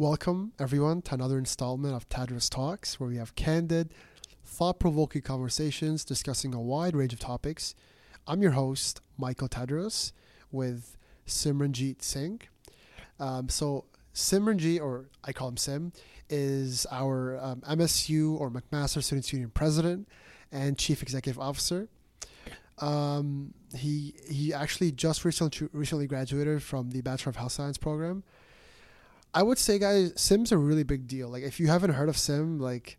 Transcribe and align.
Welcome, 0.00 0.52
everyone, 0.58 1.02
to 1.02 1.14
another 1.14 1.36
installment 1.36 1.94
of 1.94 2.08
Tadrous 2.08 2.48
Talks, 2.48 2.98
where 2.98 3.10
we 3.10 3.18
have 3.18 3.34
candid, 3.34 3.92
thought 4.46 4.80
provoking 4.80 5.20
conversations 5.20 6.06
discussing 6.06 6.54
a 6.54 6.58
wide 6.58 6.96
range 6.96 7.12
of 7.12 7.18
topics. 7.18 7.74
I'm 8.26 8.40
your 8.40 8.52
host, 8.52 9.02
Michael 9.18 9.46
Tadrous, 9.46 10.12
with 10.50 10.96
Simranjeet 11.26 12.00
Singh. 12.00 12.40
Um, 13.18 13.50
so, 13.50 13.84
Simranjeet, 14.14 14.80
or 14.80 15.10
I 15.22 15.34
call 15.34 15.48
him 15.48 15.58
Sim, 15.58 15.92
is 16.30 16.86
our 16.90 17.38
um, 17.38 17.60
MSU 17.68 18.40
or 18.40 18.50
McMaster 18.50 19.02
Students 19.02 19.30
Union 19.34 19.50
president 19.50 20.08
and 20.50 20.78
chief 20.78 21.02
executive 21.02 21.38
officer. 21.38 21.90
Um, 22.78 23.52
he 23.76 24.14
he 24.30 24.54
actually 24.54 24.92
just 24.92 25.26
recently 25.26 25.68
recently 25.74 26.06
graduated 26.06 26.62
from 26.62 26.88
the 26.88 27.02
Bachelor 27.02 27.30
of 27.30 27.36
Health 27.36 27.52
Science 27.52 27.76
program. 27.76 28.24
I 29.32 29.42
would 29.42 29.58
say, 29.58 29.78
guys, 29.78 30.12
Sim's 30.16 30.52
a 30.52 30.58
really 30.58 30.82
big 30.82 31.06
deal. 31.06 31.28
Like, 31.28 31.42
if 31.42 31.60
you 31.60 31.68
haven't 31.68 31.92
heard 31.92 32.08
of 32.08 32.16
Sim, 32.16 32.58
like, 32.58 32.98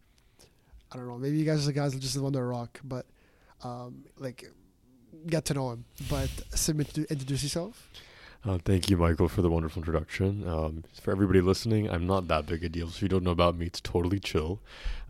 I 0.91 0.95
don't 0.97 1.07
know, 1.07 1.17
maybe 1.17 1.37
you 1.37 1.45
guys 1.45 1.63
are 1.63 1.67
the 1.67 1.73
guys 1.73 1.93
just 1.95 2.15
live 2.15 2.35
a 2.35 2.43
rock, 2.43 2.79
but 2.83 3.05
um, 3.63 4.05
like, 4.17 4.49
get 5.27 5.45
to 5.45 5.53
know 5.53 5.71
him. 5.71 5.85
But 6.09 6.29
Sim, 6.51 6.79
introduce 6.79 7.43
yourself. 7.43 7.89
Uh, 8.43 8.57
thank 8.65 8.89
you, 8.89 8.97
Michael, 8.97 9.27
for 9.27 9.43
the 9.43 9.51
wonderful 9.51 9.81
introduction. 9.81 10.47
Um, 10.47 10.83
for 10.99 11.11
everybody 11.11 11.41
listening, 11.41 11.87
I'm 11.87 12.07
not 12.07 12.27
that 12.29 12.47
big 12.47 12.63
a 12.63 12.69
deal. 12.69 12.87
So 12.87 12.95
if 12.95 13.01
you 13.03 13.07
don't 13.07 13.23
know 13.23 13.29
about 13.29 13.55
me, 13.55 13.67
it's 13.67 13.79
totally 13.79 14.19
chill. 14.19 14.59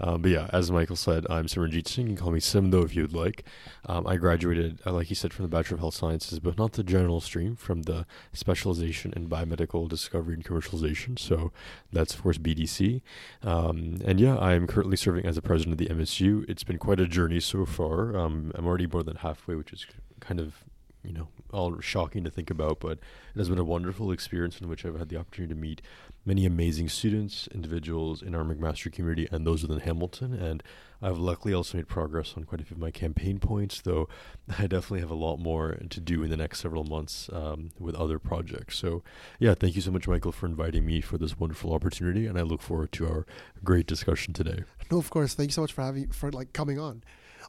Um, 0.02 0.22
but 0.22 0.32
yeah, 0.32 0.50
as 0.52 0.70
Michael 0.70 0.98
said, 0.98 1.26
I'm 1.30 1.46
Simranjeet 1.46 1.88
Singh. 1.88 2.08
You 2.08 2.16
can 2.16 2.24
call 2.26 2.34
me 2.34 2.42
Sim, 2.42 2.72
though, 2.72 2.82
if 2.82 2.94
you'd 2.94 3.14
like. 3.14 3.46
Um, 3.86 4.06
I 4.06 4.18
graduated, 4.18 4.82
uh, 4.86 4.92
like 4.92 5.08
he 5.08 5.16
said, 5.16 5.32
from 5.32 5.44
the 5.44 5.50
Bachelor 5.50 5.76
of 5.76 5.80
Health 5.80 5.94
Sciences, 5.96 6.40
but 6.40 6.58
not 6.58 6.74
the 6.74 6.84
general 6.84 7.22
stream, 7.22 7.56
from 7.56 7.84
the 7.84 8.06
specialization 8.34 9.14
in 9.16 9.30
biomedical 9.30 9.88
discovery 9.88 10.34
and 10.34 10.44
commercialization. 10.44 11.18
So 11.18 11.54
that's, 11.94 12.14
of 12.14 12.24
course, 12.24 12.38
BDC. 12.38 13.02
Um, 13.44 14.00
and 14.04 14.20
yeah, 14.20 14.38
I'm 14.40 14.68
currently 14.68 14.98
serving 14.98 15.26
as 15.26 15.36
the 15.36 15.42
president 15.42 15.80
of 15.80 15.88
the 15.88 15.94
MSU. 15.94 16.44
It's 16.50 16.66
been 16.66 16.78
quite 16.78 17.00
a 17.00 17.08
journey 17.08 17.40
so 17.40 17.66
far. 17.66 18.14
Um, 18.14 18.52
I'm 18.56 18.68
already 18.68 18.88
more 18.88 19.04
than 19.04 19.16
halfway, 19.16 19.56
which 19.56 19.72
is 19.72 19.86
kind 20.20 20.42
of 20.42 20.66
you 21.04 21.14
know 21.14 21.30
all 21.52 21.80
shocking 21.80 22.24
to 22.24 22.30
think 22.30 22.50
about, 22.50 22.80
but 22.80 22.94
it 22.94 23.38
has 23.38 23.50
been 23.50 23.58
a 23.58 23.64
wonderful 23.64 24.12
experience 24.12 24.60
in 24.60 24.68
which 24.68 24.86
I've 24.86 24.98
had 24.98 25.10
the 25.10 25.18
opportunity 25.18 25.54
to 25.54 25.60
meet 25.60 25.82
many 26.26 26.46
amazing 26.46 26.90
students, 26.90 27.48
individuals 27.54 28.22
in 28.22 28.36
our 28.36 28.44
McMaster 28.44 28.92
community, 28.92 29.28
and 29.32 29.46
those 29.46 29.64
within 29.64 29.80
Hamilton. 29.80 30.34
And 30.34 30.62
I've 31.02 31.18
luckily 31.18 31.54
also 31.54 31.78
made 31.78 31.88
progress 31.88 32.36
on 32.38 32.44
quite 32.44 32.62
a 32.62 32.64
few 32.64 32.76
of 32.76 32.82
my 32.82 32.92
campaign 32.92 33.40
points, 33.40 33.82
though 33.82 34.08
I 34.60 34.68
definitely 34.68 35.00
have 35.00 35.10
a 35.10 35.16
lot 35.16 35.38
more 35.38 35.78
to 35.90 36.00
do 36.00 36.24
in 36.24 36.30
the 36.30 36.38
next 36.38 36.60
several 36.60 36.84
months 36.84 37.30
um, 37.34 37.72
with 37.80 37.96
other 37.96 38.20
projects. 38.20 38.78
So, 38.78 39.04
yeah, 39.40 39.56
thank 39.56 39.76
you 39.76 39.82
so 39.82 39.92
much, 39.92 40.08
Michael, 40.08 40.32
for 40.32 40.46
inviting 40.46 40.86
me 40.86 41.02
for 41.02 41.18
this 41.18 41.40
wonderful 41.40 41.74
opportunity, 41.74 42.28
and 42.28 42.38
I 42.38 42.42
look 42.42 42.62
forward 42.62 42.92
to 42.94 43.08
our 43.08 43.26
great 43.64 43.88
discussion 43.88 44.34
today. 44.34 44.64
No, 44.92 44.98
of 44.98 45.10
course. 45.10 45.34
Thank 45.34 45.50
you 45.50 45.54
so 45.54 45.62
much 45.62 45.74
for 45.74 45.82
having 45.82 46.10
for 46.12 46.32
like 46.32 46.54
coming 46.54 46.78
on. 46.78 47.04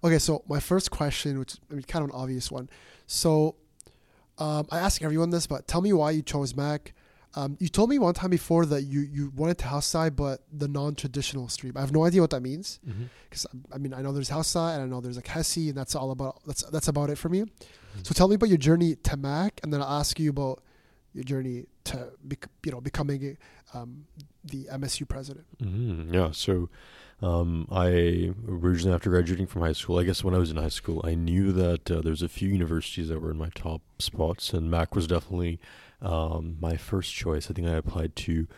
Okay, 0.05 0.19
so 0.19 0.43
my 0.49 0.59
first 0.59 0.91
question, 0.91 1.39
which 1.39 1.55
is 1.71 1.85
kind 1.87 2.05
of 2.05 2.11
an 2.11 2.17
obvious 2.17 2.51
one. 2.51 2.69
So 3.07 3.57
um, 4.39 4.67
I 4.71 4.79
ask 4.79 5.03
everyone 5.03 5.31
this, 5.31 5.47
but 5.47 5.67
tell 5.67 5.81
me 5.81 5.93
why 5.93 6.11
you 6.13 6.23
chose 6.23 6.57
Mac. 6.57 6.95
Um, 7.35 7.57
you 7.61 7.69
told 7.69 7.89
me 7.89 7.99
one 7.99 8.13
time 8.13 8.31
before 8.31 8.67
that 8.67 8.83
you, 8.83 9.01
you 9.01 9.33
wanted 9.35 9.57
to 9.59 9.67
house 9.67 9.87
side, 9.87 10.17
but 10.17 10.43
the 10.53 10.69
non 10.69 10.95
traditional 10.95 11.49
stream. 11.49 11.73
I 11.77 11.81
have 11.81 11.93
no 11.93 12.05
idea 12.05 12.21
what 12.21 12.31
that 12.31 12.43
means 12.43 12.79
because 13.29 13.47
mm-hmm. 13.47 13.73
I 13.73 13.79
mean 13.79 13.95
I 13.95 14.03
know 14.03 14.13
there's 14.13 14.29
house 14.29 14.49
sci 14.49 14.75
and 14.75 14.83
I 14.83 14.87
know 14.87 15.01
there's 15.01 15.17
like 15.17 15.29
HESI 15.29 15.71
and 15.71 15.79
that's 15.79 15.95
all 15.95 16.11
about 16.11 16.43
that's 16.47 16.63
that's 16.65 16.89
about 16.89 17.09
it 17.09 17.17
for 17.17 17.31
me. 17.31 17.41
Mm-hmm. 17.41 18.03
So 18.03 18.13
tell 18.13 18.29
me 18.29 18.35
about 18.35 18.51
your 18.51 18.59
journey 18.59 18.97
to 18.97 19.17
Mac, 19.17 19.61
and 19.63 19.73
then 19.73 19.81
I'll 19.81 20.01
ask 20.01 20.21
you 20.21 20.29
about 20.29 20.63
your 21.15 21.25
journey 21.25 21.67
to 21.85 22.11
bec- 22.23 22.49
you 22.65 22.73
know 22.73 22.81
becoming 22.81 23.39
um, 23.73 24.05
the 24.45 24.65
MSU 24.65 25.09
president. 25.09 25.47
Mm-hmm. 25.63 26.15
Yeah, 26.15 26.31
so 26.33 26.69
um, 27.23 27.69
I 27.71 28.33
originally, 28.49 28.95
after 28.95 29.11
graduating 29.11 29.47
from 29.47 29.63
high 29.63 29.73
school, 29.73 29.99
I 29.99 30.05
guess 30.05 30.25
when 30.25 30.35
I 30.35 30.39
was 30.39 30.51
in 30.51 30.57
high 30.57 30.69
school, 30.69 31.01
I 31.05 31.15
knew 31.15 31.53
that 31.53 31.91
uh, 31.91 32.01
there's 32.01 32.23
a 32.23 32.29
few 32.29 32.49
universities 32.49 33.09
that 33.09 33.21
were 33.21 33.31
in 33.31 33.39
my 33.39 33.51
top 33.55 33.81
spots, 34.01 34.53
and 34.53 34.71
Mac 34.71 34.95
was 34.95 35.07
definitely 35.07 35.61
um, 36.01 36.57
my 36.61 36.77
first 36.77 37.15
choice. 37.15 37.49
I 37.49 37.55
think 37.55 37.69
I 37.69 37.77
applied 37.77 38.17
to 38.17 38.49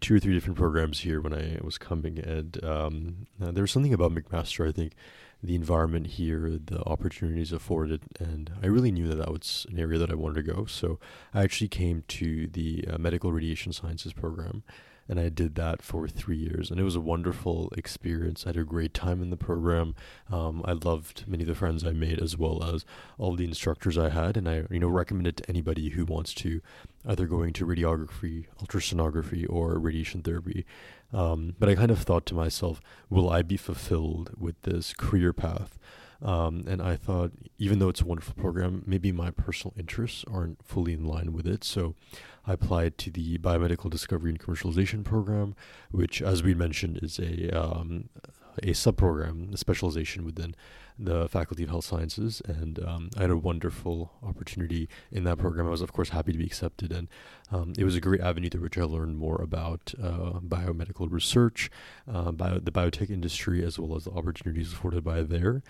two 0.00 0.16
or 0.16 0.20
three 0.20 0.34
different 0.34 0.58
programs 0.58 1.00
here 1.00 1.20
when 1.20 1.32
I 1.32 1.58
was 1.62 1.78
coming, 1.78 2.18
and 2.18 2.62
um, 2.64 3.26
uh, 3.40 3.52
there 3.52 3.62
was 3.62 3.70
something 3.70 3.94
about 3.94 4.12
McMaster. 4.12 4.68
I 4.68 4.72
think 4.72 4.94
the 5.40 5.54
environment 5.54 6.08
here, 6.08 6.58
the 6.64 6.82
opportunities 6.86 7.52
afforded, 7.52 8.02
and 8.18 8.50
I 8.60 8.66
really 8.66 8.90
knew 8.90 9.06
that 9.06 9.16
that 9.16 9.30
was 9.30 9.64
an 9.70 9.78
area 9.78 9.98
that 9.98 10.10
I 10.10 10.16
wanted 10.16 10.44
to 10.44 10.52
go. 10.54 10.64
So 10.64 10.98
I 11.32 11.44
actually 11.44 11.68
came 11.68 12.02
to 12.08 12.48
the 12.48 12.84
uh, 12.90 12.98
medical 12.98 13.30
radiation 13.30 13.72
sciences 13.72 14.12
program 14.12 14.64
and 15.08 15.18
I 15.18 15.28
did 15.30 15.54
that 15.54 15.82
for 15.82 16.06
three 16.06 16.36
years, 16.36 16.70
and 16.70 16.78
it 16.78 16.84
was 16.84 16.96
a 16.96 17.00
wonderful 17.00 17.72
experience. 17.76 18.44
I 18.44 18.50
had 18.50 18.56
a 18.58 18.64
great 18.64 18.92
time 18.92 19.22
in 19.22 19.30
the 19.30 19.36
program. 19.36 19.94
Um, 20.30 20.62
I 20.64 20.72
loved 20.72 21.24
many 21.26 21.44
of 21.44 21.48
the 21.48 21.54
friends 21.54 21.84
I 21.84 21.92
made, 21.92 22.20
as 22.20 22.36
well 22.36 22.62
as 22.62 22.84
all 23.16 23.34
the 23.34 23.44
instructors 23.44 23.96
I 23.96 24.10
had, 24.10 24.36
and 24.36 24.48
I, 24.48 24.64
you 24.70 24.80
know, 24.80 24.88
recommend 24.88 25.26
it 25.26 25.38
to 25.38 25.48
anybody 25.48 25.90
who 25.90 26.04
wants 26.04 26.34
to 26.34 26.60
either 27.06 27.26
go 27.26 27.42
into 27.42 27.66
radiography, 27.66 28.46
ultrasonography, 28.62 29.46
or 29.48 29.78
radiation 29.78 30.22
therapy. 30.22 30.66
Um, 31.12 31.54
but 31.58 31.70
I 31.70 31.74
kind 31.74 31.90
of 31.90 32.00
thought 32.00 32.26
to 32.26 32.34
myself, 32.34 32.82
will 33.08 33.30
I 33.30 33.42
be 33.42 33.56
fulfilled 33.56 34.32
with 34.36 34.60
this 34.62 34.92
career 34.92 35.32
path? 35.32 35.78
Um, 36.20 36.64
and 36.66 36.82
I 36.82 36.96
thought, 36.96 37.32
even 37.58 37.78
though 37.78 37.88
it's 37.88 38.00
a 38.00 38.04
wonderful 38.06 38.34
program, 38.34 38.82
maybe 38.86 39.12
my 39.12 39.30
personal 39.30 39.72
interests 39.78 40.24
aren't 40.30 40.64
fully 40.64 40.92
in 40.92 41.04
line 41.04 41.32
with 41.32 41.46
it. 41.46 41.62
So 41.62 41.94
I 42.48 42.54
applied 42.54 42.96
to 42.98 43.10
the 43.10 43.36
Biomedical 43.36 43.90
Discovery 43.90 44.30
and 44.30 44.40
Commercialization 44.40 45.04
Program, 45.04 45.54
which, 45.90 46.22
as 46.22 46.42
we 46.42 46.54
mentioned, 46.54 46.98
is 47.02 47.18
a 47.18 47.50
um, 47.50 48.08
a 48.62 48.72
subprogram, 48.72 49.52
a 49.52 49.56
specialization 49.56 50.24
within 50.24 50.54
the 50.98 51.28
Faculty 51.28 51.62
of 51.62 51.68
Health 51.68 51.84
Sciences, 51.84 52.42
and 52.46 52.82
um, 52.84 53.10
I 53.16 53.22
had 53.22 53.30
a 53.30 53.36
wonderful 53.36 54.12
opportunity 54.22 54.88
in 55.12 55.24
that 55.24 55.38
program. 55.38 55.66
I 55.66 55.70
was, 55.70 55.82
of 55.82 55.92
course, 55.92 56.08
happy 56.08 56.32
to 56.32 56.38
be 56.38 56.46
accepted, 56.46 56.90
and 56.90 57.06
um, 57.52 57.74
it 57.78 57.84
was 57.84 57.94
a 57.94 58.00
great 58.00 58.20
avenue 58.20 58.48
through 58.48 58.62
which 58.62 58.78
I 58.78 58.82
learned 58.82 59.16
more 59.16 59.40
about 59.40 59.94
uh, 60.02 60.40
biomedical 60.40 61.06
research, 61.12 61.70
uh, 62.12 62.32
bio, 62.32 62.58
the 62.58 62.72
biotech 62.72 63.10
industry, 63.10 63.62
as 63.62 63.78
well 63.78 63.96
as 63.96 64.04
the 64.04 64.10
opportunities 64.10 64.72
afforded 64.72 65.04
by 65.04 65.22
there. 65.22 65.62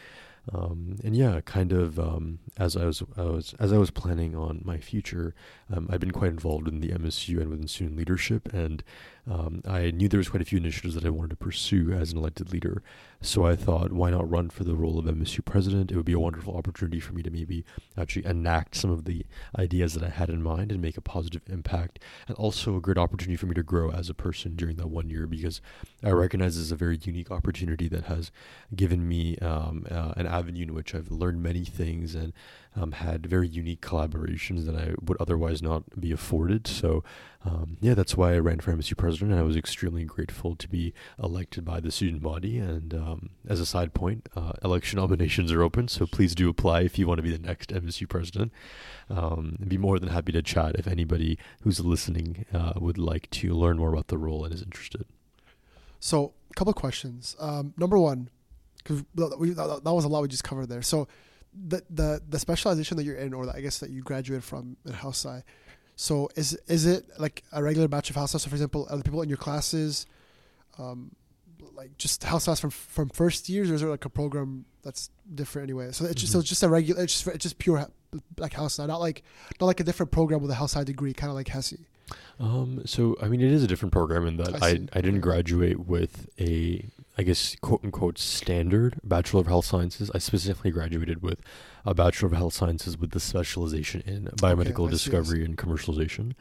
Um, 0.52 0.96
and 1.04 1.16
yeah, 1.16 1.40
kind 1.44 1.72
of 1.72 1.98
um, 1.98 2.38
as 2.56 2.76
I 2.76 2.84
was, 2.86 3.02
I 3.16 3.22
was 3.22 3.54
as 3.58 3.72
I 3.72 3.78
was 3.78 3.90
planning 3.90 4.34
on 4.34 4.62
my 4.64 4.78
future, 4.78 5.34
um, 5.72 5.88
I've 5.90 6.00
been 6.00 6.10
quite 6.10 6.30
involved 6.30 6.68
in 6.68 6.80
the 6.80 6.90
MSU 6.90 7.40
and 7.40 7.50
within 7.50 7.68
student 7.68 7.96
leadership, 7.96 8.52
and 8.52 8.82
um, 9.30 9.62
I 9.66 9.90
knew 9.90 10.08
there 10.08 10.18
was 10.18 10.28
quite 10.28 10.40
a 10.40 10.46
few 10.46 10.58
initiatives 10.58 10.94
that 10.94 11.04
I 11.04 11.10
wanted 11.10 11.30
to 11.30 11.36
pursue 11.36 11.92
as 11.92 12.12
an 12.12 12.18
elected 12.18 12.52
leader. 12.52 12.82
So 13.20 13.44
I 13.44 13.56
thought, 13.56 13.92
why 13.92 14.10
not 14.10 14.30
run 14.30 14.48
for 14.48 14.64
the 14.64 14.76
role 14.76 14.98
of 14.98 15.04
MSU 15.04 15.44
president? 15.44 15.90
It 15.90 15.96
would 15.96 16.04
be 16.04 16.12
a 16.12 16.20
wonderful 16.20 16.56
opportunity 16.56 17.00
for 17.00 17.12
me 17.12 17.22
to 17.22 17.30
maybe 17.30 17.64
actually 17.96 18.24
enact 18.24 18.76
some 18.76 18.90
of 18.90 19.04
the 19.04 19.26
ideas 19.58 19.94
that 19.94 20.04
I 20.04 20.08
had 20.08 20.30
in 20.30 20.42
mind 20.42 20.70
and 20.70 20.80
make 20.80 20.96
a 20.96 21.02
positive 21.02 21.42
impact, 21.48 21.98
and 22.26 22.36
also 22.36 22.76
a 22.76 22.80
great 22.80 22.96
opportunity 22.96 23.36
for 23.36 23.46
me 23.46 23.54
to 23.54 23.62
grow 23.62 23.90
as 23.90 24.08
a 24.08 24.14
person 24.14 24.54
during 24.54 24.76
that 24.76 24.88
one 24.88 25.10
year 25.10 25.26
because 25.26 25.60
I 26.02 26.10
recognize 26.10 26.54
this 26.54 26.66
is 26.66 26.72
a 26.72 26.76
very 26.76 26.98
unique 27.02 27.30
opportunity 27.30 27.88
that 27.88 28.04
has 28.04 28.30
given 28.74 29.06
me 29.08 29.36
um, 29.38 29.84
uh, 29.90 30.12
an 30.16 30.26
avenue 30.26 30.62
in 30.62 30.74
which 30.74 30.94
I've 30.94 31.10
learned 31.10 31.42
many 31.42 31.64
things 31.64 32.14
and 32.14 32.32
um, 32.78 32.92
had 32.92 33.26
very 33.26 33.48
unique 33.48 33.80
collaborations 33.80 34.64
that 34.66 34.76
I 34.76 34.94
would 35.02 35.16
otherwise 35.20 35.62
not 35.62 36.00
be 36.00 36.12
afforded. 36.12 36.66
So, 36.66 37.02
um, 37.44 37.76
yeah, 37.80 37.94
that's 37.94 38.16
why 38.16 38.34
I 38.34 38.38
ran 38.38 38.60
for 38.60 38.72
MSU 38.72 38.96
president, 38.96 39.32
and 39.32 39.40
I 39.40 39.44
was 39.44 39.56
extremely 39.56 40.04
grateful 40.04 40.54
to 40.56 40.68
be 40.68 40.92
elected 41.22 41.64
by 41.64 41.80
the 41.80 41.90
student 41.90 42.22
body. 42.22 42.58
And 42.58 42.94
um, 42.94 43.30
as 43.48 43.60
a 43.60 43.66
side 43.66 43.94
point, 43.94 44.28
uh, 44.36 44.52
election 44.62 44.96
nominations 45.00 45.50
are 45.50 45.62
open, 45.62 45.88
so 45.88 46.06
please 46.06 46.34
do 46.34 46.48
apply 46.48 46.82
if 46.82 46.98
you 46.98 47.06
want 47.06 47.18
to 47.18 47.22
be 47.22 47.36
the 47.36 47.46
next 47.46 47.70
MSU 47.70 48.08
president. 48.08 48.52
Um, 49.10 49.56
I'd 49.60 49.68
be 49.68 49.78
more 49.78 49.98
than 49.98 50.10
happy 50.10 50.32
to 50.32 50.42
chat 50.42 50.76
if 50.76 50.86
anybody 50.86 51.38
who's 51.62 51.80
listening 51.80 52.44
uh, 52.52 52.74
would 52.76 52.98
like 52.98 53.28
to 53.30 53.54
learn 53.54 53.78
more 53.78 53.92
about 53.92 54.08
the 54.08 54.18
role 54.18 54.44
and 54.44 54.54
is 54.54 54.62
interested. 54.62 55.04
So, 56.00 56.32
a 56.50 56.54
couple 56.54 56.70
of 56.70 56.76
questions. 56.76 57.34
Um, 57.40 57.74
number 57.76 57.98
one, 57.98 58.30
because 58.76 59.04
that 59.16 59.82
was 59.84 60.04
a 60.04 60.08
lot 60.08 60.22
we 60.22 60.28
just 60.28 60.44
covered 60.44 60.68
there. 60.68 60.82
So, 60.82 61.08
the 61.66 61.82
the 61.90 62.22
the 62.28 62.38
specialization 62.38 62.96
that 62.96 63.04
you're 63.04 63.16
in, 63.16 63.32
or 63.34 63.48
I 63.54 63.60
guess 63.60 63.78
that 63.78 63.90
you 63.90 64.02
graduated 64.02 64.44
from 64.44 64.76
in 64.86 64.92
house 64.92 65.24
sci. 65.24 65.42
So 65.96 66.28
is 66.36 66.58
is 66.68 66.86
it 66.86 67.06
like 67.18 67.42
a 67.52 67.62
regular 67.62 67.88
batch 67.88 68.10
of 68.10 68.16
house 68.16 68.34
sci? 68.34 68.38
So 68.38 68.48
for 68.48 68.54
example, 68.54 68.86
are 68.90 68.96
the 68.96 69.04
people 69.04 69.22
in 69.22 69.28
your 69.28 69.38
classes, 69.38 70.06
um, 70.78 71.14
like 71.74 71.96
just 71.98 72.22
house 72.24 72.48
sci 72.48 72.60
from 72.60 72.70
from 72.70 73.08
first 73.08 73.48
years, 73.48 73.70
or 73.70 73.74
is 73.74 73.80
there 73.80 73.90
like 73.90 74.04
a 74.04 74.10
program 74.10 74.64
that's 74.82 75.10
different 75.34 75.66
anyway? 75.66 75.90
So 75.92 76.04
it's 76.04 76.20
just, 76.20 76.30
mm-hmm. 76.30 76.32
so 76.32 76.38
it's 76.40 76.48
just 76.48 76.62
a 76.62 76.68
regular, 76.68 77.02
it's 77.02 77.12
just 77.12 77.26
it's 77.34 77.42
just 77.42 77.58
pure 77.58 77.88
like 78.36 78.52
house 78.54 78.74
sci, 78.74 78.86
not 78.86 79.00
like 79.00 79.22
not 79.60 79.66
like 79.66 79.80
a 79.80 79.84
different 79.84 80.12
program 80.12 80.40
with 80.40 80.50
a 80.50 80.54
house 80.54 80.74
sci 80.74 80.84
degree, 80.84 81.12
kind 81.12 81.30
of 81.30 81.34
like 81.34 81.48
HESI. 81.48 81.80
Um, 82.40 82.82
so 82.86 83.16
I 83.20 83.28
mean, 83.28 83.40
it 83.40 83.50
is 83.50 83.62
a 83.62 83.66
different 83.66 83.92
program 83.92 84.26
in 84.26 84.36
that 84.38 84.62
I 84.62 84.68
I. 84.68 84.70
I, 84.92 85.00
didn't 85.00 85.20
graduate 85.20 85.80
with 85.80 86.28
a 86.38 86.84
I 87.18 87.24
guess 87.24 87.56
quote 87.60 87.82
unquote 87.82 88.16
standard 88.16 89.00
bachelor 89.02 89.40
of 89.40 89.48
health 89.48 89.64
sciences. 89.64 90.10
I 90.14 90.18
specifically 90.18 90.70
graduated 90.70 91.20
with 91.20 91.40
a 91.88 91.94
bachelor 91.94 92.26
of 92.26 92.34
health 92.34 92.52
sciences 92.52 92.98
with 92.98 93.12
the 93.12 93.20
specialization 93.20 94.02
in 94.02 94.24
biomedical 94.36 94.88
I 94.88 94.90
discovery 94.90 95.42
and 95.42 95.56
commercialization. 95.56 96.34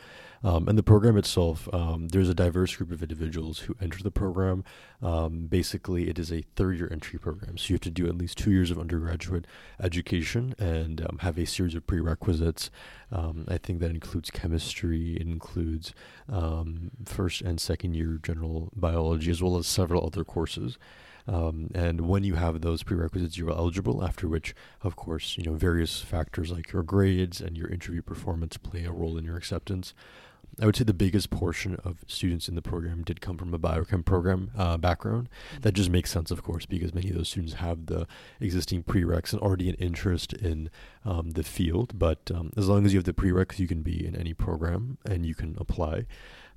Um, 0.43 0.67
and 0.67 0.77
the 0.77 0.83
program 0.83 1.17
itself, 1.17 1.73
um, 1.73 2.09
there's 2.09 2.27
a 2.27 2.35
diverse 2.35 2.75
group 2.75 2.91
of 2.91 3.01
individuals 3.01 3.59
who 3.59 3.75
enter 3.81 4.03
the 4.03 4.11
program. 4.11 4.65
Um, 5.01 5.47
basically, 5.47 6.09
it 6.09 6.19
is 6.19 6.33
a 6.33 6.43
third 6.57 6.77
year 6.77 6.89
entry 6.91 7.17
program, 7.17 7.57
so 7.57 7.69
you 7.69 7.75
have 7.75 7.81
to 7.81 7.89
do 7.89 8.07
at 8.07 8.17
least 8.17 8.37
two 8.37 8.51
years 8.51 8.69
of 8.69 8.77
undergraduate 8.77 9.47
education 9.81 10.53
and 10.59 11.01
um, 11.01 11.19
have 11.21 11.37
a 11.39 11.45
series 11.45 11.75
of 11.75 11.87
prerequisites. 11.87 12.69
Um, 13.09 13.45
I 13.47 13.57
think 13.57 13.79
that 13.79 13.89
includes 13.89 14.29
chemistry, 14.29 15.15
it 15.15 15.27
includes 15.27 15.93
um, 16.29 16.91
first 17.05 17.41
and 17.41 17.59
second 17.59 17.93
year 17.93 18.19
general 18.21 18.69
biology, 18.75 19.31
as 19.31 19.41
well 19.41 19.57
as 19.57 19.65
several 19.65 20.05
other 20.05 20.25
courses. 20.25 20.77
Um, 21.27 21.69
and 21.75 22.01
when 22.01 22.23
you 22.23 22.35
have 22.35 22.61
those 22.61 22.83
prerequisites, 22.83 23.37
you're 23.37 23.51
eligible. 23.51 24.03
After 24.03 24.27
which, 24.27 24.55
of 24.81 24.95
course, 24.95 25.37
you 25.37 25.43
know 25.43 25.53
various 25.53 26.01
factors 26.01 26.51
like 26.51 26.71
your 26.71 26.83
grades 26.83 27.41
and 27.41 27.57
your 27.57 27.67
interview 27.67 28.01
performance 28.01 28.57
play 28.57 28.85
a 28.85 28.91
role 28.91 29.17
in 29.17 29.25
your 29.25 29.37
acceptance. 29.37 29.93
I 30.59 30.65
would 30.65 30.75
say 30.75 30.83
the 30.83 30.93
biggest 30.93 31.29
portion 31.29 31.75
of 31.83 31.97
students 32.07 32.49
in 32.49 32.55
the 32.55 32.63
program 32.63 33.03
did 33.03 33.21
come 33.21 33.37
from 33.37 33.53
a 33.53 33.59
biochem 33.59 34.03
program 34.03 34.49
uh, 34.57 34.77
background. 34.77 35.29
That 35.61 35.73
just 35.73 35.91
makes 35.91 36.09
sense, 36.09 36.31
of 36.31 36.41
course, 36.41 36.65
because 36.65 36.95
many 36.95 37.09
of 37.09 37.15
those 37.15 37.29
students 37.29 37.55
have 37.55 37.85
the 37.85 38.07
existing 38.39 38.83
prereqs 38.83 39.33
and 39.33 39.41
already 39.41 39.69
an 39.69 39.75
interest 39.75 40.33
in 40.33 40.71
um, 41.05 41.31
the 41.31 41.43
field. 41.43 41.99
But 41.99 42.31
um, 42.33 42.51
as 42.57 42.67
long 42.67 42.87
as 42.87 42.93
you 42.93 42.97
have 42.97 43.05
the 43.05 43.13
prereqs, 43.13 43.59
you 43.59 43.67
can 43.67 43.83
be 43.83 44.03
in 44.03 44.15
any 44.15 44.33
program 44.33 44.97
and 45.05 45.27
you 45.27 45.35
can 45.35 45.55
apply. 45.59 46.07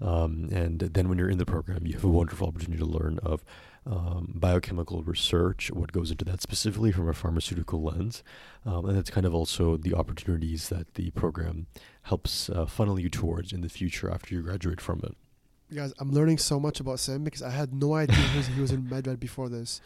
Um, 0.01 0.49
and 0.51 0.79
then 0.79 1.11
when 1.11 1.19
you're 1.19 1.29
in 1.29 1.37
the 1.37 1.45
program, 1.45 1.87
you 1.87 1.93
have 1.93 2.05
a 2.05 2.09
wonderful 2.09 2.49
opportunity 2.49 2.79
to 2.79 2.87
learn 2.87 3.19
of 3.19 3.45
um, 3.87 4.33
biochemical 4.35 5.03
research, 5.03 5.71
what 5.73 5.93
goes 5.93 6.11
into 6.11 6.25
that 6.27 6.43
specifically 6.43 6.93
from 6.93 7.09
a 7.09 7.15
pharmaceutical 7.15 7.83
lens. 7.83 8.23
Um, 8.67 8.85
and 8.87 8.97
that's 8.97 9.11
kind 9.11 9.27
of 9.27 9.35
also 9.35 9.77
the 9.77 9.95
opportunities 9.95 10.69
that 10.69 10.95
the 10.95 11.11
program 11.13 11.67
helps 12.03 12.51
uh, 12.51 12.67
funnel 12.67 12.99
you 13.01 13.09
towards 13.09 13.53
in 13.53 13.63
the 13.63 13.69
future 13.69 14.11
after 14.11 14.35
you 14.35 14.43
graduate 14.43 14.81
from 14.81 15.01
it. 15.05 15.17
Guys, 15.75 15.93
I'm 15.99 16.11
learning 16.11 16.39
so 16.39 16.59
much 16.61 16.81
about 16.81 16.99
Sam 17.01 17.25
because 17.25 17.43
I 17.43 17.51
had 17.51 17.73
no 17.73 17.95
idea 18.03 18.17
he 18.17 18.37
was, 18.39 18.47
he 18.49 18.61
was 18.61 18.73
in 18.73 18.83
MedRad 18.83 19.19
before 19.21 19.49
this. 19.49 19.81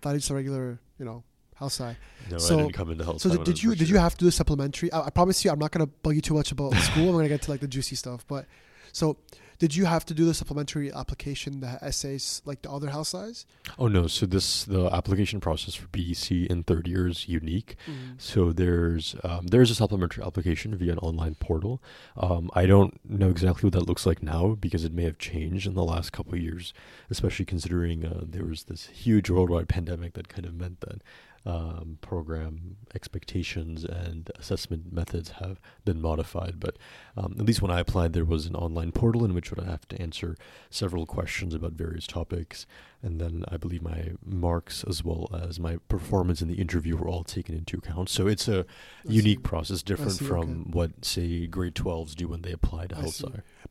thought 0.00 0.14
he's 0.14 0.30
a 0.30 0.34
regular, 0.34 0.78
you 0.98 1.04
know, 1.04 1.24
health 1.56 1.72
sci. 1.72 1.96
No, 2.30 2.38
So- 2.38 2.58
I 2.58 2.62
didn't 2.62 2.74
come 2.74 2.90
into 2.90 3.04
health. 3.04 3.20
So 3.20 3.28
did, 3.30 3.44
did 3.44 3.62
you 3.62 3.74
did 3.74 3.88
you 3.88 3.98
have 3.98 4.16
to 4.16 4.24
do 4.24 4.30
supplementary? 4.30 4.90
I, 4.92 5.06
I 5.06 5.10
promise 5.10 5.44
you, 5.44 5.50
I'm 5.50 5.58
not 5.58 5.70
gonna 5.70 5.86
bug 5.86 6.14
you 6.14 6.20
too 6.20 6.34
much 6.34 6.50
about 6.52 6.72
school. 6.88 7.08
I'm 7.10 7.14
gonna 7.16 7.28
get 7.28 7.42
to 7.42 7.50
like 7.50 7.60
the 7.60 7.68
juicy 7.68 7.96
stuff. 7.96 8.24
But 8.26 8.46
so, 8.92 9.16
did 9.64 9.74
you 9.74 9.86
have 9.86 10.04
to 10.04 10.12
do 10.12 10.26
the 10.26 10.34
supplementary 10.34 10.92
application, 10.92 11.60
the 11.60 11.78
essays, 11.80 12.42
like 12.44 12.60
the 12.60 12.70
other 12.70 12.90
house 12.90 13.08
size? 13.08 13.46
Oh 13.78 13.88
no! 13.88 14.06
So 14.06 14.26
this 14.26 14.64
the 14.64 14.90
application 14.92 15.40
process 15.40 15.74
for 15.74 15.86
BDC 15.86 16.48
in 16.48 16.64
third 16.64 16.86
year 16.86 17.08
is 17.08 17.30
unique. 17.30 17.76
So 18.18 18.52
there's 18.52 19.16
um, 19.24 19.46
there's 19.46 19.70
a 19.70 19.74
supplementary 19.74 20.22
application 20.22 20.76
via 20.76 20.92
an 20.92 20.98
online 20.98 21.36
portal. 21.36 21.82
Um, 22.14 22.50
I 22.52 22.66
don't 22.66 23.00
know 23.08 23.30
exactly 23.30 23.66
what 23.66 23.72
that 23.72 23.88
looks 23.88 24.04
like 24.04 24.22
now 24.22 24.48
because 24.48 24.84
it 24.84 24.92
may 24.92 25.04
have 25.04 25.16
changed 25.16 25.66
in 25.66 25.72
the 25.72 25.82
last 25.82 26.12
couple 26.12 26.34
of 26.34 26.40
years, 26.40 26.74
especially 27.08 27.46
considering 27.46 28.04
uh, 28.04 28.20
there 28.20 28.44
was 28.44 28.64
this 28.64 28.88
huge 28.88 29.30
worldwide 29.30 29.68
pandemic 29.76 30.12
that 30.12 30.28
kind 30.28 30.44
of 30.44 30.52
meant 30.52 30.80
that 30.82 31.00
um, 31.46 31.98
program 32.00 32.76
expectations 32.94 33.84
and 33.84 34.30
assessment 34.38 34.92
methods 34.92 35.30
have 35.40 35.60
been 35.84 36.00
modified. 36.00 36.58
But 36.58 36.76
um, 37.16 37.36
at 37.38 37.44
least 37.44 37.60
when 37.60 37.70
I 37.70 37.80
applied, 37.80 38.12
there 38.12 38.24
was 38.24 38.46
an 38.46 38.54
online 38.54 38.92
portal 38.92 39.24
in 39.24 39.34
which 39.34 39.50
would 39.50 39.60
I 39.60 39.70
have 39.70 39.86
to 39.88 40.00
answer 40.00 40.36
several 40.70 41.04
questions 41.04 41.54
about 41.54 41.72
various 41.72 42.06
topics, 42.06 42.66
and 43.02 43.20
then 43.20 43.44
I 43.48 43.58
believe 43.58 43.82
my 43.82 44.12
marks 44.24 44.84
as 44.84 45.04
well 45.04 45.28
as 45.34 45.60
my 45.60 45.76
performance 45.88 46.40
in 46.40 46.48
the 46.48 46.54
interview 46.54 46.96
were 46.96 47.08
all 47.08 47.24
taken 47.24 47.54
into 47.54 47.76
account. 47.76 48.08
So 48.08 48.26
it's 48.26 48.48
a 48.48 48.60
I 48.60 49.12
unique 49.12 49.38
see. 49.38 49.42
process, 49.42 49.82
different 49.82 50.12
see, 50.12 50.24
from 50.24 50.38
okay. 50.38 50.70
what 50.70 51.04
say 51.04 51.46
grade 51.46 51.74
12s 51.74 52.14
do 52.14 52.28
when 52.28 52.42
they 52.42 52.52
apply 52.52 52.86
to 52.86 52.96
I 52.96 53.00
health 53.00 53.22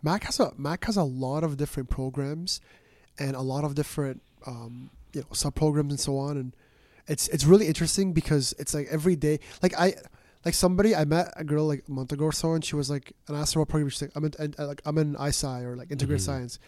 Mac 0.03 0.23
has 0.25 0.39
a 0.39 0.51
Mac 0.57 0.85
has 0.85 0.97
a 0.97 1.03
lot 1.03 1.43
of 1.43 1.57
different 1.57 1.89
programs, 1.89 2.61
and 3.17 3.35
a 3.35 3.41
lot 3.41 3.63
of 3.63 3.73
different 3.73 4.21
um, 4.45 4.91
you 5.13 5.21
know 5.21 5.27
sub 5.31 5.55
programs 5.55 5.93
and 5.93 5.99
so 5.99 6.17
on. 6.17 6.37
And 6.37 6.55
it's 7.07 7.27
it's 7.29 7.45
really 7.45 7.67
interesting 7.67 8.13
because 8.13 8.53
it's 8.59 8.73
like 8.73 8.87
every 8.89 9.15
day. 9.15 9.39
Like 9.61 9.73
I 9.77 9.95
like 10.45 10.53
somebody 10.53 10.95
I 10.95 11.05
met 11.05 11.33
a 11.37 11.43
girl 11.43 11.67
like 11.67 11.83
a 11.87 11.91
month 11.91 12.11
ago 12.11 12.25
or 12.25 12.31
so, 12.31 12.53
and 12.53 12.63
she 12.63 12.75
was 12.75 12.89
like, 12.89 13.13
and 13.27 13.37
I 13.37 13.41
asked 13.41 13.53
her 13.53 13.59
what 13.61 13.69
program 13.69 13.89
she's 13.89 14.01
like, 14.01 14.11
I'm 14.15 14.25
in 14.25 14.33
and, 14.39 14.59
uh, 14.59 14.67
like 14.67 14.81
I'm 14.85 14.97
in 14.97 15.15
ISci 15.15 15.63
or 15.63 15.75
like 15.75 15.91
integrated 15.91 16.21
Mhm. 16.21 16.25
science. 16.25 16.59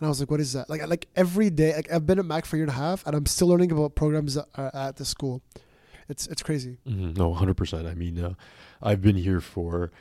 And 0.00 0.06
I 0.06 0.08
was 0.08 0.18
like, 0.18 0.28
"What 0.30 0.40
is 0.40 0.52
that?" 0.54 0.68
Like, 0.68 0.84
like 0.88 1.06
every 1.14 1.50
day, 1.50 1.74
like 1.76 1.90
I've 1.92 2.04
been 2.04 2.18
at 2.18 2.24
Mac 2.26 2.44
for 2.46 2.56
a 2.56 2.58
year 2.58 2.64
and 2.64 2.70
a 2.72 2.74
half, 2.76 3.06
and 3.06 3.14
I'm 3.14 3.26
still 3.26 3.46
learning 3.46 3.70
about 3.70 3.94
programs 3.94 4.34
that 4.34 4.46
are 4.56 4.74
at 4.74 4.96
the 4.96 5.04
school. 5.04 5.40
It's 6.08 6.26
it's 6.26 6.42
crazy. 6.42 6.78
Mhm, 6.86 7.16
No, 7.16 7.32
hundred 7.32 7.56
percent. 7.56 7.86
I 7.86 7.94
mean, 7.94 8.18
uh, 8.18 8.34
I've 8.82 9.00
been 9.00 9.16
here 9.16 9.40
for. 9.40 9.92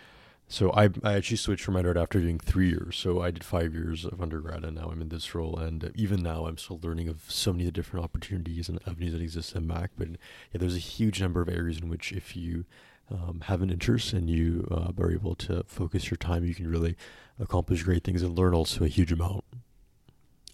So 0.54 0.72
I 0.74 0.90
I 1.04 1.14
actually 1.14 1.38
switched 1.38 1.64
from 1.64 1.76
undergrad 1.76 2.04
after 2.04 2.20
doing 2.20 2.38
three 2.38 2.70
years. 2.70 2.96
So 2.96 3.24
I 3.24 3.32
did 3.32 3.44
five 3.44 3.74
years 3.74 4.06
of 4.06 4.22
undergrad, 4.22 4.64
and 4.64 4.76
now 4.76 4.92
I'm 4.92 5.02
in 5.02 5.10
this 5.10 5.34
role. 5.34 5.58
And 5.58 5.92
even 5.96 6.22
now, 6.22 6.46
I'm 6.46 6.60
still 6.60 6.80
learning 6.84 7.08
of 7.08 7.24
so 7.28 7.54
many 7.54 7.72
different 7.72 8.04
opportunities 8.04 8.70
and 8.70 8.80
avenues 8.86 9.14
that 9.14 9.22
exist 9.24 9.56
in 9.56 9.66
Mac. 9.66 9.90
But 9.98 10.10
yeah, 10.10 10.60
there's 10.60 10.76
a 10.76 10.90
huge 10.94 11.20
number 11.20 11.42
of 11.42 11.50
areas 11.50 11.80
in 11.80 11.90
which 11.90 12.12
if 12.12 12.36
you 12.36 12.66
um, 13.10 13.42
have 13.46 13.64
an 13.64 13.72
interest 13.72 14.14
and 14.14 14.30
you 14.30 14.68
uh, 14.70 14.92
are 14.96 15.12
able 15.12 15.34
to 15.38 15.64
focus 15.64 16.12
your 16.12 16.18
time, 16.18 16.46
you 16.46 16.54
can 16.54 16.68
really 16.68 16.96
accomplish 17.40 17.82
great 17.82 18.04
things 18.04 18.22
and 18.22 18.38
learn 18.38 18.54
also 18.54 18.86
a 18.86 18.88
huge 18.88 19.12
amount. 19.12 19.44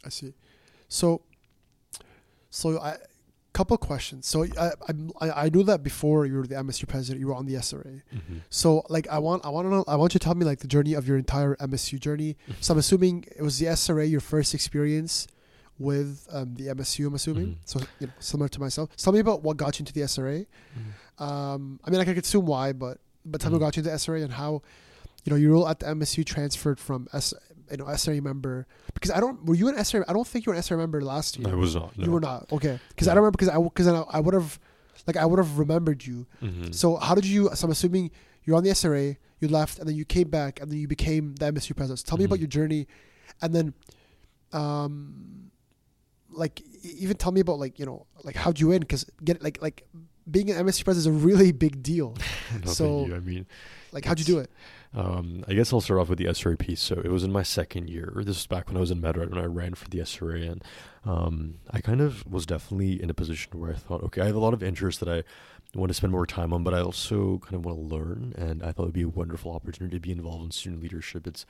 I 0.06 0.07
see. 0.07 0.34
So, 0.88 1.24
so 2.50 2.80
I, 2.80 2.96
couple 3.60 3.78
questions. 3.92 4.22
So 4.32 4.38
I, 4.66 4.68
I 5.22 5.30
I 5.46 5.50
knew 5.54 5.64
that 5.72 5.80
before 5.92 6.20
you 6.30 6.36
were 6.40 6.48
the 6.54 6.56
MSU 6.68 6.86
president, 6.94 7.20
you 7.22 7.28
were 7.30 7.38
on 7.42 7.46
the 7.46 7.56
SRA. 7.68 7.96
So 8.50 8.68
like 8.96 9.06
I 9.18 9.20
want 9.28 9.40
I 9.48 9.50
want 9.56 9.64
to 9.66 9.70
know 9.74 9.84
I 9.94 9.96
want 10.02 10.10
you 10.14 10.20
to 10.20 10.24
tell 10.28 10.36
me 10.42 10.46
like 10.52 10.60
the 10.66 10.72
journey 10.76 10.94
of 11.00 11.04
your 11.08 11.18
entire 11.26 11.54
MSU 11.72 11.96
journey. 12.08 12.32
So 12.64 12.68
I'm 12.74 12.80
assuming 12.86 13.16
it 13.40 13.44
was 13.50 13.56
the 13.60 13.68
SRA 13.68 14.06
your 14.16 14.22
first 14.34 14.50
experience 14.54 15.28
with 15.78 16.12
um, 16.38 16.56
the 16.60 16.66
MSU. 16.78 17.02
I'm 17.08 17.16
assuming 17.22 17.48
Mhm. 17.48 17.56
so 17.72 17.76
you 18.00 18.08
know 18.08 18.14
similar 18.20 18.50
to 18.56 18.60
myself. 18.66 18.88
Tell 19.04 19.14
me 19.18 19.20
about 19.28 19.40
what 19.46 19.56
got 19.64 19.72
you 19.78 19.84
into 19.84 19.94
the 19.98 20.02
SRA. 20.14 20.46
Um, 21.18 21.80
I 21.84 21.90
mean 21.90 22.00
I 22.00 22.06
can 22.06 22.18
assume 22.18 22.46
why, 22.46 22.72
but 22.74 22.96
but 23.26 23.42
tell 23.42 23.52
me 23.52 23.58
Mhm. 23.58 23.62
what 23.62 23.68
got 23.68 23.76
you 23.78 23.82
into 23.82 23.90
the 23.90 23.96
SRA 23.96 24.24
and 24.24 24.34
how 24.34 24.62
you 25.24 25.30
know 25.32 25.36
your 25.36 25.52
role 25.54 25.68
at 25.68 25.80
the 25.80 25.88
MSU 25.88 26.24
transferred 26.26 26.80
from 26.80 27.08
S 27.14 27.34
you 27.71 27.77
know 27.77 27.86
SRA 27.86 28.21
member 28.21 28.66
because 28.94 29.12
I 29.12 29.19
don't 29.19 29.45
were 29.45 29.56
you 29.56 29.68
an 29.69 29.75
SRA 29.75 30.04
I 30.07 30.13
don't 30.13 30.27
think 30.27 30.45
you 30.45 30.51
were 30.51 30.56
an 30.56 30.62
SRA 30.62 30.77
member 30.77 31.01
last 31.01 31.38
year. 31.38 31.50
I 31.50 31.56
was 31.56 31.75
not. 31.75 31.98
No. 31.98 32.06
You 32.06 32.12
were 32.12 32.19
not 32.19 32.51
okay 32.51 32.80
because 32.89 33.07
No. 33.07 33.12
I 33.12 33.16
don't 33.16 33.24
remember 33.24 33.38
because 33.38 33.50
I 33.50 33.62
because 33.62 33.88
I, 33.88 34.01
I 34.18 34.19
would 34.19 34.33
have 34.33 34.60
like 35.07 35.18
I 35.18 35.25
would 35.25 35.39
have 35.39 35.57
remembered 35.60 36.06
you. 36.06 36.25
Mhm. 36.42 36.74
So 36.74 36.95
how 36.98 37.16
did 37.16 37.25
you? 37.25 37.50
So 37.56 37.66
I'm 37.66 37.71
assuming 37.71 38.12
you're 38.44 38.57
on 38.57 38.63
the 38.63 38.71
SRA, 38.71 39.18
you 39.39 39.48
left, 39.48 39.80
and 39.80 39.88
then 39.88 39.95
you 39.95 40.06
came 40.06 40.30
back, 40.30 40.60
and 40.62 40.69
then 40.71 40.77
you 40.80 40.88
became 40.88 41.36
the 41.36 41.45
MSU 41.51 41.75
president. 41.75 42.00
So 42.00 42.06
tell 42.10 42.18
me 42.18 42.25
about 42.25 42.38
Mhm. 42.38 42.42
your 42.42 42.48
journey, 42.48 42.88
and 43.42 43.54
then, 43.54 43.74
um, 44.54 45.51
like 46.32 46.62
even 46.84 47.17
tell 47.17 47.32
me 47.32 47.41
about 47.41 47.60
like 47.60 47.79
you 47.79 47.86
know 47.86 48.05
like 48.24 48.36
how'd 48.36 48.60
you 48.60 48.72
in? 48.72 48.79
Because 48.82 49.05
get 49.24 49.41
like 49.44 49.62
like 49.62 49.88
being 50.29 50.50
an 50.51 50.58
MSU 50.65 50.84
president 50.84 50.98
is 51.15 51.22
a 51.24 51.25
really 51.25 51.51
big 51.51 51.82
deal. 51.82 52.15
So- 52.65 53.05
you. 53.05 53.15
I 53.15 53.20
mean, 53.20 53.46
Like 53.91 54.05
how'd 54.05 54.20
you 54.20 54.25
do 54.25 54.38
it? 54.39 54.50
Um, 54.93 55.43
I 55.48 55.53
guess 55.53 55.72
I'll 55.72 55.81
start 55.81 56.00
off 56.00 56.10
with 56.10 56.17
the 56.17 56.25
SRA 56.25 56.58
piece. 56.58 56.81
So 56.81 56.96
it 56.96 57.12
was 57.12 57.24
in 57.24 57.31
my 57.31 57.43
second 57.43 57.89
year. 57.89 58.12
This 58.17 58.38
was 58.38 58.48
back 58.48 58.67
when 58.67 58.77
I 58.77 58.79
was 58.79 58.91
in 58.91 59.01
MedRad 59.01 59.29
when 59.29 59.39
I 59.39 59.46
ran 59.46 59.75
for 59.75 59.88
the 59.88 60.00
SRA, 60.00 60.51
and 60.51 60.63
um, 61.05 61.55
I 61.72 61.79
kind 61.79 62.01
of 62.01 62.25
was 62.25 62.46
definitely 62.46 63.01
in 63.01 63.10
a 63.10 63.13
position 63.13 63.60
where 63.60 63.72
I 63.72 63.75
thought, 63.75 64.03
okay, 64.03 64.22
I 64.22 64.25
have 64.25 64.36
a 64.36 64.39
lot 64.39 64.53
of 64.53 64.63
interests 64.63 65.00
that 65.00 65.10
I 65.10 65.24
want 65.75 65.89
to 65.91 65.93
spend 65.93 66.12
more 66.12 66.25
time 66.25 66.51
on, 66.51 66.63
but 66.63 66.74
I 66.74 66.81
also 66.81 67.38
kind 67.39 67.53
of 67.53 67.65
want 67.65 67.77
to 67.77 67.96
learn, 67.96 68.34
and 68.36 68.63
I 68.63 68.72
thought 68.72 68.84
it 68.84 68.88
would 68.88 68.93
be 68.93 69.03
a 69.03 69.10
wonderful 69.10 69.51
opportunity 69.51 69.96
to 69.96 70.01
be 70.01 70.12
involved 70.12 70.46
in 70.46 70.51
student 70.51 70.81
leadership. 70.81 71.27
It's, 71.27 71.46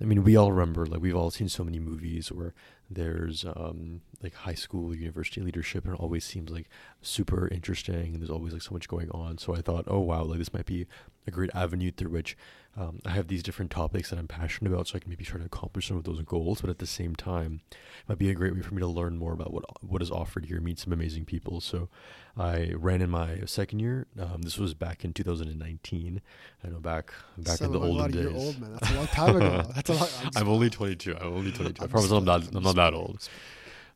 I 0.00 0.04
mean, 0.04 0.24
we 0.24 0.34
all 0.34 0.50
remember, 0.50 0.86
like 0.86 1.00
we've 1.00 1.14
all 1.14 1.30
seen 1.30 1.48
so 1.48 1.62
many 1.62 1.78
movies 1.78 2.32
where 2.32 2.52
there's 2.90 3.44
um, 3.44 4.00
like 4.22 4.34
high 4.34 4.54
school, 4.54 4.94
university 4.94 5.40
leadership, 5.40 5.84
and 5.84 5.94
it 5.94 6.00
always 6.00 6.24
seems 6.24 6.50
like 6.50 6.68
super 7.02 7.48
interesting, 7.48 8.12
and 8.12 8.20
there's 8.20 8.30
always 8.30 8.52
like 8.52 8.62
so 8.62 8.72
much 8.72 8.88
going 8.88 9.10
on. 9.10 9.38
So 9.38 9.54
I 9.54 9.60
thought, 9.60 9.84
oh 9.86 10.00
wow, 10.00 10.24
like 10.24 10.38
this 10.38 10.52
might 10.52 10.66
be 10.66 10.86
a 11.26 11.30
great 11.30 11.50
avenue 11.54 11.90
through 11.92 12.10
which 12.10 12.36
um, 12.76 13.00
I 13.04 13.10
have 13.10 13.26
these 13.26 13.42
different 13.42 13.70
topics 13.70 14.10
that 14.10 14.18
I'm 14.18 14.28
passionate 14.28 14.72
about, 14.72 14.88
so 14.88 14.96
I 14.96 15.00
can 15.00 15.10
maybe 15.10 15.24
try 15.24 15.38
to 15.38 15.44
accomplish 15.44 15.88
some 15.88 15.96
of 15.96 16.04
those 16.04 16.22
goals. 16.22 16.60
But 16.60 16.70
at 16.70 16.78
the 16.78 16.86
same 16.86 17.16
time, 17.16 17.60
it 17.70 18.08
might 18.08 18.18
be 18.18 18.30
a 18.30 18.34
great 18.34 18.54
way 18.54 18.62
for 18.62 18.74
me 18.74 18.80
to 18.80 18.86
learn 18.86 19.18
more 19.18 19.32
about 19.32 19.52
what 19.52 19.64
what 19.82 20.00
is 20.02 20.10
offered 20.10 20.46
here, 20.46 20.60
meet 20.60 20.78
some 20.78 20.92
amazing 20.92 21.24
people. 21.24 21.60
So 21.60 21.88
I 22.36 22.72
ran 22.76 23.02
in 23.02 23.10
my 23.10 23.40
second 23.46 23.80
year. 23.80 24.06
Um, 24.18 24.42
this 24.42 24.56
was 24.56 24.74
back 24.74 25.04
in 25.04 25.12
2019. 25.12 26.20
I 26.64 26.68
know 26.68 26.78
back 26.78 27.12
back 27.38 27.58
Son 27.58 27.66
in 27.66 27.72
the 27.72 27.80
olden 27.80 28.12
days. 28.12 28.26
Old 28.34 28.60
man. 28.60 28.72
That's 28.72 28.90
a 28.92 28.94
long 28.94 29.06
time 29.08 29.36
ago. 29.36 29.70
That's 29.74 29.90
a 29.90 29.94
long. 29.94 30.08
I'm, 30.22 30.30
I'm 30.36 30.48
only 30.48 30.70
22. 30.70 31.16
I'm 31.16 31.32
only 31.34 31.52
22. 31.52 31.82
I 31.82 31.86
promise 31.88 32.10
I'm 32.12 32.24
not. 32.24 32.54
I'm 32.54 32.62
not 32.62 32.76
that 32.80 32.94
old. 32.94 33.28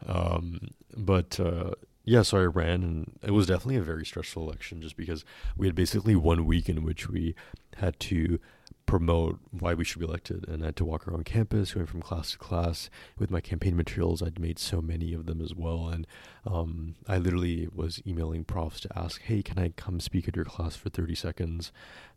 Um, 0.06 0.68
but 0.96 1.40
uh, 1.40 1.72
yeah, 2.04 2.22
so 2.22 2.38
I 2.38 2.44
ran, 2.44 2.82
and 2.82 3.18
it 3.22 3.30
was 3.30 3.46
definitely 3.46 3.76
a 3.76 3.82
very 3.82 4.04
stressful 4.04 4.42
election, 4.42 4.82
just 4.82 4.96
because 4.96 5.24
we 5.56 5.66
had 5.66 5.74
basically 5.74 6.14
one 6.14 6.44
week 6.44 6.68
in 6.68 6.84
which 6.84 7.08
we 7.08 7.34
had 7.76 7.98
to 8.00 8.38
promote 8.86 9.38
why 9.50 9.72
we 9.72 9.84
should 9.84 10.00
be 10.00 10.04
elected. 10.04 10.46
And 10.46 10.62
I 10.62 10.66
had 10.66 10.76
to 10.76 10.84
walk 10.84 11.08
around 11.08 11.24
campus, 11.24 11.72
going 11.72 11.86
from 11.86 12.02
class 12.02 12.32
to 12.32 12.38
class 12.38 12.90
with 13.18 13.30
my 13.30 13.40
campaign 13.40 13.76
materials. 13.76 14.22
I'd 14.22 14.38
made 14.38 14.58
so 14.58 14.82
many 14.82 15.14
of 15.14 15.24
them 15.24 15.40
as 15.40 15.54
well. 15.54 15.88
And 15.88 16.06
um, 16.46 16.94
I 17.08 17.16
literally 17.16 17.68
was 17.74 18.02
emailing 18.06 18.44
profs 18.44 18.80
to 18.80 18.98
ask, 18.98 19.22
hey, 19.22 19.42
can 19.42 19.58
I 19.58 19.70
come 19.70 20.00
speak 20.00 20.28
at 20.28 20.36
your 20.36 20.44
class 20.44 20.76
for 20.76 20.90
30 20.90 21.14
seconds? 21.14 21.72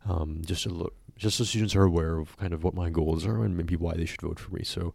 Um, 0.06 0.42
just 0.44 0.64
to 0.64 0.68
look, 0.68 0.94
just 1.16 1.38
so 1.38 1.44
students 1.44 1.74
are 1.74 1.84
aware 1.84 2.18
of 2.18 2.36
kind 2.36 2.52
of 2.52 2.62
what 2.62 2.74
my 2.74 2.90
goals 2.90 3.24
are 3.26 3.42
and 3.42 3.56
maybe 3.56 3.74
why 3.74 3.94
they 3.94 4.04
should 4.04 4.20
vote 4.20 4.38
for 4.38 4.54
me. 4.54 4.62
So 4.62 4.92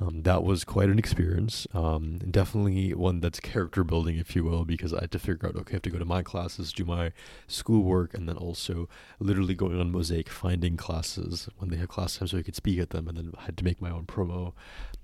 um, 0.00 0.22
that 0.22 0.44
was 0.44 0.64
quite 0.64 0.88
an 0.88 0.98
experience. 0.98 1.66
Um, 1.74 2.18
definitely 2.18 2.94
one 2.94 3.20
that's 3.20 3.40
character 3.40 3.82
building, 3.82 4.16
if 4.16 4.36
you 4.36 4.44
will, 4.44 4.64
because 4.64 4.94
I 4.94 5.00
had 5.00 5.10
to 5.12 5.18
figure 5.18 5.48
out 5.48 5.56
okay, 5.56 5.72
I 5.72 5.76
have 5.76 5.82
to 5.82 5.90
go 5.90 5.98
to 5.98 6.04
my 6.04 6.22
classes, 6.22 6.72
do 6.72 6.84
my 6.84 7.12
schoolwork, 7.48 8.14
and 8.14 8.28
then 8.28 8.36
also 8.36 8.88
literally 9.18 9.54
going 9.54 9.80
on 9.80 9.90
Mosaic, 9.90 10.28
finding 10.28 10.76
classes 10.76 11.48
when 11.58 11.70
they 11.70 11.76
have 11.78 11.88
class 11.88 12.16
time 12.16 12.28
so 12.28 12.38
I 12.38 12.42
could 12.42 12.54
speak 12.54 12.78
at 12.78 12.90
them, 12.90 13.08
and 13.08 13.18
then 13.18 13.32
I 13.36 13.42
had 13.42 13.56
to 13.58 13.64
make 13.64 13.82
my 13.82 13.90
own 13.90 14.06
promo. 14.06 14.52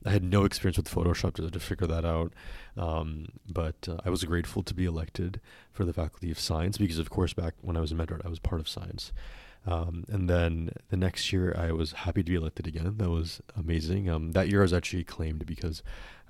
I 0.07 0.11
had 0.11 0.23
no 0.23 0.45
experience 0.45 0.77
with 0.77 0.89
Photoshop 0.89 1.35
to, 1.35 1.51
to 1.51 1.61
figure 1.61 1.89
that 1.89 2.05
out, 2.05 2.33
um, 2.77 3.27
but 3.51 3.89
uh, 3.89 3.97
I 4.05 4.11
was 4.11 4.23
grateful 4.23 4.63
to 4.63 4.75
be 4.75 4.85
elected 4.85 5.41
for 5.73 5.85
the 5.85 5.93
Faculty 5.93 6.31
of 6.31 6.39
Science 6.39 6.79
because, 6.79 6.99
of 6.99 7.11
course, 7.11 7.33
back 7.33 7.55
when 7.63 7.77
I 7.77 7.81
was 7.81 7.91
in 7.91 7.99
MedRad, 7.99 8.25
I 8.25 8.29
was 8.29 8.39
part 8.39 8.61
of 8.61 8.69
science. 8.69 9.13
Um, 9.67 10.05
and 10.09 10.29
then 10.29 10.71
the 10.91 10.97
next 10.97 11.33
year, 11.33 11.55
I 11.57 11.73
was 11.73 11.93
happy 11.93 12.23
to 12.23 12.31
be 12.31 12.37
elected 12.37 12.67
again. 12.67 12.95
That 12.99 13.11
was 13.11 13.41
amazing. 13.57 14.11
Um, 14.11 14.33
that 14.33 14.49
year, 14.49 14.61
I 14.61 14.63
was 14.63 14.73
actually 14.73 15.05
claimed 15.05 15.47
because 15.47 15.83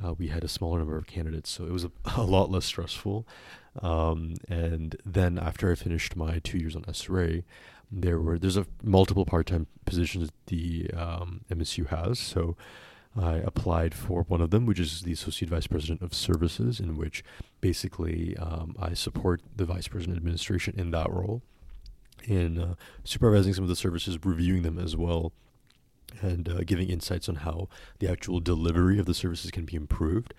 uh, 0.04 0.14
we 0.14 0.28
had 0.28 0.44
a 0.44 0.48
smaller 0.48 0.78
number 0.78 0.96
of 0.96 1.06
candidates, 1.06 1.50
so 1.50 1.64
it 1.64 1.72
was 1.72 1.84
a, 1.84 1.90
a 2.16 2.22
lot 2.22 2.50
less 2.50 2.64
stressful. 2.64 3.26
Um, 3.82 4.34
and 4.48 4.96
then 5.04 5.38
after 5.38 5.70
I 5.70 5.74
finished 5.74 6.16
my 6.16 6.38
two 6.38 6.58
years 6.58 6.76
on 6.76 6.82
SRA, 6.82 7.42
there 7.90 8.20
were 8.20 8.38
there's 8.38 8.56
a 8.56 8.66
multiple 8.82 9.24
part-time 9.24 9.66
positions 9.84 10.30
the 10.46 10.90
um, 10.96 11.42
MSU 11.50 11.88
has. 11.88 12.18
So 12.18 12.56
I 13.16 13.34
applied 13.34 13.94
for 13.94 14.22
one 14.22 14.40
of 14.40 14.50
them, 14.50 14.66
which 14.66 14.80
is 14.80 15.02
the 15.02 15.12
associate 15.12 15.48
vice 15.48 15.66
president 15.66 16.02
of 16.02 16.14
services, 16.14 16.80
in 16.80 16.96
which 16.96 17.24
basically 17.60 18.36
um, 18.38 18.76
I 18.80 18.94
support 18.94 19.42
the 19.54 19.64
vice 19.64 19.88
president 19.88 20.16
administration 20.16 20.74
in 20.76 20.90
that 20.92 21.10
role 21.10 21.42
in 22.26 22.58
uh, 22.58 22.74
supervising 23.04 23.54
some 23.54 23.64
of 23.64 23.68
the 23.68 23.76
services, 23.76 24.18
reviewing 24.24 24.62
them 24.62 24.78
as 24.78 24.96
well, 24.96 25.32
and 26.20 26.48
uh, 26.48 26.60
giving 26.64 26.88
insights 26.88 27.28
on 27.28 27.36
how 27.36 27.68
the 27.98 28.10
actual 28.10 28.40
delivery 28.40 28.98
of 28.98 29.06
the 29.06 29.14
services 29.14 29.50
can 29.50 29.64
be 29.64 29.76
improved. 29.76 30.34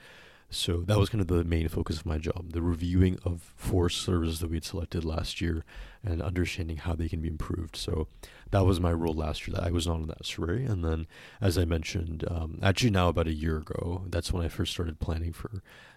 So 0.50 0.77
that 0.82 1.00
was 1.00 1.10
kind 1.10 1.22
of 1.22 1.27
the 1.27 1.44
main 1.44 1.68
focus 1.68 1.98
of 1.98 2.06
my 2.06 2.18
job, 2.18 2.54
the 2.54 2.62
reviewing 2.62 3.18
of 3.25 3.54
four 3.56 3.89
services 3.89 4.39
that 4.39 4.50
we 4.50 4.58
had 4.58 4.63
selected 4.63 5.04
last 5.04 5.42
year 5.42 5.65
and 6.04 6.22
understanding 6.22 6.77
how 6.77 6.94
they 6.94 7.10
can 7.10 7.20
be 7.20 7.27
improved. 7.27 7.75
So 7.75 8.08
that 8.51 8.63
was 8.63 8.80
my 8.80 8.94
role 8.94 9.13
last 9.13 9.48
year 9.48 9.56
that 9.56 9.65
I 9.65 9.72
was 9.72 9.88
on 9.88 10.08
that 10.08 10.25
survey. 10.25 10.63
And 10.63 10.86
then, 10.86 11.08
as 11.42 11.58
I 11.58 11.65
mentioned, 11.65 12.24
um, 12.30 12.60
actually 12.62 12.92
now 12.92 13.10
about 13.10 13.27
a 13.27 13.34
year 13.34 13.58
ago, 13.58 14.04
that's 14.08 14.32
when 14.32 14.46
I 14.46 14.48
first 14.48 14.72
started 14.72 15.00
planning 15.00 15.34
for 15.34 15.50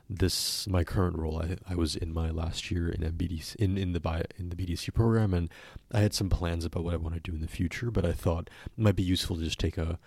this 0.09 0.67
my 0.67 0.85
current 0.85 1.17
role. 1.17 1.43
I, 1.43 1.57
I 1.69 1.75
was 1.75 1.95
in 1.95 2.13
my 2.13 2.31
last 2.31 2.71
year 2.71 2.89
in 2.89 3.03
MBDC 3.03 3.57
in, 3.57 3.77
in 3.77 3.93
the 3.93 4.25
in 4.39 4.49
the 4.49 4.57
BDC 4.57 4.93
program 4.95 5.35
and 5.35 5.51
I 5.93 6.01
had 6.01 6.15
some 6.15 6.31
plans 6.31 6.65
about 6.65 6.85
what 6.85 6.95
I 6.95 6.99
want 6.99 7.15
to 7.15 7.21
do 7.21 7.35
in 7.35 7.41
the 7.41 7.49
future, 7.49 7.91
but 7.91 8.05
I 8.05 8.13
thought 8.13 8.49
it 8.67 8.83
might 8.83 8.97
be 8.97 9.03
useful 9.03 9.37
to 9.37 9.43
just 9.43 9.59
take 9.59 9.79
a 9.79 9.99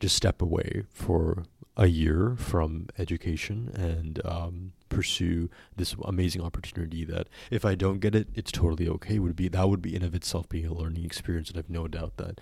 just 0.00 0.14
step 0.14 0.40
away 0.40 0.84
for 0.92 1.44
a 1.76 1.86
year 1.86 2.34
from 2.36 2.88
education 2.98 3.70
and 3.74 4.20
um, 4.24 4.72
pursue 4.88 5.48
this 5.76 5.94
amazing 6.04 6.42
opportunity 6.42 7.04
that 7.04 7.28
if 7.50 7.64
I 7.64 7.74
don't 7.74 8.00
get 8.00 8.14
it, 8.14 8.28
it's 8.34 8.50
totally 8.50 8.88
okay. 8.88 9.18
Would 9.18 9.36
be 9.36 9.48
that 9.48 9.68
would 9.68 9.82
be 9.82 9.94
in 9.94 10.02
of 10.02 10.14
itself 10.14 10.48
being 10.48 10.66
a 10.66 10.74
learning 10.74 11.04
experience, 11.04 11.50
and 11.50 11.58
I've 11.58 11.70
no 11.70 11.86
doubt 11.86 12.16
that 12.16 12.40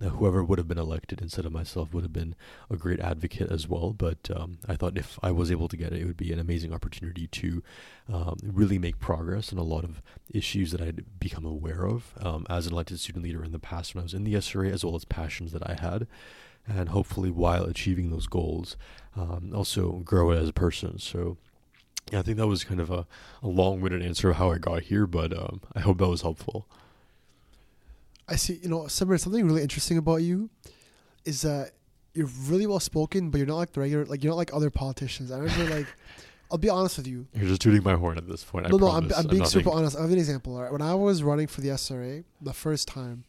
whoever 0.00 0.44
would 0.44 0.58
have 0.58 0.68
been 0.68 0.78
elected 0.78 1.20
instead 1.20 1.44
of 1.46 1.52
myself 1.52 1.92
would 1.92 2.04
have 2.04 2.12
been 2.12 2.34
a 2.70 2.76
great 2.76 3.00
advocate 3.00 3.50
as 3.50 3.68
well. 3.68 3.92
But 3.92 4.30
um, 4.34 4.58
I 4.68 4.76
thought 4.76 4.98
if 4.98 5.18
I 5.22 5.30
was 5.30 5.50
able 5.50 5.68
to 5.68 5.76
get 5.76 5.92
it, 5.92 6.02
it 6.02 6.04
would 6.06 6.16
be 6.16 6.32
an 6.32 6.38
amazing 6.38 6.72
opportunity 6.72 7.26
to 7.28 7.62
um, 8.12 8.38
really 8.42 8.78
make 8.78 8.98
progress 8.98 9.52
on 9.52 9.58
a 9.58 9.62
lot 9.62 9.84
of 9.84 10.02
issues 10.30 10.72
that 10.72 10.80
I'd 10.80 11.18
become 11.18 11.44
aware 11.44 11.86
of 11.86 12.12
um, 12.20 12.46
as 12.48 12.66
an 12.66 12.72
elected 12.72 13.00
student 13.00 13.24
leader 13.24 13.44
in 13.44 13.52
the 13.52 13.58
past 13.58 13.94
when 13.94 14.02
I 14.02 14.04
was 14.04 14.14
in 14.14 14.24
the 14.24 14.34
SRA, 14.34 14.72
as 14.72 14.84
well 14.84 14.96
as 14.96 15.04
passions 15.04 15.52
that 15.52 15.68
I 15.68 15.76
had 15.80 16.06
and 16.68 16.88
hopefully 16.88 17.30
while 17.30 17.64
achieving 17.64 18.10
those 18.10 18.26
goals, 18.26 18.76
um, 19.14 19.52
also 19.54 19.92
grow 20.04 20.30
as 20.30 20.48
a 20.48 20.52
person. 20.52 20.98
So 20.98 21.36
yeah, 22.10 22.20
I 22.20 22.22
think 22.22 22.38
that 22.38 22.46
was 22.46 22.64
kind 22.64 22.80
of 22.80 22.90
a, 22.90 23.06
a 23.42 23.48
long-winded 23.48 24.02
answer 24.02 24.30
of 24.30 24.36
how 24.36 24.50
I 24.50 24.58
got 24.58 24.82
here, 24.82 25.06
but 25.06 25.36
um, 25.36 25.60
I 25.74 25.80
hope 25.80 25.98
that 25.98 26.08
was 26.08 26.22
helpful. 26.22 26.66
I 28.28 28.36
see. 28.36 28.58
You 28.62 28.68
know, 28.68 28.80
Simran, 28.82 29.20
something 29.20 29.46
really 29.46 29.62
interesting 29.62 29.98
about 29.98 30.16
you 30.16 30.50
is 31.24 31.42
that 31.42 31.72
you're 32.14 32.30
really 32.44 32.66
well 32.66 32.80
spoken, 32.80 33.30
but 33.30 33.38
you're 33.38 33.46
not 33.46 33.56
like 33.56 33.72
the 33.72 33.80
regular, 33.80 34.04
like 34.06 34.24
you're 34.24 34.32
not 34.32 34.36
like 34.36 34.54
other 34.54 34.70
politicians. 34.70 35.30
I 35.30 35.38
remember, 35.38 35.74
like, 35.74 35.86
I'll 36.50 36.58
be 36.58 36.68
honest 36.68 36.96
with 36.96 37.06
you. 37.06 37.26
You're 37.34 37.48
just 37.48 37.60
tooting 37.60 37.82
my 37.82 37.94
horn 37.94 38.18
at 38.18 38.28
this 38.28 38.44
point. 38.44 38.68
No, 38.68 38.76
I 38.76 38.80
no, 38.80 38.88
I'm, 38.88 39.12
I'm 39.16 39.26
being 39.26 39.42
I'm 39.42 39.48
super 39.48 39.70
honest. 39.70 39.96
I 39.96 40.02
have 40.02 40.10
an 40.10 40.18
example. 40.18 40.58
Right? 40.60 40.72
When 40.72 40.82
I 40.82 40.94
was 40.94 41.22
running 41.22 41.46
for 41.46 41.60
the 41.60 41.68
SRA 41.68 42.24
the 42.40 42.52
first 42.52 42.88
time, 42.88 43.24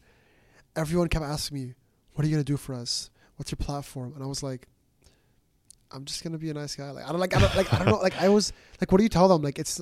everyone 0.76 1.08
kept 1.08 1.24
asking 1.24 1.58
me, 1.58 1.74
"What 2.14 2.24
are 2.24 2.28
you 2.28 2.34
gonna 2.34 2.44
do 2.44 2.56
for 2.56 2.74
us? 2.74 3.10
What's 3.36 3.50
your 3.50 3.56
platform?" 3.56 4.12
And 4.14 4.22
I 4.22 4.26
was 4.26 4.42
like, 4.42 4.68
"I'm 5.90 6.04
just 6.04 6.22
gonna 6.22 6.38
be 6.38 6.50
a 6.50 6.54
nice 6.54 6.74
guy." 6.76 6.90
Like 6.90 7.04
I 7.04 7.08
don't 7.10 7.20
like 7.20 7.36
I 7.36 7.40
don't 7.40 7.56
like 7.56 7.72
I 7.72 7.78
don't 7.78 7.88
know. 7.88 7.98
Like 7.98 8.20
I 8.20 8.28
was 8.28 8.52
like, 8.80 8.90
"What 8.92 8.98
do 8.98 9.04
you 9.04 9.10
tell 9.10 9.28
them?" 9.28 9.42
Like 9.42 9.58
it's 9.58 9.80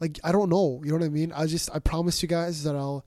like 0.00 0.18
I 0.24 0.32
don't 0.32 0.48
know. 0.48 0.80
You 0.82 0.92
know 0.92 0.98
what 0.98 1.06
I 1.06 1.10
mean? 1.10 1.32
I 1.32 1.46
just 1.46 1.70
I 1.74 1.78
promise 1.78 2.22
you 2.22 2.28
guys 2.28 2.64
that 2.64 2.74
I'll 2.74 3.04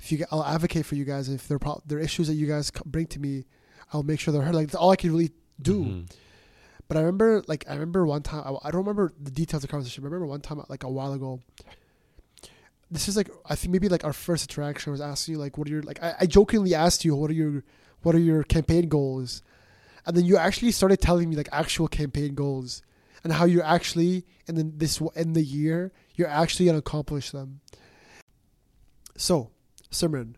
if 0.00 0.12
you 0.12 0.24
I'll 0.30 0.44
advocate 0.44 0.86
for 0.86 0.94
you 0.94 1.04
guys. 1.04 1.28
If 1.28 1.48
there 1.48 1.58
are 1.62 1.80
there 1.86 1.98
are 1.98 2.00
issues 2.00 2.28
that 2.28 2.34
you 2.34 2.46
guys 2.46 2.70
bring 2.84 3.06
to 3.08 3.20
me, 3.20 3.44
I'll 3.92 4.02
make 4.02 4.20
sure 4.20 4.32
they're 4.32 4.42
heard. 4.42 4.54
Like 4.54 4.68
that's 4.68 4.76
all 4.76 4.90
I 4.90 4.96
can 4.96 5.10
really 5.10 5.32
do. 5.60 5.84
Mm-hmm. 5.84 6.02
But 6.88 6.96
I 6.96 7.00
remember, 7.00 7.42
like, 7.48 7.64
I 7.68 7.72
remember 7.72 8.06
one 8.06 8.22
time. 8.22 8.44
I, 8.46 8.68
I, 8.68 8.70
don't 8.70 8.82
remember 8.82 9.12
the 9.20 9.32
details 9.32 9.64
of 9.64 9.68
the 9.68 9.72
conversation. 9.72 10.04
I 10.04 10.06
remember 10.06 10.26
one 10.26 10.40
time, 10.40 10.62
like 10.68 10.84
a 10.84 10.88
while 10.88 11.12
ago. 11.12 11.40
This 12.88 13.08
is 13.08 13.16
like 13.16 13.28
I 13.44 13.56
think 13.56 13.72
maybe 13.72 13.88
like 13.88 14.04
our 14.04 14.12
first 14.12 14.48
interaction 14.48 14.90
I 14.90 14.92
was 14.92 15.00
asking 15.00 15.34
you 15.34 15.40
like, 15.40 15.58
what 15.58 15.66
are 15.66 15.70
your 15.70 15.82
like? 15.82 16.00
I, 16.00 16.14
I 16.20 16.26
jokingly 16.26 16.74
asked 16.74 17.04
you, 17.04 17.16
what 17.16 17.30
are 17.30 17.34
your 17.34 17.64
what 18.02 18.14
are 18.14 18.20
your 18.20 18.44
campaign 18.44 18.88
goals, 18.88 19.42
and 20.06 20.16
then 20.16 20.24
you 20.24 20.36
actually 20.36 20.70
started 20.70 21.00
telling 21.00 21.28
me 21.28 21.34
like 21.34 21.48
actual 21.50 21.88
campaign 21.88 22.36
goals 22.36 22.82
and 23.24 23.32
how 23.32 23.44
you're 23.44 23.64
actually 23.64 24.24
in 24.46 24.54
the, 24.54 24.62
this 24.62 25.00
in 25.16 25.32
the 25.32 25.42
year 25.42 25.90
you're 26.14 26.28
actually 26.28 26.66
gonna 26.66 26.78
accomplish 26.78 27.30
them. 27.30 27.60
So 29.16 29.50
Simran, 29.96 30.34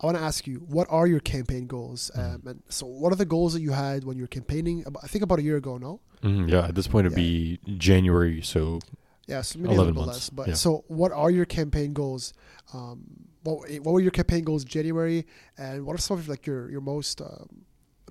I 0.00 0.06
want 0.06 0.18
to 0.18 0.22
ask 0.22 0.46
you, 0.46 0.56
what 0.68 0.86
are 0.90 1.06
your 1.06 1.20
campaign 1.20 1.66
goals? 1.66 2.10
Mm. 2.16 2.34
Um, 2.34 2.42
and 2.46 2.62
so, 2.68 2.86
what 2.86 3.12
are 3.12 3.16
the 3.16 3.24
goals 3.24 3.54
that 3.54 3.60
you 3.60 3.72
had 3.72 4.04
when 4.04 4.16
you 4.16 4.24
were 4.24 4.28
campaigning? 4.28 4.84
I 5.02 5.06
think 5.06 5.24
about 5.24 5.38
a 5.38 5.42
year 5.42 5.56
ago, 5.56 5.78
no? 5.78 6.00
Mm, 6.22 6.50
yeah, 6.50 6.66
at 6.66 6.74
this 6.74 6.86
point, 6.86 7.06
it'd 7.06 7.18
yeah. 7.18 7.24
be 7.24 7.60
January, 7.78 8.42
so 8.42 8.80
yeah, 9.26 9.42
so 9.42 9.58
maybe 9.58 9.74
11 9.74 9.84
a 9.84 9.86
little 9.88 10.06
months. 10.06 10.18
less. 10.18 10.30
But 10.30 10.48
yeah. 10.48 10.54
so, 10.54 10.84
what 10.88 11.12
are 11.12 11.30
your 11.30 11.44
campaign 11.46 11.92
goals? 11.92 12.32
Um, 12.74 13.04
what 13.42 13.70
what 13.80 13.92
were 13.92 14.00
your 14.00 14.10
campaign 14.10 14.44
goals 14.44 14.62
in 14.62 14.68
January, 14.68 15.26
and 15.56 15.86
what 15.86 15.94
are 15.94 15.98
some 15.98 16.18
of 16.18 16.28
like 16.28 16.46
your 16.46 16.70
your 16.70 16.80
most 16.80 17.20
um, 17.20 17.64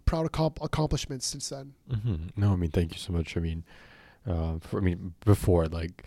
proud 0.05 0.25
accomplishments 0.25 1.25
since 1.25 1.49
then? 1.49 1.73
Mm-hmm. 1.91 2.41
No, 2.41 2.53
I 2.53 2.55
mean, 2.55 2.71
thank 2.71 2.93
you 2.93 2.99
so 2.99 3.13
much. 3.13 3.37
I 3.37 3.39
mean, 3.39 3.63
uh, 4.27 4.59
for 4.59 4.79
I 4.79 4.81
mean, 4.81 5.13
before 5.23 5.67
like 5.67 6.03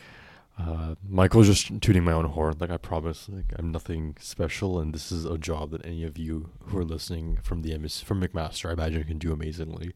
uh, 0.58 0.94
Michael's 1.08 1.46
just 1.46 1.80
tooting 1.80 2.04
my 2.04 2.12
own 2.12 2.24
horn. 2.24 2.56
Like 2.58 2.70
I 2.70 2.76
promise, 2.78 3.28
like 3.28 3.52
I'm 3.56 3.70
nothing 3.70 4.16
special, 4.18 4.80
and 4.80 4.92
this 4.92 5.12
is 5.12 5.24
a 5.24 5.38
job 5.38 5.70
that 5.70 5.86
any 5.86 6.04
of 6.04 6.18
you 6.18 6.50
who 6.64 6.78
are 6.78 6.84
listening 6.84 7.38
from 7.42 7.62
the 7.62 7.76
MS 7.78 8.00
from 8.00 8.20
McMaster, 8.20 8.68
I 8.68 8.72
imagine, 8.72 9.04
can 9.04 9.18
do 9.18 9.32
amazingly. 9.32 9.92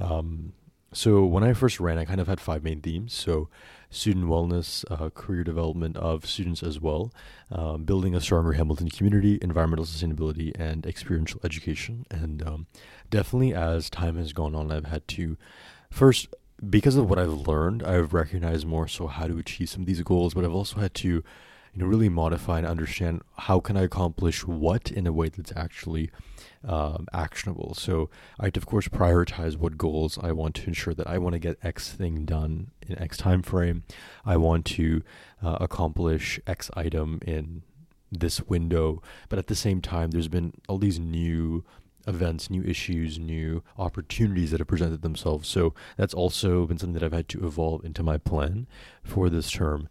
Um, 0.00 0.54
so 0.92 1.24
when 1.24 1.42
I 1.42 1.54
first 1.54 1.80
ran, 1.80 1.98
I 1.98 2.04
kind 2.04 2.20
of 2.20 2.26
had 2.26 2.40
five 2.40 2.62
main 2.62 2.80
themes. 2.80 3.14
So 3.14 3.48
student 3.90 4.26
wellness, 4.26 4.84
uh, 4.90 5.08
career 5.10 5.44
development 5.44 5.96
of 5.96 6.26
students 6.26 6.62
as 6.62 6.80
well, 6.80 7.12
um, 7.50 7.84
building 7.84 8.14
a 8.14 8.20
stronger 8.20 8.52
Hamilton 8.52 8.90
community, 8.90 9.38
environmental 9.40 9.86
sustainability, 9.86 10.52
and 10.58 10.84
experiential 10.84 11.40
education. 11.44 12.04
And 12.10 12.46
um, 12.46 12.66
definitely, 13.08 13.54
as 13.54 13.88
time 13.88 14.16
has 14.16 14.32
gone 14.32 14.54
on, 14.54 14.70
I've 14.70 14.86
had 14.86 15.06
to 15.08 15.38
first 15.90 16.34
because 16.68 16.96
of 16.96 17.08
what 17.10 17.18
I've 17.18 17.46
learned, 17.48 17.82
I've 17.82 18.12
recognized 18.12 18.66
more 18.66 18.86
so 18.86 19.06
how 19.06 19.26
to 19.26 19.38
achieve 19.38 19.68
some 19.68 19.82
of 19.82 19.86
these 19.86 20.02
goals, 20.02 20.34
but 20.34 20.44
I've 20.44 20.54
also 20.54 20.78
had 20.80 20.94
to, 20.94 21.08
you 21.08 21.24
know, 21.74 21.86
really 21.86 22.08
modify 22.08 22.58
and 22.58 22.66
understand 22.66 23.22
how 23.36 23.58
can 23.60 23.76
I 23.76 23.82
accomplish 23.82 24.46
what 24.46 24.90
in 24.90 25.06
a 25.06 25.12
way 25.12 25.28
that's 25.28 25.52
actually 25.56 26.10
um, 26.64 27.08
actionable. 27.12 27.74
So 27.74 28.10
I 28.38 28.44
have 28.46 28.52
to, 28.54 28.60
of 28.60 28.66
course, 28.66 28.86
prioritize 28.88 29.56
what 29.56 29.76
goals 29.76 30.18
I 30.22 30.32
want 30.32 30.54
to 30.56 30.66
ensure 30.66 30.94
that 30.94 31.08
I 31.08 31.18
want 31.18 31.32
to 31.32 31.38
get 31.40 31.58
X 31.62 31.90
thing 31.92 32.24
done 32.24 32.70
in 32.86 32.98
X 32.98 33.16
time 33.16 33.42
frame. 33.42 33.82
I 34.24 34.36
want 34.36 34.64
to 34.66 35.02
uh, 35.42 35.58
accomplish 35.60 36.38
X 36.46 36.70
item 36.76 37.18
in 37.26 37.62
this 38.12 38.42
window, 38.42 39.02
but 39.28 39.38
at 39.38 39.46
the 39.46 39.54
same 39.54 39.80
time, 39.80 40.10
there's 40.10 40.28
been 40.28 40.52
all 40.68 40.78
these 40.78 41.00
new 41.00 41.64
events, 42.06 42.50
new 42.50 42.62
issues, 42.62 43.18
new 43.18 43.62
opportunities 43.78 44.50
that 44.50 44.60
have 44.60 44.68
presented 44.68 45.02
themselves. 45.02 45.48
So 45.48 45.74
that's 45.96 46.14
also 46.14 46.66
been 46.66 46.78
something 46.78 46.94
that 46.94 47.02
I've 47.02 47.12
had 47.12 47.28
to 47.30 47.46
evolve 47.46 47.84
into 47.84 48.02
my 48.02 48.18
plan 48.18 48.66
for 49.02 49.28
this 49.28 49.50
term. 49.50 49.88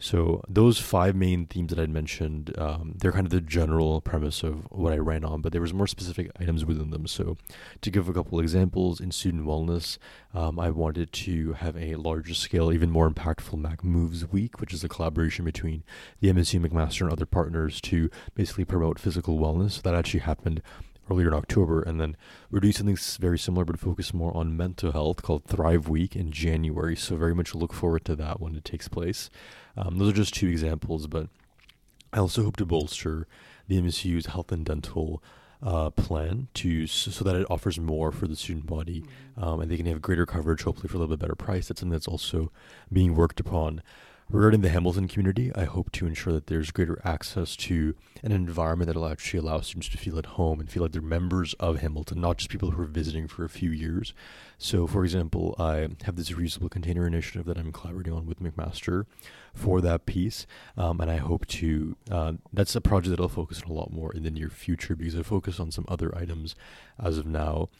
So 0.00 0.42
those 0.48 0.78
five 0.78 1.16
main 1.16 1.46
themes 1.46 1.70
that 1.70 1.80
I'd 1.80 1.90
mentioned, 1.90 2.56
um, 2.56 2.94
they're 2.96 3.10
kind 3.10 3.26
of 3.26 3.32
the 3.32 3.40
general 3.40 4.00
premise 4.00 4.44
of 4.44 4.70
what 4.70 4.92
I 4.92 4.98
ran 4.98 5.24
on, 5.24 5.40
but 5.40 5.50
there 5.50 5.60
was 5.60 5.74
more 5.74 5.88
specific 5.88 6.30
items 6.40 6.64
within 6.64 6.90
them. 6.90 7.08
So 7.08 7.36
to 7.80 7.90
give 7.90 8.08
a 8.08 8.12
couple 8.12 8.38
examples, 8.38 9.00
in 9.00 9.10
student 9.10 9.44
wellness, 9.44 9.98
um, 10.32 10.60
I 10.60 10.70
wanted 10.70 11.12
to 11.12 11.54
have 11.54 11.76
a 11.76 11.96
larger 11.96 12.34
scale, 12.34 12.72
even 12.72 12.90
more 12.90 13.10
impactful 13.10 13.58
Mac 13.58 13.82
Moves 13.82 14.30
Week, 14.30 14.60
which 14.60 14.72
is 14.72 14.84
a 14.84 14.88
collaboration 14.88 15.44
between 15.44 15.82
the 16.20 16.32
MSU 16.32 16.64
McMaster 16.64 17.00
and 17.00 17.12
other 17.12 17.26
partners 17.26 17.80
to 17.82 18.08
basically 18.36 18.64
promote 18.64 19.00
physical 19.00 19.38
wellness. 19.38 19.82
That 19.82 19.96
actually 19.96 20.20
happened 20.20 20.62
earlier 21.10 21.28
in 21.28 21.34
October, 21.34 21.82
and 21.82 22.00
then 22.00 22.16
we're 22.50 22.60
doing 22.60 22.72
something 22.72 22.98
very 23.20 23.38
similar 23.38 23.64
but 23.64 23.78
focus 23.78 24.14
more 24.14 24.36
on 24.36 24.56
mental 24.56 24.92
health 24.92 25.22
called 25.22 25.44
Thrive 25.44 25.88
Week 25.88 26.14
in 26.16 26.30
January. 26.30 26.96
So 26.96 27.16
very 27.16 27.34
much 27.34 27.54
look 27.54 27.72
forward 27.72 28.04
to 28.06 28.16
that 28.16 28.40
when 28.40 28.54
it 28.54 28.64
takes 28.64 28.88
place. 28.88 29.30
Um, 29.76 29.98
those 29.98 30.10
are 30.10 30.16
just 30.16 30.34
two 30.34 30.48
examples, 30.48 31.06
but 31.06 31.28
I 32.12 32.18
also 32.18 32.42
hope 32.42 32.56
to 32.56 32.66
bolster 32.66 33.26
the 33.66 33.80
MSU's 33.80 34.26
health 34.26 34.50
and 34.50 34.64
dental 34.64 35.22
uh, 35.62 35.90
plan 35.90 36.48
to 36.54 36.86
so 36.86 37.24
that 37.24 37.34
it 37.34 37.46
offers 37.50 37.80
more 37.80 38.12
for 38.12 38.26
the 38.26 38.36
student 38.36 38.66
body, 38.66 39.02
mm-hmm. 39.02 39.44
um, 39.44 39.60
and 39.60 39.70
they 39.70 39.76
can 39.76 39.86
have 39.86 40.00
greater 40.00 40.26
coverage, 40.26 40.62
hopefully 40.62 40.88
for 40.88 40.96
a 40.96 41.00
little 41.00 41.16
bit 41.16 41.20
better 41.20 41.34
price. 41.34 41.68
That's 41.68 41.80
something 41.80 41.92
that's 41.92 42.08
also 42.08 42.52
being 42.92 43.14
worked 43.14 43.40
upon. 43.40 43.82
Regarding 44.30 44.60
the 44.60 44.68
Hamilton 44.68 45.08
community, 45.08 45.50
I 45.54 45.64
hope 45.64 45.90
to 45.92 46.06
ensure 46.06 46.34
that 46.34 46.48
there's 46.48 46.70
greater 46.70 47.00
access 47.02 47.56
to 47.56 47.94
an 48.22 48.30
environment 48.30 48.88
that 48.88 48.96
will 48.96 49.08
actually 49.08 49.40
allow 49.40 49.62
students 49.62 49.88
to 49.88 49.96
feel 49.96 50.18
at 50.18 50.26
home 50.26 50.60
and 50.60 50.70
feel 50.70 50.82
like 50.82 50.92
they're 50.92 51.00
members 51.00 51.54
of 51.54 51.78
Hamilton, 51.78 52.20
not 52.20 52.36
just 52.36 52.50
people 52.50 52.72
who 52.72 52.82
are 52.82 52.86
visiting 52.86 53.26
for 53.26 53.46
a 53.46 53.48
few 53.48 53.70
years. 53.70 54.12
So, 54.58 54.86
for 54.86 55.02
example, 55.02 55.54
I 55.58 55.88
have 56.04 56.16
this 56.16 56.32
reusable 56.32 56.70
container 56.70 57.06
initiative 57.06 57.46
that 57.46 57.56
I'm 57.56 57.72
collaborating 57.72 58.12
on 58.12 58.26
with 58.26 58.42
McMaster 58.42 59.06
for 59.54 59.80
that 59.80 60.04
piece, 60.04 60.46
um, 60.76 61.00
and 61.00 61.10
I 61.10 61.16
hope 61.16 61.46
to. 61.46 61.96
Uh, 62.10 62.34
that's 62.52 62.76
a 62.76 62.82
project 62.82 63.16
that 63.16 63.22
I'll 63.22 63.30
focus 63.30 63.62
on 63.62 63.70
a 63.70 63.74
lot 63.74 63.94
more 63.94 64.12
in 64.12 64.24
the 64.24 64.30
near 64.30 64.50
future 64.50 64.94
because 64.94 65.16
I 65.16 65.22
focus 65.22 65.58
on 65.58 65.70
some 65.70 65.86
other 65.88 66.14
items 66.14 66.54
as 67.02 67.16
of 67.16 67.24
now. 67.24 67.70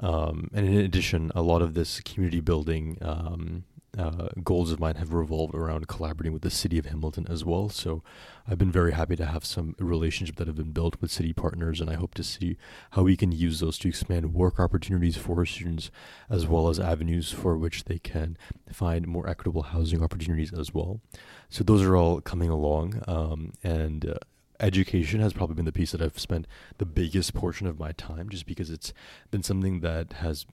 Um, 0.00 0.48
and 0.54 0.66
in 0.66 0.78
addition, 0.78 1.32
a 1.34 1.42
lot 1.42 1.60
of 1.60 1.74
this 1.74 2.00
community 2.00 2.40
building 2.40 2.96
um, 3.02 3.64
uh, 3.98 4.28
goals 4.44 4.70
of 4.70 4.78
mine 4.78 4.94
have 4.94 5.12
revolved 5.12 5.54
around 5.54 5.88
collaborating 5.88 6.32
with 6.32 6.42
the 6.42 6.50
city 6.50 6.78
of 6.78 6.86
Hamilton 6.86 7.26
as 7.28 7.44
well. 7.44 7.68
So 7.68 8.02
I've 8.46 8.58
been 8.58 8.70
very 8.70 8.92
happy 8.92 9.16
to 9.16 9.26
have 9.26 9.44
some 9.44 9.74
relationship 9.78 10.36
that 10.36 10.46
have 10.46 10.56
been 10.56 10.72
built 10.72 11.00
with 11.00 11.10
city 11.10 11.32
partners, 11.32 11.80
and 11.80 11.90
I 11.90 11.94
hope 11.94 12.14
to 12.14 12.22
see 12.22 12.56
how 12.92 13.02
we 13.02 13.16
can 13.16 13.32
use 13.32 13.60
those 13.60 13.78
to 13.78 13.88
expand 13.88 14.32
work 14.32 14.60
opportunities 14.60 15.16
for 15.16 15.44
students 15.44 15.90
as 16.30 16.46
well 16.46 16.68
as 16.68 16.78
avenues 16.78 17.32
for 17.32 17.58
which 17.58 17.84
they 17.84 17.98
can 17.98 18.38
find 18.72 19.06
more 19.06 19.28
equitable 19.28 19.62
housing 19.62 20.02
opportunities 20.02 20.52
as 20.52 20.72
well. 20.72 21.00
So 21.48 21.64
those 21.64 21.82
are 21.82 21.96
all 21.96 22.20
coming 22.20 22.50
along, 22.50 23.02
um, 23.06 23.52
and. 23.62 24.06
Uh, 24.06 24.14
education 24.60 25.20
has 25.20 25.32
probably 25.32 25.54
been 25.54 25.66
the 25.66 25.70
piece 25.70 25.92
that 25.92 26.02
I've 26.02 26.18
spent 26.18 26.44
the 26.78 26.84
biggest 26.84 27.32
portion 27.32 27.68
of 27.68 27.78
my 27.78 27.92
time 27.92 28.28
just 28.28 28.44
because 28.44 28.70
it's 28.70 28.92
been 29.30 29.44
something 29.44 29.82
that 29.82 30.14
has 30.14 30.46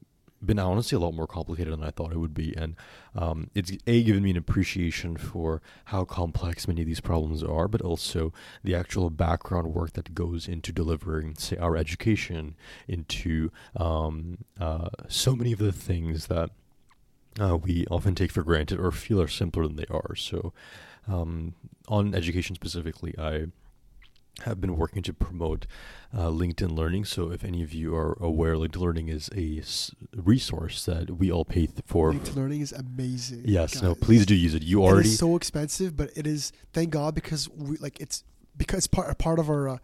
been 0.45 0.59
honestly 0.59 0.95
a 0.95 0.99
lot 0.99 1.13
more 1.13 1.27
complicated 1.27 1.73
than 1.73 1.83
I 1.83 1.91
thought 1.91 2.11
it 2.11 2.19
would 2.19 2.33
be, 2.33 2.55
and 2.55 2.75
um, 3.15 3.49
it's 3.53 3.71
a 3.87 4.03
given 4.03 4.23
me 4.23 4.31
an 4.31 4.37
appreciation 4.37 5.17
for 5.17 5.61
how 5.85 6.05
complex 6.05 6.67
many 6.67 6.81
of 6.81 6.87
these 6.87 6.99
problems 6.99 7.43
are, 7.43 7.67
but 7.67 7.81
also 7.81 8.33
the 8.63 8.75
actual 8.75 9.09
background 9.09 9.73
work 9.73 9.93
that 9.93 10.13
goes 10.13 10.47
into 10.47 10.71
delivering, 10.71 11.35
say, 11.35 11.57
our 11.57 11.75
education, 11.75 12.55
into 12.87 13.51
um, 13.75 14.39
uh, 14.59 14.89
so 15.07 15.35
many 15.35 15.51
of 15.51 15.59
the 15.59 15.71
things 15.71 16.27
that 16.27 16.49
uh, 17.39 17.57
we 17.57 17.85
often 17.87 18.15
take 18.15 18.31
for 18.31 18.43
granted 18.43 18.79
or 18.79 18.91
feel 18.91 19.21
are 19.21 19.27
simpler 19.27 19.67
than 19.67 19.75
they 19.75 19.87
are. 19.89 20.15
So, 20.15 20.53
um, 21.07 21.53
on 21.87 22.15
education 22.15 22.55
specifically, 22.55 23.13
I 23.17 23.47
have 24.43 24.59
been 24.59 24.75
working 24.75 25.01
to 25.03 25.13
promote 25.13 25.65
uh, 26.13 26.27
LinkedIn 26.27 26.75
Learning. 26.77 27.05
So, 27.05 27.31
if 27.31 27.43
any 27.43 27.63
of 27.63 27.73
you 27.73 27.95
are 27.95 28.17
aware, 28.19 28.55
LinkedIn 28.55 28.77
Learning 28.81 29.07
is 29.07 29.29
a 29.35 29.59
s- 29.59 29.91
resource 30.15 30.83
that 30.85 31.11
we 31.17 31.31
all 31.31 31.45
pay 31.45 31.67
th- 31.67 31.79
for. 31.85 32.11
LinkedIn 32.13 32.35
Learning 32.35 32.61
is 32.61 32.71
amazing. 32.71 33.43
Yes, 33.45 33.75
guys. 33.75 33.83
no, 33.83 33.95
please 33.95 34.25
do 34.25 34.35
use 34.35 34.53
it. 34.53 34.63
You 34.63 34.83
already. 34.83 35.09
Is 35.09 35.17
so 35.19 35.35
expensive, 35.35 35.95
but 35.95 36.09
it 36.15 36.27
is 36.27 36.51
thank 36.73 36.89
God 36.89 37.15
because 37.15 37.49
we 37.49 37.77
like 37.77 37.99
it's 37.99 38.23
because 38.57 38.87
part 38.87 39.17
part 39.17 39.39
of 39.39 39.49
our, 39.49 39.69
uh, 39.69 39.77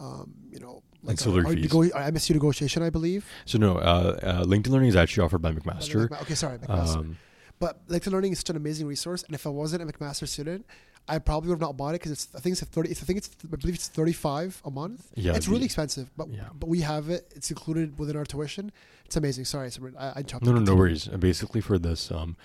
um, 0.00 0.34
you 0.50 0.60
know. 0.60 0.82
Like 1.02 1.24
our, 1.24 1.46
our, 1.46 1.54
nego- 1.54 1.82
our, 1.92 2.10
MSU 2.10 2.30
negotiation, 2.30 2.82
I 2.82 2.90
believe. 2.90 3.28
So 3.44 3.58
no, 3.58 3.76
uh, 3.76 4.18
uh, 4.22 4.44
LinkedIn 4.44 4.70
Learning 4.70 4.88
is 4.88 4.96
actually 4.96 5.24
offered 5.24 5.40
by 5.40 5.52
McMaster. 5.52 6.10
okay, 6.22 6.34
sorry, 6.34 6.58
McMaster. 6.58 6.96
Um, 6.96 7.18
but 7.60 7.86
LinkedIn 7.86 8.10
Learning 8.10 8.32
is 8.32 8.38
such 8.38 8.50
an 8.50 8.56
amazing 8.56 8.88
resource, 8.88 9.22
and 9.22 9.32
if 9.34 9.46
I 9.46 9.50
wasn't 9.50 9.82
a 9.82 9.86
McMaster 9.86 10.26
student, 10.26 10.66
I 11.08 11.18
probably 11.18 11.48
would 11.48 11.56
have 11.56 11.60
not 11.60 11.76
bought 11.76 11.90
it 11.90 12.00
because 12.00 12.12
it's 12.12 12.28
I 12.34 12.40
think 12.40 12.52
it's 12.54 12.64
thirty. 12.64 12.90
I 12.90 12.94
think 12.94 13.18
it's 13.18 13.30
I 13.44 13.56
believe 13.56 13.74
it's 13.74 13.88
thirty 13.88 14.12
five 14.12 14.60
a 14.64 14.70
month. 14.70 15.08
Yeah, 15.14 15.34
it's 15.34 15.48
really 15.48 15.64
expensive, 15.64 16.10
but 16.16 16.28
yeah. 16.28 16.48
but 16.58 16.68
we 16.68 16.80
have 16.80 17.10
it. 17.10 17.32
It's 17.34 17.50
included 17.50 17.98
within 17.98 18.16
our 18.16 18.24
tuition. 18.24 18.72
It's 19.04 19.16
amazing. 19.16 19.44
Sorry, 19.44 19.70
I, 19.98 20.12
I 20.16 20.22
chopped. 20.22 20.44
No, 20.44 20.52
no, 20.52 20.60
no 20.60 20.74
worries. 20.74 21.06
Basically, 21.06 21.60
for 21.60 21.78
this, 21.78 22.10
um, 22.10 22.36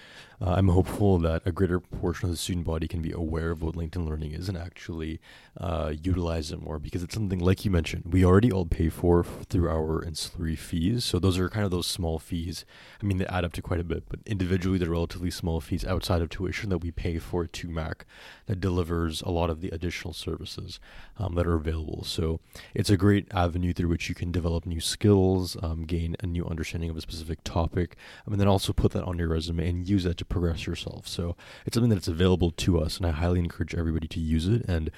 uh, 0.42 0.56
I'm 0.58 0.70
hopeful 0.70 1.20
that 1.20 1.44
a 1.46 1.52
greater 1.52 1.80
portion 1.80 2.26
of 2.26 2.32
the 2.32 2.38
student 2.38 2.66
body 2.66 2.88
can 2.88 3.02
be 3.02 3.12
aware 3.12 3.52
of 3.52 3.62
what 3.62 3.76
LinkedIn 3.76 4.08
Learning 4.08 4.32
is 4.32 4.50
and 4.50 4.58
actually 4.58 5.20
uh, 5.60 5.94
utilize 6.02 6.52
it 6.52 6.62
more 6.62 6.80
because 6.80 7.04
it's 7.04 7.14
something 7.14 7.40
like 7.40 7.64
you 7.64 7.70
mentioned 7.70 8.06
we 8.12 8.26
already 8.26 8.52
all 8.52 8.66
pay 8.66 8.90
for 8.90 9.24
through 9.24 9.70
our 9.70 10.04
ancillary 10.04 10.56
fees. 10.56 11.04
So 11.06 11.20
those 11.20 11.38
are 11.38 11.50
kind 11.50 11.66
of 11.66 11.72
those 11.72 11.86
small 11.86 12.18
fees. 12.18 12.66
I 13.02 13.06
mean, 13.06 13.18
they 13.20 13.28
add 13.28 13.46
up 13.46 13.54
to 13.54 13.62
quite 13.62 13.80
a 13.80 13.84
bit, 13.84 14.06
but 14.10 14.20
individually, 14.26 14.78
they're 14.78 14.90
relatively 14.90 15.30
small 15.30 15.62
fees 15.62 15.86
outside 15.86 16.22
of 16.22 16.30
tuition 16.30 16.70
that 16.70 16.80
we 16.80 16.90
pay 16.90 17.20
for 17.20 17.46
to 17.46 17.68
Mac 17.70 18.06
that 18.48 18.60
delivers 18.60 19.22
a 19.22 19.30
lot 19.30 19.50
of 19.50 19.62
the 19.62 19.70
additional 19.70 20.14
services 20.14 20.80
um, 21.18 21.36
that 21.36 21.46
are 21.46 21.56
available. 21.56 22.04
So 22.04 22.40
it's 22.74 22.90
a 22.90 22.98
great 22.98 23.28
avenue 23.32 23.74
through 23.74 23.90
which 23.90 24.10
you 24.10 24.16
can 24.16 24.32
develop 24.32 24.66
new 24.66 24.82
skills, 24.82 25.56
um, 25.62 25.84
gain 25.84 26.16
a 26.20 26.26
new 26.26 26.46
understanding 26.46 26.90
of 26.90 26.98
a 26.98 27.02
specific 27.02 27.44
topic, 27.44 27.96
um, 28.26 28.34
and 28.34 28.42
then 28.42 28.48
also 28.48 28.74
put 28.74 28.92
that 28.94 29.04
on 29.04 29.20
your 29.20 29.30
resume 29.30 29.70
and 29.70 29.88
use 29.88 30.04
that 30.04 30.18
to 30.18 30.26
progress 30.32 30.66
yourself. 30.66 31.08
So 31.08 31.36
it's 31.66 31.76
something 31.76 31.90
that's 31.90 32.08
available 32.08 32.52
to 32.52 32.80
us, 32.80 32.98
and 32.98 33.06
I 33.06 33.12
highly 33.12 33.40
encourage 33.40 33.76
everybody 33.76 34.08
to 34.08 34.20
use 34.20 34.48
it. 34.48 34.64
And 34.68 34.90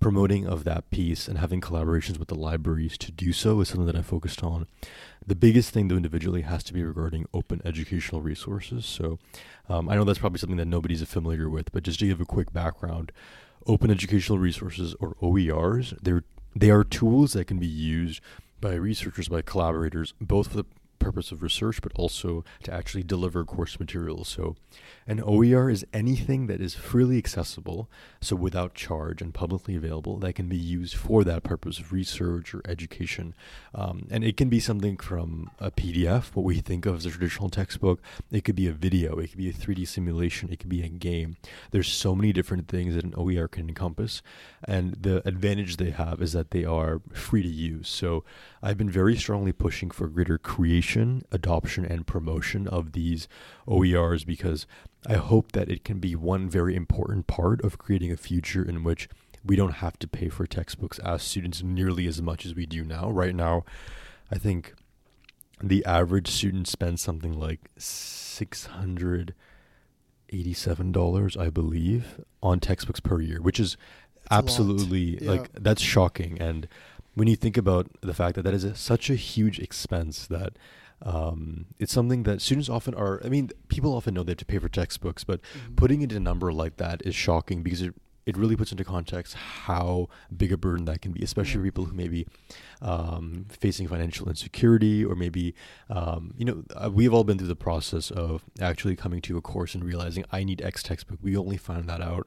promoting 0.00 0.46
of 0.46 0.64
that 0.64 0.90
piece 0.90 1.28
and 1.28 1.38
having 1.38 1.60
collaborations 1.60 2.18
with 2.18 2.28
the 2.28 2.34
libraries 2.34 2.98
to 2.98 3.12
do 3.12 3.32
so 3.32 3.60
is 3.60 3.68
something 3.68 3.86
that 3.86 3.96
I 3.96 4.02
focused 4.02 4.42
on. 4.42 4.66
The 5.26 5.34
biggest 5.34 5.70
thing, 5.70 5.88
though, 5.88 5.96
individually 5.96 6.42
has 6.42 6.64
to 6.64 6.72
be 6.72 6.82
regarding 6.82 7.26
open 7.32 7.60
educational 7.64 8.22
resources. 8.22 8.86
So 8.86 9.18
um, 9.68 9.88
I 9.88 9.94
know 9.94 10.04
that's 10.04 10.18
probably 10.18 10.38
something 10.38 10.56
that 10.56 10.66
nobody's 10.66 11.02
familiar 11.04 11.48
with, 11.48 11.70
but 11.72 11.82
just 11.84 12.00
to 12.00 12.06
give 12.06 12.20
a 12.20 12.24
quick 12.24 12.52
background, 12.52 13.12
open 13.66 13.90
educational 13.90 14.38
resources 14.38 14.96
or 14.98 15.14
OERs, 15.22 15.96
they're 16.02 16.24
they 16.54 16.70
are 16.70 16.82
tools 16.82 17.34
that 17.34 17.46
can 17.46 17.58
be 17.58 17.66
used 17.66 18.20
by 18.60 18.74
researchers, 18.74 19.28
by 19.28 19.42
collaborators, 19.42 20.14
both 20.20 20.48
for 20.48 20.56
the 20.56 20.64
purpose 21.00 21.32
of 21.32 21.42
research, 21.42 21.82
but 21.82 21.90
also 21.96 22.44
to 22.62 22.72
actually 22.72 23.02
deliver 23.02 23.44
course 23.44 23.80
materials. 23.80 24.28
So, 24.28 24.54
an 25.06 25.20
OER 25.20 25.68
is 25.68 25.84
anything 25.92 26.46
that 26.46 26.60
is 26.60 26.74
freely 26.74 27.18
accessible, 27.18 27.90
so 28.20 28.36
without 28.36 28.74
charge 28.74 29.20
and 29.20 29.34
publicly 29.34 29.74
available, 29.74 30.18
that 30.18 30.34
can 30.34 30.48
be 30.48 30.56
used 30.56 30.94
for 30.94 31.24
that 31.24 31.42
purpose 31.42 31.80
of 31.80 31.92
research 31.92 32.54
or 32.54 32.62
education. 32.68 33.34
Um, 33.74 34.06
and 34.10 34.22
it 34.22 34.36
can 34.36 34.48
be 34.48 34.60
something 34.60 34.96
from 34.96 35.50
a 35.58 35.72
PDF, 35.72 36.34
what 36.34 36.44
we 36.44 36.60
think 36.60 36.86
of 36.86 36.96
as 36.96 37.06
a 37.06 37.10
traditional 37.10 37.50
textbook. 37.50 38.00
It 38.30 38.44
could 38.44 38.54
be 38.54 38.68
a 38.68 38.72
video, 38.72 39.18
it 39.18 39.28
could 39.28 39.38
be 39.38 39.48
a 39.48 39.52
3D 39.52 39.88
simulation, 39.88 40.52
it 40.52 40.60
could 40.60 40.68
be 40.68 40.82
a 40.82 40.88
game. 40.88 41.36
There's 41.72 41.88
so 41.88 42.14
many 42.14 42.32
different 42.32 42.68
things 42.68 42.94
that 42.94 43.04
an 43.04 43.14
OER 43.16 43.48
can 43.48 43.68
encompass. 43.68 44.22
And 44.64 44.92
the 45.00 45.26
advantage 45.26 45.76
they 45.76 45.90
have 45.90 46.22
is 46.22 46.32
that 46.34 46.50
they 46.50 46.64
are 46.64 47.00
free 47.12 47.42
to 47.42 47.48
use. 47.48 47.88
So, 47.88 48.24
I've 48.62 48.76
been 48.76 48.90
very 48.90 49.16
strongly 49.16 49.52
pushing 49.52 49.90
for 49.90 50.06
greater 50.08 50.36
creation, 50.36 51.22
adoption, 51.32 51.84
and 51.84 52.06
promotion 52.06 52.68
of 52.68 52.92
these 52.92 53.26
OERs 53.66 54.26
because 54.26 54.66
I 55.06 55.14
hope 55.14 55.52
that 55.52 55.70
it 55.70 55.84
can 55.84 55.98
be 55.98 56.14
one 56.14 56.48
very 56.48 56.76
important 56.76 57.26
part 57.26 57.64
of 57.64 57.78
creating 57.78 58.12
a 58.12 58.16
future 58.18 58.62
in 58.62 58.84
which 58.84 59.08
we 59.42 59.56
don't 59.56 59.76
have 59.76 59.98
to 60.00 60.08
pay 60.08 60.28
for 60.28 60.46
textbooks 60.46 60.98
as 60.98 61.22
students 61.22 61.62
nearly 61.62 62.06
as 62.06 62.20
much 62.20 62.44
as 62.44 62.54
we 62.54 62.66
do 62.66 62.84
now. 62.84 63.10
Right 63.10 63.34
now, 63.34 63.64
I 64.30 64.36
think 64.36 64.74
the 65.62 65.84
average 65.86 66.28
student 66.28 66.68
spends 66.68 67.00
something 67.00 67.32
like 67.32 67.70
six 67.78 68.66
hundred 68.66 69.34
eighty-seven 70.30 70.92
dollars, 70.92 71.36
I 71.36 71.48
believe, 71.48 72.20
on 72.42 72.60
textbooks 72.60 73.00
per 73.00 73.20
year, 73.20 73.40
which 73.40 73.58
is 73.58 73.78
absolutely 74.30 75.18
yeah. 75.22 75.30
like 75.30 75.50
that's 75.54 75.82
shocking. 75.82 76.40
And 76.40 76.68
when 77.14 77.28
you 77.28 77.36
think 77.36 77.56
about 77.56 77.88
the 78.00 78.14
fact 78.14 78.36
that 78.36 78.42
that 78.42 78.54
is 78.54 78.64
a, 78.64 78.74
such 78.74 79.10
a 79.10 79.14
huge 79.14 79.58
expense 79.58 80.26
that 80.26 80.54
um, 81.02 81.66
it's 81.78 81.92
something 81.92 82.24
that 82.24 82.42
students 82.42 82.68
often 82.68 82.94
are. 82.94 83.20
I 83.24 83.28
mean, 83.28 83.50
people 83.68 83.94
often 83.94 84.14
know 84.14 84.22
they 84.22 84.32
have 84.32 84.38
to 84.38 84.44
pay 84.44 84.58
for 84.58 84.68
textbooks, 84.68 85.24
but 85.24 85.40
mm-hmm. 85.42 85.74
putting 85.74 86.02
it 86.02 86.12
in 86.12 86.18
a 86.18 86.20
number 86.20 86.52
like 86.52 86.76
that 86.76 87.02
is 87.04 87.14
shocking 87.14 87.62
because 87.62 87.82
it 87.82 87.94
it 88.26 88.36
really 88.36 88.54
puts 88.56 88.70
into 88.70 88.84
context 88.84 89.34
how 89.34 90.08
big 90.36 90.52
a 90.52 90.56
burden 90.56 90.84
that 90.84 91.00
can 91.00 91.12
be, 91.12 91.22
especially 91.22 91.58
for 91.60 91.64
people 91.64 91.84
who 91.86 91.94
may 91.94 92.06
be 92.08 92.26
um, 92.82 93.46
facing 93.48 93.88
financial 93.88 94.28
insecurity 94.28 95.04
or 95.04 95.14
maybe, 95.14 95.54
um, 95.88 96.34
you 96.36 96.44
know, 96.44 96.62
uh, 96.76 96.90
we've 96.92 97.12
all 97.14 97.24
been 97.24 97.38
through 97.38 97.48
the 97.48 97.56
process 97.56 98.10
of 98.10 98.44
actually 98.60 98.94
coming 98.96 99.20
to 99.22 99.36
a 99.36 99.40
course 99.40 99.74
and 99.74 99.84
realizing 99.84 100.24
I 100.30 100.44
need 100.44 100.60
X 100.62 100.82
textbook. 100.82 101.18
We 101.22 101.36
only 101.36 101.56
found 101.56 101.88
that 101.88 102.00
out 102.02 102.26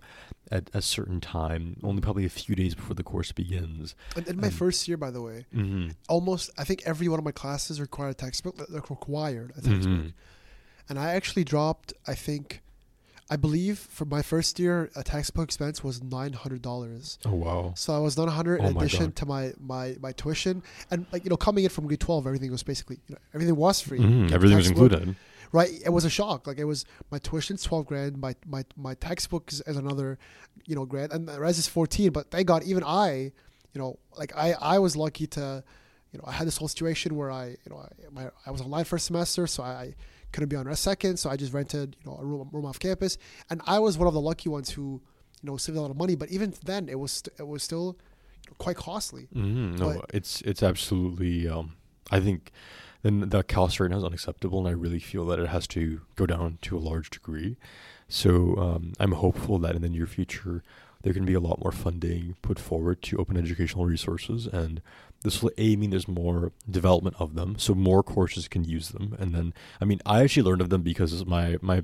at 0.51 0.69
a 0.73 0.81
certain 0.81 1.21
time, 1.21 1.77
only 1.83 2.01
probably 2.01 2.25
a 2.25 2.29
few 2.29 2.55
days 2.55 2.73
before 2.75 2.95
the 2.95 3.03
course 3.03 3.31
begins. 3.31 3.95
And 4.15 4.27
in 4.27 4.37
my 4.41 4.47
And- 4.47 4.55
first 4.55 4.87
year, 4.87 4.97
by 4.97 5.11
the 5.11 5.21
way, 5.21 5.45
Mm-hmm. 5.55 5.89
almost 6.09 6.49
I 6.57 6.63
think 6.63 6.81
every 6.85 7.07
one 7.07 7.19
of 7.19 7.25
my 7.25 7.31
classes 7.31 7.79
required 7.79 8.09
a 8.09 8.13
textbook. 8.15 8.55
Like 8.69 8.89
required 8.89 9.51
a 9.55 9.61
textbook, 9.61 9.99
Mhm. 9.99 10.13
and 10.89 10.97
I 10.99 11.13
actually 11.13 11.43
dropped. 11.43 11.93
I 12.07 12.15
think, 12.15 12.62
I 13.29 13.37
believe 13.37 13.79
for 13.79 14.05
my 14.05 14.21
first 14.21 14.59
year, 14.59 14.91
a 14.95 15.03
textbook 15.03 15.45
expense 15.45 15.83
was 15.83 16.03
nine 16.03 16.33
hundred 16.33 16.61
dollars. 16.61 17.17
Oh 17.25 17.33
wow. 17.33 17.73
So 17.75 17.93
I 17.93 17.99
was 17.99 18.17
nine 18.17 18.27
hundred 18.27 18.61
Oh 18.61 18.67
in 18.67 18.77
addition 18.77 19.05
God. 19.05 19.15
to 19.17 19.25
my, 19.25 19.53
my 19.59 19.95
my 20.01 20.11
tuition, 20.11 20.61
and 20.91 21.05
like 21.11 21.23
you 21.23 21.29
know, 21.29 21.37
coming 21.37 21.63
in 21.63 21.69
from 21.69 21.87
grade 21.87 21.99
twelve, 21.99 22.27
everything 22.27 22.51
was 22.51 22.63
basically 22.63 22.99
you 23.07 23.15
know, 23.15 23.21
everything 23.33 23.55
was 23.55 23.81
free. 23.81 23.99
Mm-hmm. 23.99 24.27
The 24.27 24.33
Everything 24.33 24.57
was 24.57 24.67
included. 24.67 25.15
Right, 25.51 25.69
it 25.85 25.89
was 25.89 26.03
a 26.03 26.09
shock. 26.09 26.47
Like 26.47 26.57
it 26.57 26.63
was 26.65 26.83
my 27.11 27.19
tuition's 27.19 27.63
twelve 27.63 27.85
grand, 27.85 28.17
my 28.17 28.35
my 28.45 28.65
my 28.75 28.95
textbook 28.95 29.51
is, 29.51 29.61
is 29.61 29.77
another, 29.77 30.17
you 30.65 30.75
know, 30.75 30.85
grand, 30.85 31.11
and 31.11 31.27
the 31.27 31.39
res 31.39 31.57
is 31.59 31.67
fourteen. 31.67 32.11
But 32.11 32.31
thank 32.31 32.47
God, 32.47 32.63
even 32.63 32.83
I, 32.83 33.31
you 33.73 33.81
know, 33.81 33.99
like 34.17 34.35
I 34.35 34.53
I 34.53 34.79
was 34.79 34.95
lucky 34.95 35.27
to, 35.27 35.63
you 36.11 36.17
know, 36.17 36.25
I 36.27 36.31
had 36.31 36.47
this 36.47 36.57
whole 36.57 36.67
situation 36.67 37.15
where 37.15 37.31
I 37.31 37.49
you 37.49 37.69
know 37.69 37.77
I, 37.77 37.87
my, 38.11 38.29
I 38.45 38.51
was 38.51 38.61
online 38.61 38.85
first 38.85 39.05
semester, 39.05 39.45
so 39.45 39.61
I 39.63 39.93
couldn't 40.33 40.49
be 40.49 40.55
on 40.57 40.67
a 40.67 40.75
second, 40.75 41.17
so 41.17 41.29
I 41.29 41.37
just 41.37 41.53
rented 41.53 41.95
you 42.03 42.11
know 42.11 42.17
a 42.19 42.25
room 42.25 42.49
room 42.51 42.65
off 42.65 42.79
campus, 42.79 43.17
and 43.49 43.61
I 43.65 43.79
was 43.79 43.97
one 43.97 44.07
of 44.07 44.13
the 44.13 44.21
lucky 44.21 44.49
ones 44.49 44.71
who, 44.71 45.01
you 45.41 45.49
know, 45.49 45.57
saved 45.57 45.77
a 45.77 45.81
lot 45.81 45.91
of 45.91 45.97
money. 45.97 46.15
But 46.15 46.29
even 46.29 46.53
then, 46.65 46.89
it 46.89 46.99
was 46.99 47.11
st- 47.13 47.35
it 47.39 47.47
was 47.47 47.63
still 47.63 47.97
quite 48.57 48.75
costly. 48.75 49.27
Mm-hmm. 49.33 49.75
No, 49.75 49.93
But- 50.01 50.11
it's 50.13 50.41
it's 50.41 50.61
absolutely. 50.63 51.47
Um, 51.47 51.75
I 52.11 52.19
think 52.19 52.51
then 53.03 53.29
the 53.29 53.43
cost 53.43 53.79
right 53.79 53.89
now 53.89 53.97
is 53.97 54.03
unacceptable, 54.03 54.59
and 54.59 54.67
I 54.67 54.71
really 54.71 54.99
feel 54.99 55.25
that 55.27 55.39
it 55.39 55.47
has 55.49 55.67
to 55.67 56.01
go 56.15 56.25
down 56.25 56.57
to 56.63 56.77
a 56.77 56.79
large 56.79 57.09
degree. 57.09 57.55
So 58.09 58.55
um, 58.57 58.93
I'm 58.99 59.13
hopeful 59.13 59.57
that 59.59 59.75
in 59.75 59.81
the 59.81 59.89
near 59.89 60.05
future 60.07 60.63
there 61.01 61.13
can 61.13 61.25
be 61.25 61.33
a 61.33 61.39
lot 61.41 61.59
more 61.61 61.71
funding 61.73 62.35
put 62.41 62.57
forward 62.59 63.01
to 63.03 63.17
open 63.17 63.35
educational 63.37 63.85
resources, 63.85 64.47
and 64.47 64.81
this 65.23 65.41
will 65.41 65.51
a 65.57 65.75
mean 65.75 65.89
there's 65.89 66.07
more 66.07 66.51
development 66.69 67.15
of 67.19 67.35
them, 67.35 67.55
so 67.57 67.73
more 67.73 68.03
courses 68.03 68.47
can 68.47 68.63
use 68.63 68.89
them. 68.89 69.15
And 69.19 69.33
then, 69.33 69.53
I 69.81 69.85
mean, 69.85 70.01
I 70.05 70.21
actually 70.21 70.43
learned 70.43 70.61
of 70.61 70.69
them 70.69 70.81
because 70.81 71.25
my 71.25 71.57
my 71.61 71.83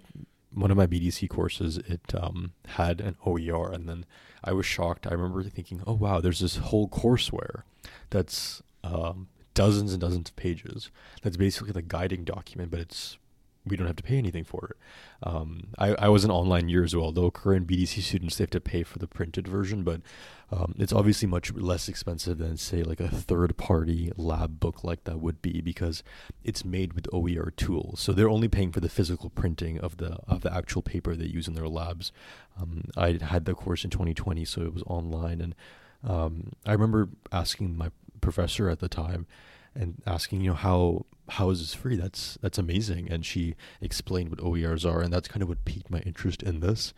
one 0.53 0.71
of 0.71 0.77
my 0.77 0.87
BDC 0.87 1.29
courses 1.29 1.77
it 1.77 2.01
um, 2.13 2.53
had 2.67 3.01
an 3.01 3.15
OER, 3.25 3.71
and 3.71 3.87
then 3.87 4.05
I 4.43 4.51
was 4.53 4.65
shocked. 4.65 5.07
I 5.07 5.13
remember 5.13 5.43
thinking, 5.43 5.81
"Oh 5.87 5.93
wow, 5.93 6.19
there's 6.19 6.39
this 6.39 6.57
whole 6.57 6.89
courseware 6.89 7.63
that's 8.09 8.61
um, 8.83 9.27
dozens 9.53 9.93
and 9.93 10.01
dozens 10.01 10.29
of 10.29 10.35
pages. 10.35 10.91
That's 11.21 11.37
basically 11.37 11.71
the 11.71 11.81
guiding 11.81 12.23
document, 12.23 12.71
but 12.71 12.79
it's 12.79 13.17
we 13.65 13.77
don't 13.77 13.87
have 13.87 13.97
to 13.97 14.03
pay 14.03 14.17
anything 14.17 14.43
for 14.43 14.71
it." 14.71 14.77
Um, 15.21 15.69
I, 15.77 15.93
I 15.95 16.09
was 16.09 16.23
an 16.25 16.31
online 16.31 16.67
year 16.67 16.83
as 16.83 16.95
well, 16.95 17.11
though. 17.11 17.31
Current 17.31 17.67
BDC 17.67 18.01
students 18.01 18.37
they 18.37 18.43
have 18.43 18.49
to 18.51 18.59
pay 18.59 18.83
for 18.83 18.99
the 18.99 19.07
printed 19.07 19.47
version, 19.47 19.83
but 19.83 20.01
um, 20.51 20.73
it's 20.79 20.93
obviously 20.93 21.27
much 21.27 21.53
less 21.53 21.87
expensive 21.87 22.39
than 22.39 22.57
say 22.57 22.81
like 22.81 22.99
a 22.99 23.07
third-party 23.07 24.11
lab 24.17 24.59
book 24.59 24.83
like 24.83 25.03
that 25.03 25.19
would 25.19 25.41
be 25.41 25.61
because 25.61 26.03
it's 26.43 26.65
made 26.65 26.93
with 26.93 27.07
OER 27.13 27.51
tools. 27.51 27.99
So 27.99 28.13
they're 28.13 28.29
only 28.29 28.47
paying 28.47 28.71
for 28.71 28.79
the 28.79 28.89
physical 28.89 29.29
printing 29.29 29.79
of 29.79 29.97
the 29.97 30.17
of 30.27 30.41
the 30.41 30.53
actual 30.53 30.81
paper 30.81 31.15
they 31.15 31.25
use 31.25 31.47
in 31.47 31.53
their 31.53 31.67
labs. 31.67 32.11
Um, 32.59 32.85
I 32.97 33.19
had 33.21 33.45
the 33.45 33.53
course 33.53 33.83
in 33.83 33.91
2020, 33.91 34.43
so 34.45 34.61
it 34.61 34.73
was 34.73 34.83
online, 34.87 35.39
and 35.39 35.55
um, 36.03 36.53
I 36.65 36.71
remember 36.71 37.09
asking 37.31 37.77
my 37.77 37.91
professor 38.21 38.69
at 38.69 38.79
the 38.79 38.89
time 38.89 39.27
and 39.75 40.01
asking, 40.05 40.41
you 40.41 40.49
know, 40.49 40.55
how 40.55 41.05
this 41.37 41.73
free? 41.73 41.95
That's 41.95 42.37
that's 42.41 42.57
amazing. 42.57 43.09
And 43.11 43.25
she 43.25 43.55
explained 43.81 44.29
what 44.29 44.39
OERs 44.39 44.85
are, 44.85 45.01
and 45.01 45.11
that's 45.11 45.27
kind 45.27 45.41
of 45.41 45.49
what 45.49 45.65
piqued 45.65 45.89
my 45.89 45.99
interest 45.99 46.43
in 46.43 46.59
this. 46.59 46.93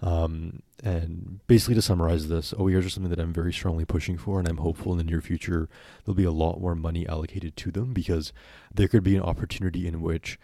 Um, 0.00 0.62
and 0.82 1.40
basically, 1.46 1.76
to 1.76 1.82
summarize 1.82 2.28
this, 2.28 2.52
OERs 2.54 2.86
are 2.86 2.90
something 2.90 3.10
that 3.10 3.20
I'm 3.20 3.32
very 3.32 3.52
strongly 3.52 3.84
pushing 3.84 4.18
for, 4.18 4.40
and 4.40 4.48
I'm 4.48 4.56
hopeful 4.56 4.92
in 4.92 4.98
the 4.98 5.04
near 5.04 5.20
future 5.20 5.68
there'll 6.04 6.16
be 6.16 6.24
a 6.24 6.32
lot 6.32 6.60
more 6.60 6.74
money 6.74 7.06
allocated 7.06 7.56
to 7.58 7.70
them 7.70 7.92
because 7.92 8.32
there 8.74 8.88
could 8.88 9.04
be 9.04 9.16
an 9.16 9.22
opportunity 9.22 9.86
in 9.86 10.02
which 10.02 10.38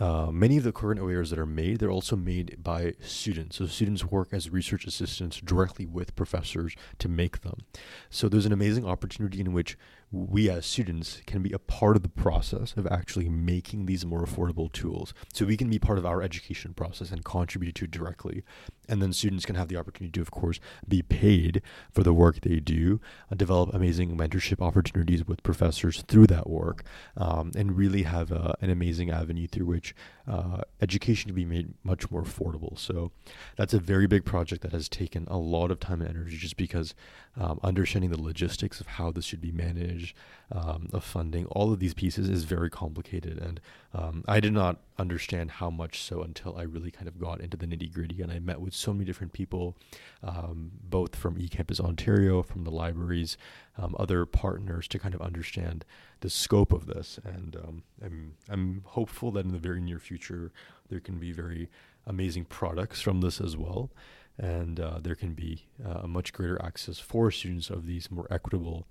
uh, 0.00 0.30
many 0.32 0.56
of 0.56 0.64
the 0.64 0.72
current 0.72 0.98
OERs 0.98 1.28
that 1.28 1.38
are 1.38 1.46
made, 1.46 1.78
they're 1.78 1.90
also 1.90 2.16
made 2.16 2.56
by 2.62 2.94
students. 3.02 3.56
So 3.56 3.66
students 3.66 4.04
work 4.04 4.28
as 4.32 4.48
research 4.48 4.86
assistants 4.86 5.40
directly 5.40 5.84
with 5.84 6.16
professors 6.16 6.74
to 6.98 7.08
make 7.08 7.42
them. 7.42 7.66
So 8.08 8.26
there's 8.26 8.46
an 8.46 8.52
amazing 8.52 8.86
opportunity 8.86 9.40
in 9.40 9.52
which 9.52 9.76
we 10.12 10.50
as 10.50 10.66
students 10.66 11.22
can 11.26 11.42
be 11.42 11.52
a 11.52 11.58
part 11.58 11.96
of 11.96 12.02
the 12.02 12.08
process 12.08 12.74
of 12.76 12.86
actually 12.88 13.28
making 13.28 13.86
these 13.86 14.04
more 14.04 14.24
affordable 14.24 14.72
tools. 14.72 15.14
So 15.32 15.44
we 15.44 15.56
can 15.56 15.70
be 15.70 15.78
part 15.78 15.98
of 15.98 16.06
our 16.06 16.20
education 16.20 16.74
process 16.74 17.12
and 17.12 17.24
contribute 17.24 17.76
to 17.76 17.84
it 17.84 17.92
directly. 17.92 18.42
And 18.88 19.00
then 19.00 19.12
students 19.12 19.46
can 19.46 19.54
have 19.54 19.68
the 19.68 19.76
opportunity 19.76 20.10
to, 20.12 20.20
of 20.20 20.32
course, 20.32 20.58
be 20.88 21.00
paid 21.00 21.62
for 21.92 22.02
the 22.02 22.12
work 22.12 22.40
they 22.40 22.58
do, 22.58 23.00
uh, 23.30 23.36
develop 23.36 23.72
amazing 23.72 24.16
mentorship 24.16 24.60
opportunities 24.60 25.26
with 25.26 25.44
professors 25.44 26.02
through 26.08 26.26
that 26.26 26.50
work, 26.50 26.82
um, 27.16 27.52
and 27.56 27.76
really 27.76 28.02
have 28.02 28.32
uh, 28.32 28.54
an 28.60 28.70
amazing 28.70 29.10
avenue 29.10 29.46
through 29.46 29.66
which 29.66 29.94
uh, 30.30 30.62
education 30.80 31.26
to 31.28 31.34
be 31.34 31.44
made 31.44 31.74
much 31.82 32.10
more 32.10 32.22
affordable. 32.22 32.78
So 32.78 33.10
that's 33.56 33.74
a 33.74 33.80
very 33.80 34.06
big 34.06 34.24
project 34.24 34.62
that 34.62 34.72
has 34.72 34.88
taken 34.88 35.26
a 35.28 35.36
lot 35.36 35.72
of 35.72 35.80
time 35.80 36.00
and 36.00 36.08
energy 36.08 36.36
just 36.36 36.56
because 36.56 36.94
um, 37.36 37.58
understanding 37.64 38.10
the 38.10 38.22
logistics 38.22 38.80
of 38.80 38.86
how 38.86 39.10
this 39.10 39.24
should 39.24 39.40
be 39.40 39.50
managed, 39.50 40.16
um, 40.52 40.88
of 40.92 41.02
funding, 41.02 41.46
all 41.46 41.72
of 41.72 41.80
these 41.80 41.94
pieces 41.94 42.28
is 42.28 42.44
very 42.44 42.70
complicated. 42.70 43.38
And 43.38 43.60
um, 43.92 44.24
I 44.28 44.40
did 44.40 44.52
not 44.52 44.78
understand 44.98 45.50
how 45.50 45.70
much 45.70 46.02
so 46.02 46.22
until 46.22 46.56
I 46.56 46.62
really 46.62 46.90
kind 46.90 47.08
of 47.08 47.18
got 47.18 47.40
into 47.40 47.56
the 47.56 47.66
nitty 47.66 47.92
gritty 47.92 48.22
and 48.22 48.30
I 48.30 48.38
met 48.38 48.60
with 48.60 48.72
so 48.74 48.92
many 48.92 49.04
different 49.04 49.32
people, 49.32 49.76
um, 50.22 50.70
both 50.82 51.16
from 51.16 51.36
eCampus 51.36 51.80
Ontario, 51.80 52.42
from 52.42 52.64
the 52.64 52.70
libraries, 52.70 53.36
um, 53.76 53.96
other 53.98 54.26
partners 54.26 54.86
to 54.88 54.98
kind 54.98 55.14
of 55.14 55.20
understand 55.20 55.84
the 56.20 56.30
scope 56.30 56.72
of 56.72 56.86
this. 56.86 57.18
And 57.24 57.56
um, 57.56 57.82
I'm, 58.04 58.34
I'm 58.48 58.82
hopeful 58.84 59.32
that 59.32 59.44
in 59.44 59.52
the 59.52 59.58
very 59.58 59.80
near 59.80 59.98
future, 59.98 60.52
there 60.88 61.00
can 61.00 61.18
be 61.18 61.32
very 61.32 61.68
amazing 62.06 62.44
products 62.44 63.00
from 63.00 63.20
this 63.20 63.40
as 63.40 63.56
well 63.56 63.90
and 64.38 64.80
uh, 64.80 64.98
there 65.02 65.14
can 65.14 65.34
be 65.34 65.66
uh, 65.84 66.00
a 66.02 66.08
much 66.08 66.32
greater 66.32 66.60
access 66.64 66.98
for 66.98 67.30
students 67.30 67.68
of 67.68 67.86
these 67.86 68.10
more 68.10 68.26
equitable 68.30 68.86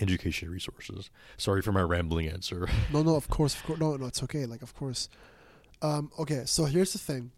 education 0.00 0.50
resources. 0.50 1.10
Sorry 1.36 1.62
for 1.62 1.72
my 1.72 1.82
rambling 1.82 2.28
answer. 2.28 2.68
No, 2.92 3.02
no, 3.02 3.16
of 3.16 3.28
course, 3.28 3.54
of 3.54 3.62
course, 3.64 3.78
no, 3.80 3.96
no, 3.96 4.06
it's 4.06 4.22
okay. 4.24 4.46
Like, 4.46 4.62
of 4.62 4.74
course. 4.74 5.08
Um, 5.82 6.10
okay, 6.18 6.42
so 6.46 6.64
here's 6.64 6.92
the 6.92 6.98
thing. 6.98 7.30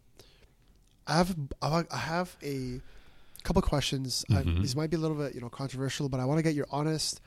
I 1.06 1.14
have 1.18 1.36
I 1.62 1.84
have- 1.96 2.36
a 2.42 2.80
couple 3.44 3.62
questions. 3.62 4.24
I, 4.30 4.42
Mhm. 4.42 4.60
these 4.62 4.74
might 4.74 4.90
be 4.90 4.96
a 4.96 5.00
little 5.00 5.16
bit, 5.16 5.34
you 5.34 5.40
know, 5.40 5.48
controversial, 5.48 6.08
but 6.08 6.18
I 6.20 6.24
want 6.24 6.38
to 6.38 6.42
get 6.42 6.54
your 6.54 6.66
honest, 6.70 7.20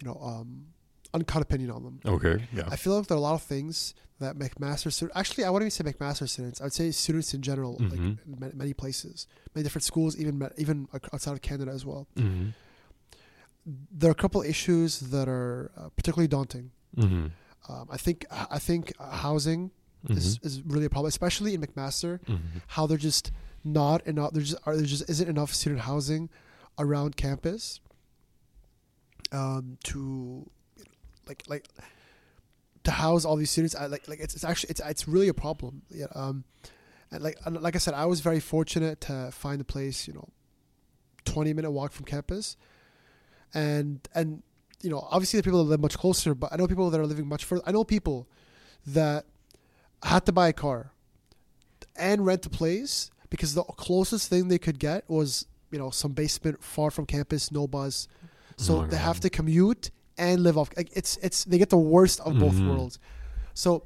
you 0.00 0.06
know, 0.06 0.18
um, 0.22 0.66
uncut 1.12 1.42
opinion 1.42 1.70
on 1.70 1.82
them. 1.82 2.00
okay, 2.06 2.46
yeah. 2.52 2.68
I 2.70 2.76
feel 2.76 2.96
like 2.96 3.06
there 3.08 3.16
are 3.16 3.18
a 3.18 3.22
lot 3.22 3.34
of 3.34 3.42
things 3.42 3.94
that 4.20 4.36
McMaster 4.36 4.92
students. 4.92 5.16
Actually, 5.18 5.44
I 5.44 5.50
wouldn't 5.50 5.66
even 5.72 5.92
say 5.92 5.92
McMaster 5.92 6.28
students. 6.28 6.60
I 6.60 6.64
would 6.64 6.72
say 6.72 6.90
students 6.92 7.34
in 7.34 7.42
general, 7.42 7.76
like 7.80 7.98
Mhm. 8.00 8.18
in 8.26 8.52
many 8.56 8.72
places, 8.72 9.26
many 9.54 9.64
different 9.64 9.84
schools, 9.84 10.16
even 10.16 10.40
even 10.56 10.88
outside 11.12 11.32
of 11.32 11.42
Canada 11.42 11.72
as 11.72 11.84
well. 11.84 12.06
mm-hmm. 12.16 12.50
There 13.66 14.08
are 14.08 14.12
a 14.12 14.14
couple 14.14 14.42
issues 14.42 15.00
that 15.00 15.28
are 15.28 15.70
uh, 15.76 15.88
particularly 15.96 16.28
daunting. 16.28 16.70
Mm-hmm. 16.96 17.26
Um, 17.72 17.88
I 17.90 17.96
think 17.96 18.26
I 18.30 18.58
think 18.58 18.92
housing 18.98 19.70
Mm-hmm. 20.04 20.18
is, 20.18 20.38
is 20.42 20.62
really 20.66 20.84
a 20.84 20.90
problem, 20.90 21.08
especially 21.08 21.54
in 21.54 21.62
McMaster. 21.62 22.20
Mm-hmm. 22.26 22.58
How 22.66 22.86
they're 22.86 22.98
just 22.98 23.32
not 23.64 24.06
enough. 24.06 24.34
There 24.34 24.42
just 24.42 24.58
are 24.66 24.76
there 24.76 24.84
just 24.84 25.08
isn't 25.08 25.28
enough 25.28 25.54
student 25.54 25.80
housing 25.80 26.28
around 26.78 27.16
campus. 27.16 27.80
Um, 29.32 29.78
to 29.84 30.48
like 31.26 31.44
like 31.48 31.68
to 32.84 32.90
house 32.90 33.24
all 33.24 33.36
these 33.36 33.50
students, 33.50 33.74
I, 33.74 33.86
like 33.86 34.06
like 34.06 34.20
it's, 34.20 34.34
it's 34.34 34.44
actually 34.44 34.70
it's 34.72 34.80
it's 34.84 35.08
really 35.08 35.28
a 35.28 35.34
problem. 35.34 35.82
Yeah. 35.88 36.06
Um, 36.14 36.44
and 37.10 37.22
like 37.22 37.38
and 37.46 37.60
like 37.62 37.74
I 37.74 37.78
said, 37.78 37.94
I 37.94 38.04
was 38.04 38.20
very 38.20 38.40
fortunate 38.40 39.00
to 39.02 39.30
find 39.32 39.58
a 39.58 39.64
place. 39.64 40.06
You 40.06 40.12
know, 40.12 40.28
twenty 41.24 41.54
minute 41.54 41.70
walk 41.70 41.92
from 41.92 42.04
campus, 42.04 42.58
and 43.54 44.06
and 44.14 44.42
you 44.82 44.90
know 44.90 45.06
obviously 45.10 45.38
the 45.38 45.44
people 45.44 45.62
that 45.64 45.70
live 45.70 45.80
much 45.80 45.96
closer, 45.96 46.34
but 46.34 46.52
I 46.52 46.56
know 46.56 46.66
people 46.66 46.90
that 46.90 47.00
are 47.00 47.06
living 47.06 47.26
much 47.26 47.44
further. 47.44 47.62
I 47.66 47.72
know 47.72 47.84
people 47.84 48.26
that 48.86 49.24
had 50.02 50.26
to 50.26 50.32
buy 50.32 50.48
a 50.48 50.52
car 50.52 50.92
and 51.96 52.26
rent 52.26 52.44
a 52.46 52.50
place 52.50 53.10
because 53.30 53.54
the 53.54 53.62
closest 53.62 54.28
thing 54.28 54.48
they 54.48 54.58
could 54.58 54.78
get 54.78 55.08
was 55.08 55.46
you 55.70 55.78
know 55.78 55.90
some 55.90 56.12
basement 56.12 56.62
far 56.62 56.90
from 56.90 57.06
campus, 57.06 57.50
no 57.50 57.66
buzz. 57.66 58.08
So 58.56 58.82
Oh 58.82 58.86
they 58.86 58.96
have 58.96 59.20
to 59.20 59.30
commute 59.30 59.90
and 60.18 60.42
live 60.42 60.56
off. 60.58 60.70
Like 60.76 60.90
it's 60.92 61.16
it's 61.18 61.44
they 61.44 61.58
get 61.58 61.70
the 61.70 61.78
worst 61.78 62.20
of 62.20 62.38
both 62.38 62.54
Mhm. 62.54 62.68
worlds. 62.68 62.98
So 63.54 63.84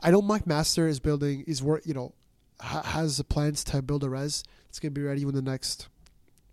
I 0.00 0.10
know 0.10 0.20
McMaster 0.22 0.88
is 0.88 1.00
building 1.00 1.44
is 1.46 1.62
work 1.62 1.86
you 1.86 1.94
know 1.94 2.12
ha- 2.60 2.82
has 2.82 3.22
plans 3.28 3.64
to 3.64 3.80
build 3.82 4.04
a 4.04 4.10
res. 4.10 4.44
It's 4.68 4.78
gonna 4.80 4.90
be 4.92 5.02
ready 5.02 5.22
in 5.22 5.32
the 5.32 5.40
next 5.42 5.88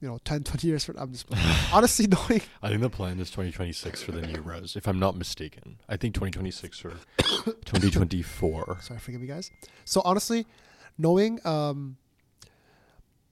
you 0.04 0.10
know 0.10 0.20
10, 0.26 0.44
20 0.44 0.68
years 0.68 0.84
from. 0.84 0.98
I'm 0.98 1.14
just 1.14 1.26
honestly 1.74 2.08
knowing. 2.08 2.42
I 2.62 2.68
think 2.68 2.82
the 2.82 2.90
plan 2.90 3.20
is 3.22 3.30
2026 3.32 4.04
for 4.04 4.12
the 4.12 4.22
new 4.22 4.42
rose 4.42 4.76
if 4.76 4.86
I'm 4.86 5.00
not 5.00 5.16
mistaken. 5.16 5.78
I 5.88 5.96
think 5.96 6.14
2026 6.14 6.84
or 6.84 6.92
2024. 7.66 8.80
Sorry, 8.82 9.00
forgive 9.00 9.22
me, 9.22 9.28
guys. 9.28 9.50
So 9.86 10.02
honestly, 10.04 10.46
knowing 10.98 11.40
um, 11.46 11.96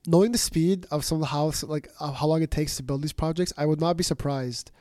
knowing 0.07 0.31
the 0.31 0.37
speed 0.37 0.85
of 0.91 1.03
some 1.03 1.17
of 1.17 1.21
the 1.21 1.27
house, 1.27 1.63
like 1.63 1.89
uh, 1.99 2.11
how 2.13 2.27
long 2.27 2.41
it 2.41 2.51
takes 2.51 2.77
to 2.77 2.83
build 2.83 3.01
these 3.01 3.13
projects, 3.13 3.51
I 3.57 3.65
would 3.65 3.81
not 3.81 3.97
be 3.97 4.03
surprised 4.03 4.71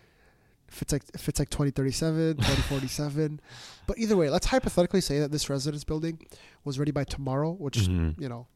if 0.68 0.82
it's 0.82 0.92
like 0.92 1.02
if 1.14 1.28
it's 1.28 1.38
like 1.40 1.50
2037, 1.50 2.36
2047. 2.36 3.40
but 3.88 3.98
either 3.98 4.16
way, 4.16 4.30
let's 4.30 4.46
hypothetically 4.46 5.00
say 5.00 5.18
that 5.18 5.32
this 5.32 5.50
residence 5.50 5.82
building 5.84 6.24
was 6.64 6.78
ready 6.78 6.92
by 6.92 7.02
tomorrow, 7.04 7.50
which 7.50 7.78
Mhm. 7.78 8.20
you 8.20 8.28
know, 8.28 8.46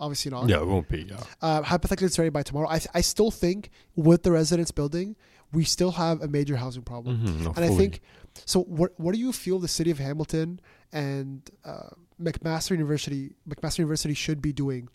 obviously 0.00 0.30
not. 0.30 0.48
Yeah, 0.48 0.60
it 0.60 0.66
won't 0.66 0.88
be. 0.88 1.02
Yeah. 1.02 1.20
Uh, 1.40 1.62
hypothetically, 1.62 2.06
it's 2.06 2.18
ready 2.18 2.30
by 2.30 2.42
tomorrow. 2.42 2.68
I, 2.68 2.78
th- 2.78 2.88
I 2.94 3.00
still 3.00 3.30
think 3.30 3.70
with 3.96 4.22
the 4.22 4.32
residence 4.32 4.70
building, 4.70 5.16
we 5.52 5.64
still 5.64 5.92
have 5.92 6.20
a 6.22 6.28
major 6.28 6.56
housing 6.56 6.82
problem. 6.82 7.18
Mhm, 7.18 7.40
no, 7.44 7.52
And 7.56 7.64
I 7.64 7.68
think 7.76 8.00
so. 8.44 8.60
What 8.64 8.98
what 8.98 9.14
do 9.14 9.20
you 9.20 9.32
feel 9.32 9.58
the 9.60 9.68
city 9.68 9.90
of 9.90 9.98
Hamilton 9.98 10.60
and 10.92 11.48
uh, 11.64 11.90
McMaster 12.20 12.72
University 12.72 13.34
McMaster 13.48 13.78
University 13.78 14.14
should 14.14 14.40
be 14.42 14.52
doing 14.52 14.88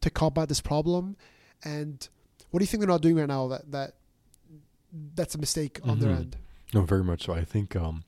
to 0.00 0.10
combat 0.10 0.48
this 0.48 0.60
problem? 0.60 1.16
And 1.64 2.06
what 2.50 2.58
do 2.58 2.64
you 2.64 2.66
think 2.66 2.80
they're 2.80 2.88
not 2.88 3.02
doing 3.02 3.16
right 3.16 3.28
now 3.28 3.48
that 3.48 3.70
that 3.70 3.94
that's 5.14 5.34
a 5.34 5.38
mistake 5.38 5.80
on 5.84 5.98
their 6.00 6.10
Mhm. 6.10 6.16
end? 6.20 6.36
No, 6.72 6.82
very 6.82 7.04
much 7.04 7.24
so. 7.26 7.32
I 7.32 7.44
think 7.44 7.76
um, 7.76 8.02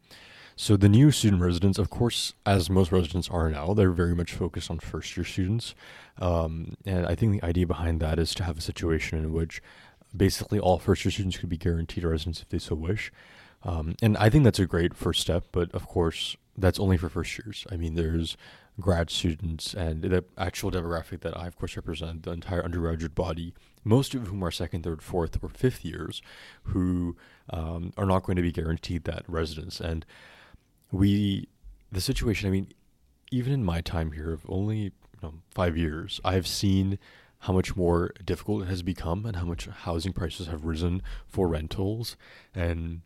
so. 0.56 0.76
The 0.76 0.88
new 0.88 1.10
student 1.10 1.42
residents, 1.42 1.78
of 1.78 1.90
course, 1.90 2.32
as 2.44 2.68
most 2.68 2.90
residents 2.90 3.28
are 3.30 3.50
now, 3.50 3.74
they're 3.74 3.90
very 3.90 4.14
much 4.14 4.32
focused 4.32 4.70
on 4.70 4.78
first 4.78 5.16
year 5.16 5.24
students. 5.24 5.74
Um, 6.18 6.76
and 6.84 7.06
I 7.06 7.14
think 7.14 7.40
the 7.40 7.46
idea 7.46 7.66
behind 7.66 8.00
that 8.00 8.18
is 8.18 8.34
to 8.36 8.44
have 8.44 8.58
a 8.58 8.62
situation 8.62 9.18
in 9.18 9.32
which 9.32 9.62
basically 10.16 10.58
all 10.58 10.78
first 10.78 11.04
year 11.04 11.12
students 11.12 11.38
could 11.38 11.48
be 11.48 11.58
guaranteed 11.58 12.04
residence 12.04 12.40
if 12.40 12.48
they 12.48 12.58
so 12.58 12.74
wish. 12.74 13.12
Um, 13.62 13.96
and 14.00 14.16
I 14.16 14.30
think 14.30 14.44
that's 14.44 14.58
a 14.58 14.66
great 14.66 14.94
first 14.94 15.20
step, 15.20 15.46
but 15.52 15.70
of 15.72 15.86
course, 15.86 16.36
that's 16.56 16.78
only 16.78 16.96
for 16.96 17.08
first 17.08 17.38
years. 17.38 17.66
I 17.70 17.76
mean, 17.76 17.94
there's 17.94 18.36
grad 18.80 19.10
students 19.10 19.74
and 19.74 20.02
the 20.02 20.24
actual 20.36 20.70
demographic 20.70 21.20
that 21.20 21.36
I, 21.36 21.46
of 21.46 21.56
course, 21.56 21.76
represent, 21.76 22.22
the 22.22 22.32
entire 22.32 22.64
undergraduate 22.64 23.14
body, 23.14 23.54
most 23.84 24.14
of 24.14 24.26
whom 24.26 24.44
are 24.44 24.50
second, 24.50 24.82
third, 24.82 25.02
fourth, 25.02 25.42
or 25.42 25.48
fifth 25.48 25.84
years, 25.84 26.22
who 26.64 27.16
um, 27.50 27.92
are 27.96 28.06
not 28.06 28.22
going 28.22 28.36
to 28.36 28.42
be 28.42 28.52
guaranteed 28.52 29.04
that 29.04 29.24
residence. 29.26 29.80
And 29.80 30.04
we, 30.90 31.48
the 31.90 32.00
situation, 32.00 32.48
I 32.48 32.52
mean, 32.52 32.68
even 33.30 33.52
in 33.52 33.64
my 33.64 33.80
time 33.80 34.12
here 34.12 34.32
of 34.32 34.44
only 34.48 34.78
you 34.78 34.92
know, 35.22 35.34
five 35.54 35.76
years, 35.76 36.20
I've 36.24 36.46
seen 36.46 36.98
how 37.40 37.52
much 37.52 37.76
more 37.76 38.12
difficult 38.24 38.62
it 38.62 38.68
has 38.68 38.82
become 38.82 39.26
and 39.26 39.36
how 39.36 39.44
much 39.44 39.66
housing 39.66 40.12
prices 40.12 40.46
have 40.46 40.64
risen 40.64 41.02
for 41.26 41.48
rentals. 41.48 42.16
And 42.54 43.02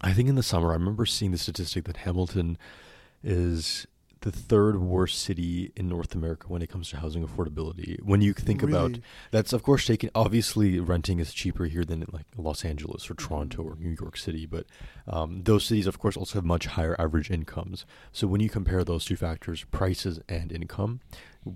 I 0.00 0.12
think 0.12 0.28
in 0.28 0.34
the 0.34 0.42
summer, 0.42 0.70
I 0.70 0.74
remember 0.74 1.06
seeing 1.06 1.32
the 1.32 1.38
statistic 1.38 1.84
that 1.84 1.98
Hamilton 1.98 2.58
is 3.22 3.86
the 4.20 4.32
third 4.32 4.80
worst 4.80 5.20
city 5.20 5.72
in 5.76 5.88
North 5.88 6.14
America 6.14 6.46
when 6.48 6.62
it 6.62 6.70
comes 6.70 6.88
to 6.90 6.96
housing 6.96 7.26
affordability. 7.26 8.00
When 8.02 8.20
you 8.20 8.32
think 8.32 8.62
about 8.62 8.98
that's 9.30 9.52
of 9.52 9.62
course 9.62 9.86
taken. 9.86 10.10
Obviously, 10.14 10.80
renting 10.80 11.18
is 11.20 11.32
cheaper 11.32 11.66
here 11.66 11.84
than 11.84 12.02
in 12.02 12.08
like 12.12 12.26
Los 12.36 12.64
Angeles 12.64 13.10
or 13.10 13.14
Toronto 13.14 13.62
or 13.62 13.76
New 13.78 13.96
York 14.00 14.16
City, 14.16 14.46
but 14.46 14.66
um, 15.06 15.42
those 15.44 15.64
cities, 15.64 15.86
of 15.86 15.98
course, 15.98 16.16
also 16.16 16.38
have 16.38 16.44
much 16.44 16.66
higher 16.66 16.96
average 16.98 17.30
incomes. 17.30 17.84
So 18.12 18.26
when 18.26 18.40
you 18.40 18.48
compare 18.48 18.84
those 18.84 19.04
two 19.04 19.16
factors, 19.16 19.64
prices 19.70 20.20
and 20.28 20.50
income, 20.50 21.00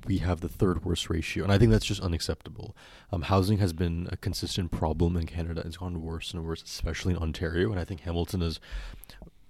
we 0.07 0.19
have 0.19 0.41
the 0.41 0.49
third 0.49 0.85
worst 0.85 1.11
ratio, 1.11 1.43
and 1.43 1.53
I 1.53 1.59
think 1.59 1.73
that's 1.73 1.87
just 1.87 2.01
unacceptable. 2.01 2.77
Um, 3.13 3.23
housing 3.23 3.59
has 3.59 3.73
been 3.73 4.09
a 4.13 4.17
consistent 4.17 4.71
problem 4.71 5.17
in 5.17 5.27
Canada. 5.27 5.63
It's 5.67 5.79
gone 5.79 6.03
worse 6.03 6.33
and 6.33 6.45
worse, 6.45 6.63
especially 6.63 7.15
in 7.15 7.19
Ontario, 7.19 7.71
and 7.71 7.81
I 7.81 7.85
think 7.85 8.03
Hamilton 8.03 8.43
is 8.43 8.61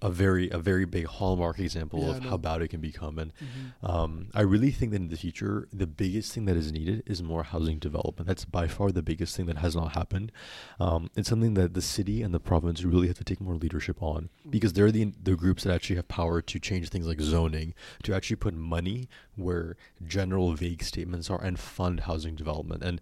a 0.01 0.09
very 0.09 0.49
a 0.49 0.57
very 0.57 0.85
big 0.85 1.05
hallmark 1.05 1.59
example 1.59 2.01
Yeah, 2.05 2.15
of 2.17 2.23
how 2.23 2.37
bad 2.37 2.61
it 2.61 2.69
can 2.69 2.81
become 2.81 3.19
and 3.19 3.31
Mhm. 3.39 3.87
um, 3.89 4.27
I 4.33 4.41
really 4.41 4.71
think 4.71 4.91
that 4.91 4.97
in 5.01 5.09
the 5.09 5.17
future, 5.17 5.67
the 5.71 5.85
biggest 5.87 6.33
thing 6.33 6.45
that 6.45 6.55
is 6.57 6.71
needed 6.71 7.03
is 7.05 7.21
more 7.21 7.43
housing 7.43 7.77
development. 7.77 8.27
That's 8.27 8.45
by 8.45 8.67
far 8.67 8.91
the 8.91 9.03
biggest 9.03 9.35
thing 9.35 9.45
that 9.45 9.57
has 9.57 9.75
not 9.75 9.93
happened. 9.93 10.31
Um, 10.79 11.09
it's 11.15 11.29
something 11.29 11.53
that 11.53 11.73
the 11.75 11.81
city 11.81 12.21
and 12.23 12.33
the 12.33 12.39
province 12.39 12.83
really 12.83 13.07
have 13.07 13.17
to 13.17 13.23
take 13.23 13.39
more 13.41 13.55
leadership 13.55 14.01
on 14.01 14.29
because 14.49 14.73
they're 14.73 14.91
the 14.91 15.13
the 15.23 15.35
groups 15.35 15.63
that 15.63 15.73
actually 15.73 15.97
have 15.97 16.07
power 16.07 16.41
to 16.41 16.59
change 16.59 16.89
things 16.89 17.05
like 17.05 17.21
zoning, 17.21 17.73
to 18.03 18.13
actually 18.15 18.37
put 18.37 18.53
money 18.55 19.07
where 19.35 19.77
general 20.05 20.53
vague 20.53 20.83
statements 20.83 21.29
are, 21.29 21.41
and 21.43 21.59
fund 21.59 22.01
housing 22.01 22.35
development. 22.35 22.81
And 22.83 22.99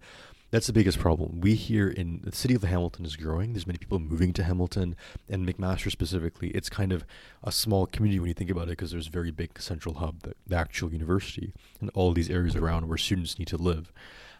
that's 0.50 0.66
the 0.66 0.72
biggest 0.72 0.98
problem. 0.98 1.40
We 1.40 1.54
here 1.54 1.88
in 1.88 2.20
the 2.24 2.34
city 2.34 2.54
of 2.54 2.62
Hamilton 2.62 3.04
is 3.04 3.16
growing. 3.16 3.52
There's 3.52 3.66
many 3.66 3.78
people 3.78 3.98
moving 3.98 4.32
to 4.34 4.44
Hamilton 4.44 4.96
and 5.28 5.46
McMaster 5.46 5.90
specifically. 5.90 6.48
It's 6.48 6.68
kind 6.68 6.92
of 6.92 7.04
a 7.42 7.52
small 7.52 7.86
community 7.86 8.18
when 8.18 8.28
you 8.28 8.34
think 8.34 8.50
about 8.50 8.64
it 8.64 8.70
because 8.70 8.90
there's 8.90 9.06
a 9.06 9.10
very 9.10 9.30
big 9.30 9.60
central 9.60 9.96
hub, 9.96 10.22
the, 10.22 10.34
the 10.46 10.56
actual 10.56 10.92
university, 10.92 11.52
and 11.80 11.90
all 11.94 12.12
these 12.12 12.30
areas 12.30 12.56
around 12.56 12.88
where 12.88 12.98
students 12.98 13.38
need 13.38 13.48
to 13.48 13.56
live. 13.56 13.92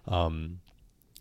Um, 0.08 0.60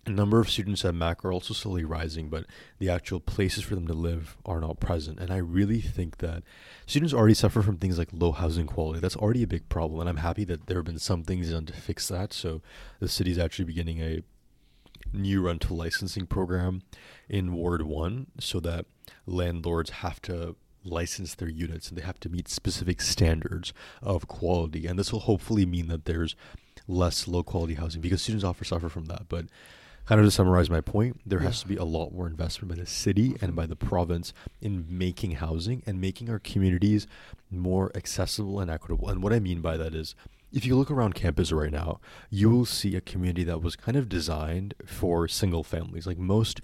a 0.06 0.12
number 0.12 0.40
of 0.40 0.50
students 0.50 0.84
at 0.86 0.96
Mac 0.96 1.24
are 1.24 1.32
also 1.32 1.54
slowly 1.54 1.84
rising, 1.84 2.30
but 2.30 2.46
the 2.80 2.90
actual 2.90 3.20
places 3.20 3.64
for 3.64 3.76
them 3.76 3.86
to 3.88 3.94
live 3.94 4.38
are 4.44 4.60
not 4.60 4.80
present. 4.80 5.20
And 5.20 5.32
I 5.32 5.38
really 5.38 5.82
think 5.82 6.18
that 6.18 6.42
students 6.88 7.14
already 7.14 7.36
suffer 7.36 7.62
from 7.62 7.78
things 7.78 8.00
like 8.00 8.10
low 8.12 8.32
housing 8.32 8.66
quality. 8.66 9.00
That's 9.02 9.18
already 9.18 9.44
a 9.44 9.48
big 9.48 9.70
problem. 9.70 10.00
And 10.00 10.10
I'm 10.10 10.18
happy 10.18 10.46
that 10.46 10.66
there 10.66 10.78
have 10.78 10.86
been 10.86 10.98
some 10.98 11.24
things 11.24 11.52
done 11.52 11.68
to 11.68 11.74
fix 11.74 12.08
that. 12.08 12.34
So 12.34 12.62
the 13.00 13.08
city's 13.08 13.38
actually 13.38 13.66
beginning 13.66 14.00
a 14.02 14.24
new 15.14 15.42
rental 15.42 15.76
licensing 15.76 16.26
program 16.26 16.82
in 17.28 17.54
Ward 17.54 17.82
1 17.82 18.28
so 18.40 18.60
that 18.60 18.86
landlords 19.26 19.90
have 19.90 20.22
to 20.24 20.56
license 20.84 21.36
their 21.36 21.50
units 21.50 21.90
and 21.90 21.98
they 21.98 22.04
have 22.04 22.20
to 22.22 22.30
meet 22.30 22.48
specific 22.48 23.02
standards 23.02 23.74
of 24.02 24.28
quality. 24.28 24.86
And 24.86 24.98
this 24.98 25.12
will 25.12 25.22
hopefully 25.22 25.66
mean 25.66 25.88
that 25.88 26.06
there's 26.06 26.36
less 26.88 27.28
low 27.28 27.44
quality 27.44 27.76
housing 27.76 28.02
because 28.02 28.22
students 28.22 28.44
often 28.44 28.66
suffer 28.66 28.90
from 28.90 29.06
that. 29.06 29.28
But 29.30 29.46
kind 30.06 30.20
of 30.20 30.26
to 30.26 30.32
summarize 30.32 30.70
my 30.70 30.82
point, 30.82 31.22
there 31.26 31.40
has 31.40 31.62
to 31.62 31.68
be 31.68 31.76
a 31.76 31.84
lot 31.84 32.12
more 32.12 32.28
investment 32.28 32.70
by 32.70 32.82
the 32.82 32.88
city 32.88 33.36
and 33.42 33.56
by 33.56 33.66
the 33.66 33.76
province 33.76 34.34
in 34.62 34.86
making 34.90 35.32
housing 35.34 35.84
and 35.86 36.02
making 36.02 36.30
our 36.30 36.40
communities 36.40 37.06
more 37.52 37.92
accessible 37.96 38.60
and 38.60 38.72
equitable. 38.72 39.10
And 39.10 39.22
what 39.22 39.34
I 39.34 39.40
mean 39.40 39.62
by 39.62 39.78
that 39.78 39.94
is 39.94 40.16
if 40.52 40.66
you 40.66 40.76
look 40.76 40.90
around 40.92 41.14
campus 41.16 41.52
right 41.52 41.72
now, 41.72 42.00
you 42.30 42.50
will 42.50 42.66
see 42.66 42.96
a 42.96 43.02
community 43.02 43.44
that 43.44 43.62
was 43.62 43.76
kind 43.76 43.98
of 43.98 44.10
designed 44.10 44.74
for 44.86 45.28
single 45.28 45.64
families. 45.64 46.08
Like 46.08 46.18
most 46.18 46.62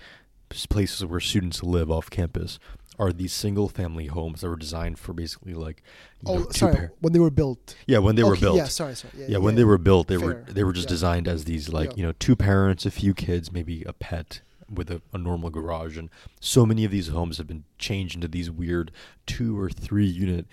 places 0.69 1.03
where 1.05 1.19
students 1.19 1.63
live 1.63 1.89
off 1.91 2.09
campus 2.09 2.59
are 2.97 3.11
these 3.11 3.33
single 3.33 3.67
family 3.67 4.05
homes 4.07 4.39
that 4.41 4.47
were 4.49 4.55
designed 4.55 4.97
for 4.97 5.11
basically 5.11 5.53
like 5.53 5.83
know, 6.23 6.35
Oh, 6.35 6.43
two 6.45 6.53
sorry. 6.59 6.75
par- 6.75 6.91
when 7.01 7.11
they 7.13 7.19
were 7.19 7.29
built. 7.31 7.75
yeah, 7.87 7.97
when 7.97 8.15
they 8.15 8.23
were 8.23 8.37
built. 8.37 8.55
Yeah, 8.55 8.65
sorry, 8.65 8.95
sorry. 8.95 9.13
Yeah, 9.17 9.25
Yeah, 9.31 9.37
when 9.39 9.55
they 9.55 9.65
were 9.65 9.77
built, 9.77 10.07
they 10.07 10.17
were 10.17 10.45
they 10.47 10.63
were 10.63 10.71
just 10.71 10.87
Yeah. 10.87 10.93
designed 10.93 11.27
as 11.27 11.43
these 11.43 11.67
like 11.69 11.89
Yeah. 11.91 11.95
you 11.97 12.03
know 12.03 12.13
two 12.13 12.35
parents, 12.37 12.85
a 12.85 12.91
few 12.91 13.13
kids, 13.13 13.51
maybe 13.51 13.83
a 13.83 13.91
pet 13.93 14.39
with 14.73 14.89
a, 14.89 15.01
a 15.13 15.17
normal 15.17 15.49
garage, 15.49 15.97
and 15.97 16.09
so 16.39 16.65
many 16.65 16.85
of 16.85 16.91
these 16.91 17.09
homes 17.09 17.37
have 17.37 17.47
been 17.47 17.65
changed 17.77 18.15
into 18.15 18.27
these 18.29 18.49
weird 18.49 18.91
two 19.27 19.59
or 19.59 19.69
three 19.69 20.07
unit, 20.07 20.47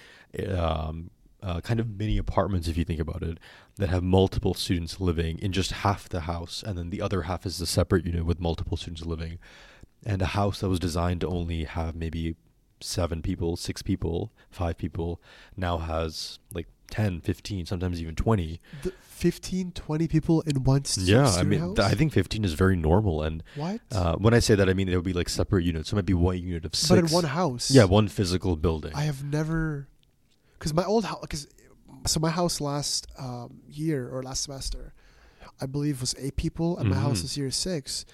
um, 0.54 1.10
uh, 1.42 1.60
kind 1.60 1.80
of 1.80 1.88
mini 1.98 2.18
apartments 2.18 2.68
if 2.68 2.76
you 2.76 2.84
think 2.84 3.00
about 3.00 3.22
it, 3.22 3.38
that 3.76 3.88
have 3.88 4.02
multiple 4.02 4.54
students 4.54 5.00
living 5.00 5.38
in 5.40 5.52
just 5.52 5.72
half 5.72 6.08
the 6.08 6.20
house, 6.20 6.62
and 6.64 6.78
then 6.78 6.90
the 6.90 7.00
other 7.02 7.22
half 7.22 7.44
is 7.46 7.60
a 7.60 7.66
separate 7.66 8.04
unit 8.06 8.24
with 8.24 8.40
multiple 8.40 8.76
students 8.76 9.04
living, 9.04 9.38
and 10.06 10.22
a 10.22 10.26
house 10.26 10.60
that 10.60 10.68
was 10.68 10.78
designed 10.78 11.20
to 11.22 11.28
only 11.28 11.64
have 11.64 11.94
maybe 11.96 12.36
seven 12.80 13.22
people, 13.22 13.56
six 13.56 13.82
people, 13.82 14.32
five 14.50 14.76
people, 14.76 15.20
now 15.56 15.78
has 15.78 16.38
like 16.52 16.66
10, 16.90 17.20
15, 17.20 17.64
sometimes 17.66 18.00
even 18.02 18.14
20. 18.14 18.60
The 18.82 18.92
15, 19.02 19.72
20 19.72 20.08
people 20.08 20.40
in 20.42 20.64
one 20.64 20.84
stu- 20.84 21.02
Yeah, 21.02 21.28
I 21.28 21.42
mean, 21.44 21.74
th- 21.76 21.78
I 21.88 21.94
think 21.94 22.12
15 22.12 22.44
is 22.44 22.54
very 22.54 22.76
normal. 22.76 23.22
And 23.22 23.42
what? 23.54 23.80
uh, 23.92 24.16
when 24.16 24.34
I 24.34 24.40
say 24.40 24.54
that, 24.56 24.68
I 24.68 24.74
mean, 24.74 24.88
there 24.88 24.98
would 24.98 25.04
be 25.04 25.12
like 25.12 25.28
separate 25.28 25.64
units. 25.64 25.88
So 25.90 25.94
it 25.94 25.98
might 25.98 26.06
be 26.06 26.14
one 26.14 26.38
unit 26.38 26.64
of 26.64 26.74
six. 26.74 26.88
but 26.90 26.98
in 26.98 27.06
one 27.06 27.24
house. 27.24 27.70
Yeah, 27.70 27.84
one 27.84 28.08
physical 28.08 28.56
building. 28.56 28.92
I 28.94 29.02
have 29.02 29.22
never, 29.24 29.86
because 30.62 30.74
my 30.74 30.84
old 30.84 31.04
house, 31.04 31.20
because 31.22 31.48
so 32.06 32.20
my 32.20 32.30
house 32.30 32.60
last 32.60 33.08
um, 33.18 33.60
year 33.68 34.08
or 34.08 34.22
last 34.22 34.44
semester, 34.44 34.94
I 35.60 35.66
believe 35.66 36.00
was 36.00 36.14
eight 36.18 36.36
people, 36.36 36.78
and 36.78 36.88
my 36.88 36.96
house 36.96 37.22
this 37.22 37.36
year 37.36 37.48
is 37.48 37.56
six, 37.56 38.04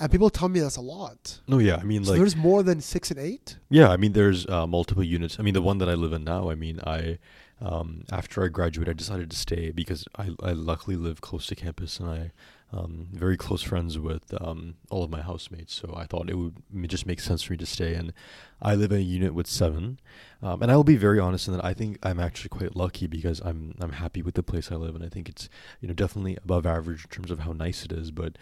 and 0.00 0.10
people 0.10 0.30
tell 0.30 0.48
me 0.48 0.60
that's 0.60 0.76
a 0.76 0.80
lot. 0.80 1.40
no, 1.46 1.58
yeah, 1.58 1.76
I 1.76 1.82
mean, 1.82 2.02
So 2.04 2.12
like, 2.12 2.18
there's 2.20 2.34
more 2.36 2.62
than 2.62 2.80
six 2.80 3.10
and 3.10 3.20
eight. 3.20 3.58
yeah, 3.68 3.88
I 3.90 3.98
mean, 3.98 4.12
there's 4.14 4.46
uh, 4.46 4.66
multiple 4.66 5.04
units. 5.04 5.38
I 5.38 5.42
mean, 5.42 5.52
the 5.54 5.60
one 5.62 5.78
that 5.78 5.88
I 5.90 5.94
live 5.94 6.12
in 6.14 6.24
now, 6.24 6.48
I 6.50 6.54
mean, 6.54 6.80
I, 6.86 7.18
um, 7.60 8.04
after 8.10 8.42
I 8.44 8.48
graduated, 8.48 8.94
I 8.94 8.96
decided 8.96 9.30
to 9.30 9.36
stay 9.36 9.70
because 9.70 10.06
I, 10.16 10.30
I 10.42 10.52
luckily 10.52 10.96
live 10.96 11.20
close 11.20 11.46
to 11.48 11.54
campus 11.54 12.00
and 12.00 12.08
I, 12.08 12.32
um, 12.70 13.08
very 13.12 13.36
close 13.36 13.62
friends 13.62 13.98
with 13.98 14.34
um, 14.42 14.74
all 14.90 15.02
of 15.02 15.10
my 15.10 15.22
housemates. 15.22 15.74
So 15.74 15.94
I 15.96 16.04
thought 16.04 16.28
it 16.28 16.34
would 16.34 16.62
just 16.86 17.06
make 17.06 17.20
sense 17.20 17.42
for 17.42 17.54
me 17.54 17.56
to 17.58 17.66
stay. 17.66 17.94
And 17.94 18.12
I 18.60 18.74
live 18.74 18.92
in 18.92 18.98
a 18.98 19.02
unit 19.02 19.34
with 19.34 19.46
seven. 19.46 19.98
Um, 20.42 20.62
and 20.62 20.70
I 20.70 20.76
will 20.76 20.84
be 20.84 20.96
very 20.96 21.18
honest 21.18 21.48
in 21.48 21.54
that 21.54 21.64
I 21.64 21.72
think 21.72 21.98
I'm 22.02 22.20
actually 22.20 22.50
quite 22.50 22.76
lucky 22.76 23.06
because 23.06 23.40
I'm 23.40 23.74
I'm 23.80 23.92
happy 23.92 24.22
with 24.22 24.34
the 24.34 24.42
place 24.42 24.70
I 24.70 24.76
live, 24.76 24.94
and 24.94 25.04
I 25.04 25.08
think 25.08 25.28
it's 25.28 25.48
you 25.80 25.88
know 25.88 25.94
definitely 25.94 26.36
above 26.36 26.66
average 26.66 27.04
in 27.04 27.10
terms 27.10 27.30
of 27.30 27.40
how 27.40 27.52
nice 27.52 27.84
it 27.84 27.92
is. 27.92 28.10
But 28.10 28.36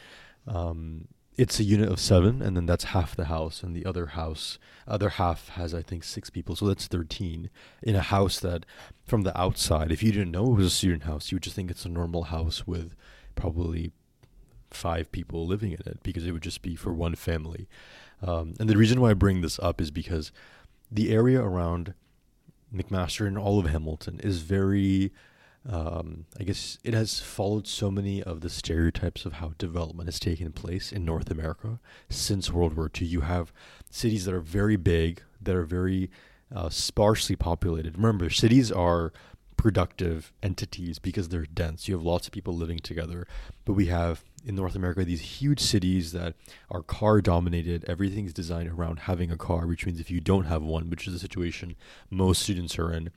um, 0.46 1.08
it's 1.36 1.60
a 1.60 1.64
unit 1.64 1.90
of 1.90 2.00
seven, 2.00 2.42
and 2.42 2.56
then 2.56 2.66
that's 2.66 2.84
half 2.84 3.14
the 3.14 3.26
house, 3.26 3.62
and 3.62 3.76
the 3.76 3.86
other 3.86 4.06
house, 4.06 4.58
other 4.88 5.10
half 5.10 5.50
has 5.50 5.72
I 5.72 5.82
think 5.82 6.02
six 6.02 6.30
people, 6.30 6.56
so 6.56 6.66
that's 6.66 6.86
thirteen 6.86 7.50
in 7.82 7.94
a 7.94 8.00
house 8.00 8.40
that, 8.40 8.66
from 9.06 9.22
the 9.22 9.38
outside, 9.38 9.92
if 9.92 10.02
you 10.02 10.12
didn't 10.12 10.32
know 10.32 10.46
it 10.46 10.56
was 10.56 10.66
a 10.66 10.70
student 10.70 11.04
house, 11.04 11.30
you 11.30 11.36
would 11.36 11.42
just 11.42 11.54
think 11.54 11.70
it's 11.70 11.84
a 11.84 11.90
normal 11.90 12.24
house 12.24 12.66
with 12.66 12.96
probably 13.36 13.92
five 14.76 15.10
people 15.10 15.46
living 15.46 15.72
in 15.72 15.80
it 15.86 16.02
because 16.02 16.26
it 16.26 16.32
would 16.32 16.42
just 16.42 16.62
be 16.62 16.76
for 16.76 16.92
one 16.92 17.14
family. 17.14 17.68
Um, 18.22 18.54
and 18.60 18.68
the 18.68 18.76
reason 18.76 19.00
why 19.00 19.10
I 19.10 19.14
bring 19.14 19.40
this 19.40 19.58
up 19.58 19.80
is 19.80 19.90
because 19.90 20.30
the 20.90 21.12
area 21.12 21.40
around 21.42 21.94
McMaster 22.74 23.26
and 23.26 23.38
all 23.38 23.58
of 23.58 23.66
Hamilton 23.66 24.20
is 24.22 24.42
very 24.42 25.12
um, 25.68 26.26
I 26.38 26.44
guess 26.44 26.78
it 26.84 26.94
has 26.94 27.18
followed 27.18 27.66
so 27.66 27.90
many 27.90 28.22
of 28.22 28.40
the 28.40 28.48
stereotypes 28.48 29.24
of 29.24 29.34
how 29.34 29.54
development 29.58 30.06
has 30.06 30.20
taken 30.20 30.52
place 30.52 30.92
in 30.92 31.04
North 31.04 31.28
America 31.28 31.80
since 32.08 32.52
World 32.52 32.76
War 32.76 32.88
II. 33.00 33.08
You 33.08 33.22
have 33.22 33.52
cities 33.90 34.26
that 34.26 34.34
are 34.34 34.40
very 34.40 34.76
big, 34.76 35.22
that 35.40 35.56
are 35.56 35.64
very 35.64 36.08
uh, 36.54 36.68
sparsely 36.68 37.34
populated. 37.34 37.96
Remember, 37.96 38.30
cities 38.30 38.70
are 38.70 39.12
productive 39.56 40.32
entities 40.42 40.98
because 41.00 41.28
they're 41.30 41.46
dense. 41.46 41.88
You 41.88 41.94
have 41.94 42.04
lots 42.04 42.28
of 42.28 42.32
people 42.32 42.54
living 42.54 42.78
together. 42.78 43.26
But 43.64 43.72
we 43.72 43.86
have 43.86 44.24
in 44.46 44.54
North 44.54 44.76
America 44.76 45.04
these 45.04 45.20
huge 45.20 45.60
cities 45.60 46.12
that 46.12 46.34
are 46.70 46.82
car 46.82 47.20
dominated. 47.20 47.84
Everything's 47.86 48.32
designed 48.32 48.70
around 48.70 49.00
having 49.00 49.30
a 49.30 49.36
car, 49.36 49.66
which 49.66 49.84
means 49.84 50.00
if 50.00 50.10
you 50.10 50.20
don't 50.20 50.44
have 50.44 50.62
one, 50.62 50.88
which 50.88 51.06
is 51.06 51.12
the 51.12 51.18
situation 51.18 51.74
most 52.10 52.42
students 52.42 52.78
are 52.78 52.92
in, 52.92 53.10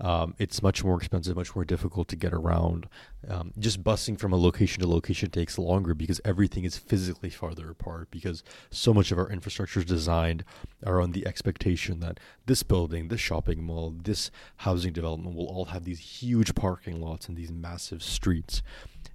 um, 0.00 0.34
it's 0.38 0.62
much 0.62 0.82
more 0.82 0.96
expensive, 0.96 1.36
much 1.36 1.54
more 1.54 1.64
difficult 1.64 2.08
to 2.08 2.16
get 2.16 2.32
around. 2.32 2.88
Um, 3.28 3.52
just 3.56 3.84
busing 3.84 4.18
from 4.18 4.32
a 4.32 4.36
location 4.36 4.82
to 4.82 4.88
location 4.88 5.30
takes 5.30 5.56
longer 5.58 5.94
because 5.94 6.20
everything 6.24 6.64
is 6.64 6.76
physically 6.76 7.30
farther 7.30 7.70
apart. 7.70 8.10
Because 8.10 8.42
so 8.70 8.92
much 8.92 9.12
of 9.12 9.18
our 9.18 9.30
infrastructure 9.30 9.78
is 9.78 9.86
designed 9.86 10.44
around 10.84 11.12
the 11.12 11.24
expectation 11.24 12.00
that 12.00 12.18
this 12.46 12.64
building, 12.64 13.08
this 13.08 13.20
shopping 13.20 13.62
mall, 13.62 13.94
this 14.02 14.32
housing 14.56 14.92
development 14.92 15.36
will 15.36 15.46
all 15.46 15.66
have 15.66 15.84
these 15.84 16.00
huge 16.00 16.56
parking 16.56 17.00
lots 17.00 17.28
and 17.28 17.36
these 17.36 17.52
massive 17.52 18.02
streets. 18.02 18.62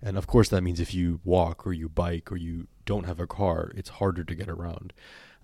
And 0.01 0.17
of 0.17 0.27
course, 0.27 0.49
that 0.49 0.61
means 0.61 0.79
if 0.79 0.93
you 0.93 1.19
walk 1.23 1.65
or 1.65 1.73
you 1.73 1.89
bike 1.89 2.31
or 2.31 2.37
you 2.37 2.67
don't 2.85 3.05
have 3.05 3.19
a 3.19 3.27
car, 3.27 3.71
it's 3.75 3.89
harder 3.89 4.23
to 4.23 4.35
get 4.35 4.47
around. 4.47 4.93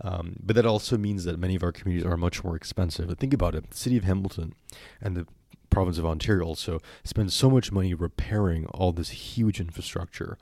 Um, 0.02 0.38
but 0.42 0.56
that 0.56 0.66
also 0.66 0.98
means 0.98 1.24
that 1.24 1.40
many 1.40 1.56
of 1.56 1.64
our 1.64 1.72
communities 1.72 2.06
are 2.06 2.18
much 2.18 2.44
more 2.44 2.56
expensive. 2.56 3.08
But 3.08 3.20
think 3.20 3.34
about 3.34 3.56
it 3.56 3.70
the 3.70 3.78
city 3.78 3.98
of 3.98 4.04
Hamilton 4.04 4.54
and 5.02 5.16
the 5.16 5.28
province 5.70 5.98
of 5.98 6.06
Ontario 6.06 6.46
also 6.46 6.80
spend 7.04 7.34
so 7.34 7.50
much 7.50 7.72
money 7.72 7.94
repairing 7.94 8.66
all 8.68 8.92
this 8.92 9.10
huge 9.10 9.60
infrastructure. 9.60 10.38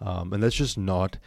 Um, 0.00 0.32
and 0.32 0.42
that's 0.42 0.56
just 0.56 0.78
not 0.78 1.18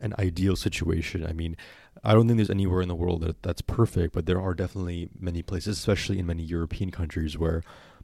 an 0.00 0.14
ideal 0.18 0.56
situation. 0.56 1.26
I 1.26 1.32
mean, 1.32 1.56
I 2.04 2.14
don't 2.14 2.26
think 2.26 2.38
there's 2.38 2.50
anywhere 2.50 2.80
in 2.80 2.88
the 2.88 2.94
world 2.94 3.22
that 3.22 3.42
that's 3.42 3.62
perfect, 3.62 4.14
but 4.14 4.26
there 4.26 4.40
are 4.40 4.54
definitely 4.54 5.08
many 5.18 5.42
places, 5.42 5.78
especially 5.78 6.18
in 6.18 6.26
many 6.26 6.42
European 6.42 6.90
countries, 6.90 7.38
where 7.38 7.62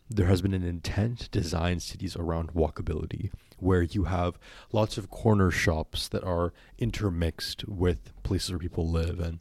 there 0.09 0.27
has 0.27 0.43
been 0.43 0.55
an 0.55 0.63
intent 0.63 1.19
to 1.21 1.31
design 1.31 1.81
cities 1.81 2.17
around 2.17 2.55
walkability, 2.55 3.31
where 3.59 3.83
you 3.83 4.05
have 4.05 4.39
lots 4.73 4.99
of 4.99 5.11
corner 5.11 5.51
shops 5.51 6.09
that 6.09 6.25
are 6.25 6.53
intermixed 6.79 7.67
with 7.69 8.13
places 8.23 8.51
where 8.51 8.59
people 8.59 8.89
live. 8.89 9.21
And 9.21 9.41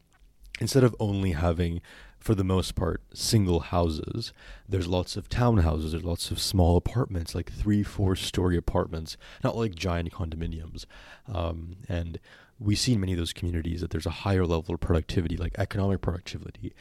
instead 0.59 0.83
of 0.83 0.95
only 0.99 1.31
having, 1.31 1.81
for 2.19 2.35
the 2.35 2.43
most 2.43 2.75
part, 2.75 3.01
single 3.13 3.59
houses, 3.59 4.33
there's 4.67 4.87
lots 4.87 5.15
of 5.15 5.29
townhouses, 5.29 5.91
there's 5.91 6.03
lots 6.03 6.31
of 6.31 6.39
small 6.39 6.77
apartments, 6.77 7.35
like 7.35 7.51
three, 7.51 7.83
four 7.83 8.15
story 8.15 8.57
apartments, 8.57 9.17
not 9.43 9.55
like 9.55 9.75
giant 9.75 10.11
condominiums. 10.11 10.85
Um, 11.31 11.77
and 11.87 12.19
we 12.59 12.75
see 12.75 12.93
in 12.93 12.99
many 12.99 13.13
of 13.13 13.19
those 13.19 13.33
communities 13.33 13.81
that 13.81 13.91
there's 13.91 14.05
a 14.05 14.11
higher 14.11 14.45
level 14.45 14.73
of 14.73 14.79
productivity, 14.79 15.37
like 15.37 15.55
economic 15.57 16.01
productivity. 16.01 16.73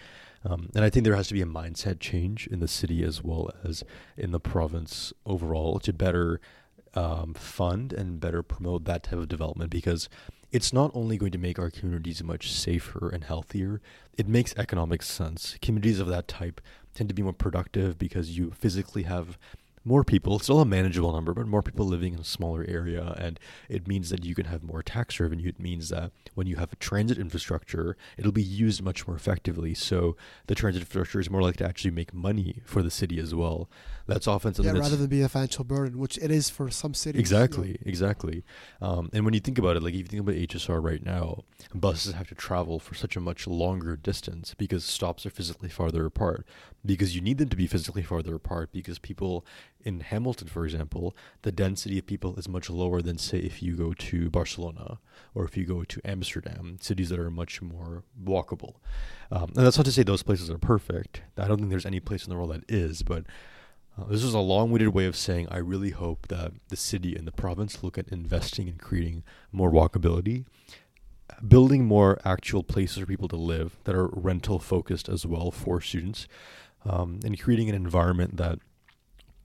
Um, 0.45 0.71
and 0.75 0.85
I 0.85 0.91
think 0.91 1.05
there 1.05 1.17
has 1.17 1.29
to 1.29 1.35
be 1.35 1.43
a 1.43 1.47
mindset 1.47 1.99
change 1.99 2.47
in 2.47 2.61
the 2.61 2.69
city 2.69 3.03
as 3.03 3.23
well 3.23 3.51
as 3.65 3.83
in 4.17 4.31
the 4.31 4.41
province 4.41 5.13
overall 5.25 5.81
to 5.81 5.93
better 5.93 6.41
um, 6.97 7.35
fund 7.35 7.93
and 7.93 8.19
better 8.19 8.43
promote 8.43 8.85
that 8.85 9.05
type 9.05 9.19
of 9.19 9.29
development 9.29 9.71
because 9.71 10.09
it's 10.51 10.73
not 10.73 10.91
only 10.95 11.19
going 11.19 11.33
to 11.33 11.39
make 11.39 11.59
our 11.59 11.71
communities 11.71 12.25
much 12.25 12.51
safer 12.51 13.11
and 13.11 13.25
healthier, 13.25 13.81
it 14.17 14.27
makes 14.27 14.55
economic 14.57 15.03
sense. 15.03 15.57
Communities 15.61 16.01
of 16.01 16.07
that 16.09 16.27
type 16.27 16.61
tend 16.95 17.09
to 17.09 17.15
be 17.15 17.23
more 17.23 17.33
productive 17.33 17.99
because 17.99 18.39
you 18.39 18.51
physically 18.53 19.03
have 19.03 19.39
more 19.87 20.03
people, 20.03 20.41
still 20.41 20.61
a 20.61 20.65
manageable 20.65 21.13
number, 21.13 21.33
but 21.33 21.47
more 21.47 21.63
people 21.63 21.87
living 21.87 22.15
in 22.15 22.19
a 22.19 22.25
smaller 22.25 22.65
area. 22.69 23.15
And 23.19 23.39
it 23.69 23.87
means 23.87 24.11
that 24.11 24.25
you 24.25 24.35
can 24.35 24.47
have 24.47 24.65
more 24.65 24.83
tax 24.83 25.21
revenue. 25.21 25.49
It 25.49 25.61
means 25.61 25.91
that 25.91 26.11
when 26.35 26.49
you 26.49 26.57
have 26.57 26.73
a 26.73 26.77
transit 26.77 27.19
infrastructure, 27.19 27.97
it'll 28.19 28.33
be 28.33 28.43
used 28.43 28.83
much 28.83 29.07
more 29.07 29.17
effectively. 29.17 29.75
So 29.75 30.17
the 30.49 30.57
transit 30.57 30.83
infrastructure 30.83 31.21
is 31.21 31.31
more 31.31 31.41
likely 31.41 31.59
to 31.59 31.69
actually 31.69 31.93
make 31.93 32.13
money 32.13 32.63
for 32.65 32.83
the 32.83 32.91
city 32.91 33.21
as 33.21 33.33
well. 33.33 33.71
That's 34.09 34.27
often 34.27 34.55
something 34.55 34.75
yeah, 34.75 34.81
rather 34.81 34.97
than 34.97 35.07
be 35.07 35.23
a 35.23 35.29
financial 35.29 35.65
burden, 35.65 35.99
which 35.99 36.19
it 36.19 36.31
is 36.31 36.51
for 36.51 36.69
some 36.71 36.95
cities. 36.95 37.21
Exactly, 37.21 37.69
you 37.69 37.75
know. 37.75 37.87
exactly. 37.87 38.45
Um, 38.81 39.11
and 39.13 39.25
when 39.25 39.35
you 39.35 39.41
think 39.41 39.59
about 39.59 39.77
it, 39.77 39.83
like 39.83 39.95
if 39.95 40.01
you 40.01 40.05
think 40.07 40.21
about 40.21 40.35
HSR 40.35 40.83
right 40.83 41.05
now, 41.05 41.45
buses 41.75 42.15
have 42.15 42.29
to 42.29 42.35
travel 42.35 42.79
for 42.81 42.95
such 42.95 43.17
a 43.17 43.21
much 43.21 43.47
longer 43.47 43.97
distance 43.97 44.55
because 44.55 44.85
stops 44.85 45.27
are 45.27 45.31
physically 45.31 45.69
farther 45.69 46.07
apart. 46.07 46.45
Because 46.85 47.17
you 47.17 47.21
need 47.21 47.39
them 47.39 47.49
to 47.49 47.57
be 47.57 47.67
physically 47.67 48.03
farther 48.03 48.37
apart 48.37 48.71
because 48.73 49.01
people 49.01 49.45
in 49.87 50.01
Hamilton, 50.01 50.49
for 50.49 50.65
example, 50.65 51.17
the 51.43 51.53
density 51.53 51.97
of 51.97 52.07
people 52.07 52.37
is 52.37 52.49
much 52.49 52.69
lower 52.69 53.01
than 53.01 53.19
say 53.19 53.39
if 53.39 53.63
you 53.63 53.77
go 53.77 53.95
to 53.95 54.29
Barcelona 54.29 54.99
or 55.33 55.45
if 55.45 55.57
you 55.57 55.65
go 55.65 55.85
to 55.85 56.01
Amsterdam, 56.05 56.79
cities 56.81 57.09
that 57.11 57.21
are 57.21 57.31
much 57.31 57.63
more 57.63 58.03
walkable. 58.23 58.75
Um, 59.31 59.53
and 59.55 59.65
that's 59.65 59.77
not 59.79 59.87
to 59.87 59.93
say 59.93 60.03
those 60.03 60.25
places 60.25 60.51
are 60.51 60.59
perfect. 60.59 61.23
I 61.39 61.47
don't 61.47 61.59
think 61.59 61.71
there's 61.71 61.87
any 61.87 62.01
place 62.01 62.25
in 62.25 62.31
the 62.31 62.37
world 62.37 62.51
that 62.51 62.65
is, 62.69 63.03
but 63.03 63.27
uh, 63.97 64.07
this 64.09 64.25
is 64.25 64.35
a 64.35 64.41
long-winded 64.41 64.89
way 64.89 65.07
of 65.07 65.15
saying 65.15 65.47
I 65.53 65.59
really 65.59 65.91
hope 65.91 66.27
that 66.29 66.53
the 66.69 66.77
city 66.77 67.15
and 67.15 67.25
the 67.25 67.33
province 67.33 67.85
look 67.85 67.97
at 67.97 68.09
investing 68.09 68.67
in 68.67 68.79
creating 68.79 69.23
more 69.53 69.71
walkability, 69.71 70.47
building 71.47 71.85
more 71.85 72.19
actual 72.25 72.65
places 72.65 72.99
for 72.99 73.07
people 73.07 73.29
to 73.29 73.37
live 73.37 73.77
that 73.85 73.95
are 73.95 74.09
rental 74.09 74.59
focused 74.59 75.09
as 75.09 75.25
well 75.25 75.53
for 75.53 75.81
students, 75.81 76.27
um, 76.85 77.21
and 77.25 77.41
creating 77.41 77.69
an 77.69 77.77
environment 77.77 78.37
that 78.37 78.59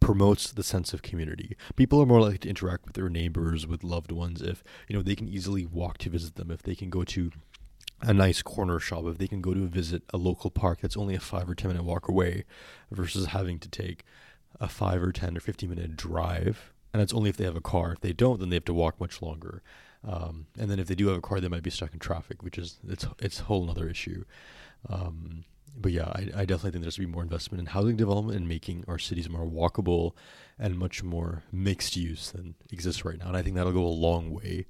promotes 0.01 0.51
the 0.51 0.63
sense 0.63 0.93
of 0.93 1.01
community. 1.01 1.55
People 1.77 2.01
are 2.01 2.05
more 2.05 2.19
likely 2.19 2.39
to 2.39 2.49
interact 2.49 2.85
with 2.85 2.95
their 2.95 3.07
neighbors, 3.07 3.65
with 3.65 3.83
loved 3.83 4.11
ones, 4.11 4.41
if 4.41 4.61
you 4.89 4.95
know 4.95 5.01
they 5.01 5.15
can 5.15 5.29
easily 5.29 5.65
walk 5.65 5.97
to 5.99 6.09
visit 6.09 6.35
them, 6.35 6.51
if 6.51 6.61
they 6.61 6.75
can 6.75 6.89
go 6.89 7.05
to 7.05 7.31
a 8.01 8.13
nice 8.13 8.41
corner 8.41 8.79
shop, 8.79 9.05
if 9.05 9.19
they 9.19 9.27
can 9.27 9.41
go 9.41 9.53
to 9.53 9.67
visit 9.67 10.01
a 10.11 10.17
local 10.17 10.49
park 10.49 10.79
that's 10.81 10.97
only 10.97 11.15
a 11.15 11.19
five 11.19 11.49
or 11.49 11.55
ten 11.55 11.69
minute 11.69 11.83
walk 11.83 12.09
away, 12.09 12.43
versus 12.91 13.27
having 13.27 13.59
to 13.59 13.69
take 13.69 14.03
a 14.59 14.67
five 14.67 15.01
or 15.01 15.11
10 15.11 15.37
or 15.37 15.39
15 15.39 15.69
minute 15.69 15.95
drive. 15.95 16.71
And 16.93 17.01
that's 17.01 17.13
only 17.13 17.29
if 17.29 17.37
they 17.37 17.45
have 17.45 17.55
a 17.55 17.61
car. 17.61 17.93
If 17.93 18.01
they 18.01 18.13
don't, 18.13 18.39
then 18.39 18.49
they 18.49 18.57
have 18.57 18.65
to 18.65 18.73
walk 18.73 18.99
much 18.99 19.21
longer. 19.21 19.63
Um, 20.05 20.47
and 20.57 20.69
then 20.69 20.79
if 20.79 20.87
they 20.87 20.95
do 20.95 21.07
have 21.07 21.17
a 21.17 21.21
car, 21.21 21.39
they 21.39 21.47
might 21.47 21.63
be 21.63 21.69
stuck 21.69 21.93
in 21.93 21.99
traffic, 21.99 22.43
which 22.43 22.57
is 22.57 22.79
it's 22.87 23.05
it's 23.19 23.39
a 23.39 23.43
whole 23.43 23.69
other 23.69 23.87
issue. 23.87 24.25
Um, 24.89 25.45
but 25.77 25.91
yeah, 25.91 26.11
I, 26.15 26.29
I 26.35 26.45
definitely 26.45 26.71
think 26.71 26.83
there's 26.83 26.95
to 26.95 27.01
be 27.01 27.07
more 27.07 27.23
investment 27.23 27.59
in 27.59 27.67
housing 27.67 27.95
development 27.95 28.37
and 28.37 28.47
making 28.47 28.85
our 28.87 28.99
cities 28.99 29.29
more 29.29 29.45
walkable 29.45 30.13
and 30.59 30.77
much 30.77 31.03
more 31.03 31.43
mixed 31.51 31.95
use 31.95 32.31
than 32.31 32.55
exists 32.71 33.03
right 33.05 33.17
now. 33.17 33.27
And 33.27 33.37
I 33.37 33.41
think 33.41 33.55
that'll 33.55 33.71
go 33.71 33.85
a 33.85 33.87
long 33.87 34.31
way 34.31 34.65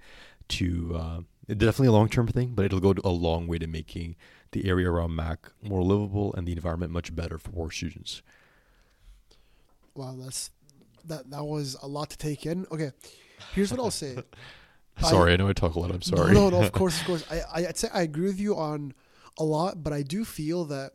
to 0.50 0.96
uh, 0.96 1.20
definitely 1.48 1.88
a 1.88 1.92
long 1.92 2.10
term 2.10 2.28
thing, 2.28 2.54
but 2.54 2.66
it'll 2.66 2.80
go 2.80 2.94
a 3.04 3.10
long 3.10 3.48
way 3.48 3.58
to 3.58 3.68
making 3.68 4.16
the 4.52 4.68
area 4.68 4.90
around 4.90 5.16
Mac 5.16 5.52
more 5.62 5.82
livable 5.82 6.34
and 6.34 6.48
the 6.48 6.52
environment 6.52 6.92
much 6.92 7.16
better 7.16 7.38
for 7.38 7.72
students. 7.72 8.22
Wow, 9.96 10.16
that's 10.18 10.52
that 11.06 11.30
that 11.32 11.44
was 11.44 11.76
a 11.82 11.88
lot 11.88 12.10
to 12.12 12.18
take 12.18 12.46
in. 12.46 12.66
Okay, 12.72 12.92
here's 13.54 13.72
what 13.72 13.80
I'll 13.80 13.92
say. 13.92 14.18
sorry, 15.00 15.32
I, 15.32 15.34
I, 15.34 15.38
know 15.38 15.48
I 15.48 15.54
talk 15.54 15.76
a 15.76 15.80
lot. 15.80 15.92
I'm 15.92 16.02
sorry. 16.02 16.34
No, 16.34 16.50
no, 16.50 16.60
no 16.60 16.66
of 16.66 16.72
course, 16.72 17.00
of 17.00 17.08
course. 17.08 17.26
I, 17.30 17.42
I, 17.54 17.62
would 17.64 17.78
say 17.78 17.90
I 17.94 18.04
agree 18.04 18.28
with 18.28 18.40
you 18.40 18.56
on 18.58 18.94
a 19.38 19.44
lot, 19.44 19.84
but 19.84 19.94
I 19.94 20.02
do 20.02 20.26
feel 20.26 20.66
that 20.66 20.92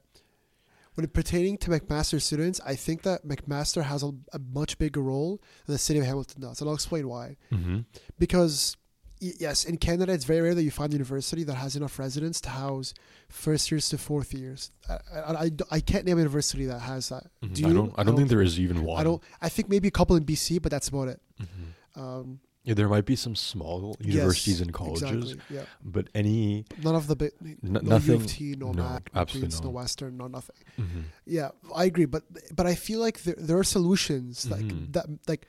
when 0.94 1.07
pertaining 1.09 1.59
to 1.59 1.70
McMaster 1.70 2.20
students, 2.20 2.61
I 2.64 2.75
think 2.75 3.03
that 3.03 3.27
McMaster 3.27 3.83
has 3.83 4.03
a, 4.03 4.12
a 4.33 4.38
much 4.38 4.79
bigger 4.79 5.03
role 5.03 5.42
than 5.66 5.75
the 5.75 5.79
city 5.79 5.99
of 5.99 6.07
Hamilton 6.07 6.40
does, 6.40 6.61
and 6.61 6.68
I'll 6.68 6.75
explain 6.75 7.07
why. 7.09 7.37
Mm-hmm. 7.53 7.81
Because 8.18 8.77
yes, 9.20 9.64
in 9.64 9.77
Canada, 9.77 10.12
it's 10.12 10.25
very 10.25 10.40
rare 10.40 10.55
that 10.55 10.62
you 10.62 10.70
find 10.70 10.92
a 10.92 10.96
university 10.96 11.44
that 11.44 11.55
has 11.55 11.77
enough 11.77 11.99
residents 11.99 12.40
to 12.42 12.51
house 12.51 12.94
first 13.29 13.70
years 13.70 13.88
to 13.90 13.99
fourth 13.99 14.33
years. 14.33 14.70
I, 14.88 14.94
I, 14.94 15.33
I, 15.33 15.51
I 15.72 15.81
can't 15.81 16.05
name 16.07 16.16
a 16.16 16.20
university 16.20 16.64
that 16.66 16.81
has 16.81 17.11
that. 17.11 17.25
Mm-hmm. 17.42 17.55
Do 17.55 17.62
you? 17.62 17.68
I 17.68 17.72
don't. 17.72 17.94
I 17.99 18.03
don't 18.03 18.16
think 18.16 18.29
there 18.29 18.42
is 18.42 18.59
even 18.59 18.83
one. 18.85 19.01
I 19.01 19.05
don't. 19.05 19.22
I 19.40 19.49
think 19.49 19.68
maybe 19.68 19.88
a 19.88 19.92
couple 19.92 20.16
in 20.16 20.25
BC, 20.25 20.62
but 20.62 20.70
that's 20.70 20.88
about 20.88 21.09
it. 21.09 21.20
Mm-hmm. 21.40 22.01
Um, 22.01 22.40
yeah, 22.66 22.74
there 22.74 22.88
might 22.88 23.07
be 23.07 23.14
some 23.16 23.35
small 23.37 23.96
universities 24.00 24.59
yes, 24.59 24.61
and 24.61 24.72
colleges, 24.74 25.33
exactly, 25.33 25.57
yeah. 25.57 25.64
but 25.85 26.09
any 26.14 26.64
none 26.83 26.96
of 26.96 27.07
the 27.07 27.14
big 27.16 27.31
no 27.62 27.81
nothing, 27.81 28.11
U 28.11 28.16
of 28.16 28.26
T, 28.26 28.55
no, 28.59 28.72
no 28.72 28.83
Mac, 28.83 29.09
no 29.14 29.24
no. 29.62 29.70
Western, 29.70 30.16
no 30.16 30.26
nothing. 30.26 30.57
Mm-hmm. 30.78 31.01
Yeah, 31.24 31.51
I 31.74 31.84
agree, 31.84 32.07
but 32.07 32.24
but 32.55 32.66
I 32.66 32.74
feel 32.74 33.01
like 33.01 33.22
there 33.22 33.36
there 33.38 33.57
are 33.57 33.64
solutions 33.78 34.51
like 34.51 34.64
Mhm. 34.64 34.93
that. 34.95 35.07
Like, 35.28 35.47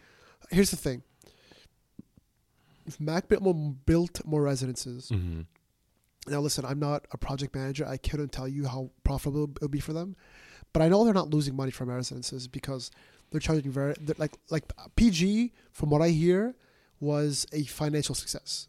here's 0.52 0.70
the 0.70 0.78
thing: 0.78 1.02
if 2.86 3.00
Mac 3.00 3.28
built 3.28 3.42
more, 3.42 3.74
built 3.86 4.22
more 4.26 4.44
residences, 4.44 5.10
Mm-hmm. 5.10 5.42
Now, 6.30 6.42
listen, 6.42 6.66
I'm 6.66 6.80
not 6.80 7.06
a 7.14 7.18
project 7.18 7.56
manager. 7.56 7.86
I 7.88 7.96
couldn't 7.96 8.34
tell 8.34 8.50
you 8.50 8.68
how 8.68 8.92
profitable 9.06 9.46
it 9.46 9.62
would 9.62 9.72
be 9.72 9.80
for 9.80 9.94
them, 9.94 10.18
but 10.74 10.82
I 10.82 10.90
know 10.90 11.06
they're 11.06 11.14
not 11.14 11.30
losing 11.30 11.56
money 11.56 11.72
from 11.72 11.88
residences 11.90 12.50
because 12.50 12.92
they're 13.32 13.40
charging 13.40 13.72
very 13.72 13.94
they're 14.02 14.16
like 14.20 14.36
like 14.50 14.66
PG. 14.98 15.54
From 15.72 15.90
what 15.90 16.02
I 16.02 16.10
hear, 16.10 16.56
was 17.00 17.46
a 17.54 17.64
financial 17.64 18.16
success 18.16 18.68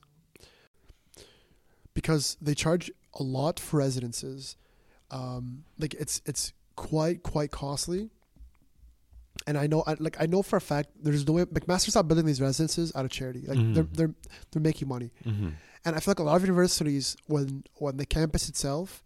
because 1.94 2.36
they 2.40 2.54
charge 2.54 2.90
a 3.14 3.22
lot 3.22 3.58
for 3.58 3.78
residences. 3.78 4.56
Um, 5.10 5.64
like 5.78 5.94
it's 5.94 6.20
it's 6.26 6.52
quite 6.76 7.22
quite 7.22 7.50
costly. 7.50 8.10
And 9.46 9.56
I 9.56 9.66
know, 9.66 9.82
I, 9.86 9.94
like 9.98 10.20
I 10.20 10.26
know 10.26 10.42
for 10.42 10.56
a 10.56 10.60
fact, 10.60 10.90
there's 11.00 11.26
no 11.26 11.34
way 11.34 11.44
McMaster's 11.44 11.94
not 11.94 12.08
building 12.08 12.26
these 12.26 12.40
residences 12.40 12.92
out 12.94 13.04
of 13.04 13.10
charity. 13.10 13.44
Like 13.46 13.58
Mhm. 13.58 13.74
they're 13.74 13.88
they're 13.92 14.14
they're 14.50 14.62
making 14.62 14.88
money. 14.88 15.10
Mm-hmm. 15.24 15.50
And 15.84 15.96
I 15.96 16.00
feel 16.00 16.12
like 16.12 16.18
a 16.18 16.24
lot 16.24 16.36
of 16.36 16.42
universities, 16.42 17.16
when 17.26 17.64
when 17.76 17.96
the 17.96 18.06
campus 18.06 18.48
itself 18.48 19.02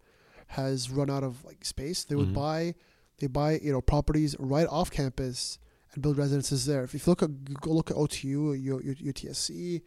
has 0.47 0.89
run 0.89 1.09
out 1.09 1.23
of 1.23 1.43
like 1.45 1.63
space, 1.63 2.03
they 2.03 2.15
would 2.15 2.29
Mhm. 2.29 2.33
buy 2.33 2.75
they 3.19 3.27
buy 3.27 3.59
you 3.59 3.71
know 3.71 3.79
properties 3.81 4.35
right 4.39 4.67
off 4.67 4.91
campus 4.91 5.59
and 5.93 6.01
build 6.03 6.17
residences 6.17 6.65
there. 6.65 6.83
If 6.83 6.93
you 6.93 6.99
look 7.05 7.21
at 7.23 7.31
go 7.61 7.71
look 7.71 7.91
at 7.91 7.97
OTU, 7.97 8.23
U, 8.23 8.53
U, 8.83 8.95
UTSC, 8.95 9.81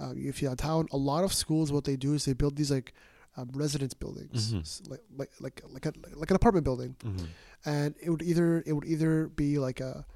um, 0.00 0.16
UF 0.28 0.40
downtown, 0.40 0.88
a 0.92 0.96
lot 0.96 1.24
of 1.24 1.32
schools 1.32 1.72
what 1.72 1.84
they 1.84 1.96
do 1.96 2.14
is 2.14 2.24
they 2.24 2.32
build 2.32 2.56
these 2.56 2.70
like 2.70 2.92
um, 3.36 3.50
residence 3.54 3.92
buildings, 3.94 4.52
Mhm. 4.54 4.60
S- 4.60 4.82
like 4.88 5.02
like 5.16 5.30
like 5.40 5.62
like, 5.72 5.86
a, 5.86 5.92
like 6.16 6.30
an 6.30 6.36
apartment 6.36 6.64
building, 6.64 6.96
Mm-hmm. 7.04 7.26
and 7.66 7.94
it 8.02 8.08
would 8.10 8.22
either 8.22 8.62
it 8.66 8.72
would 8.72 8.86
either 8.86 9.28
be 9.28 9.58
like 9.58 9.80
a 9.80 10.06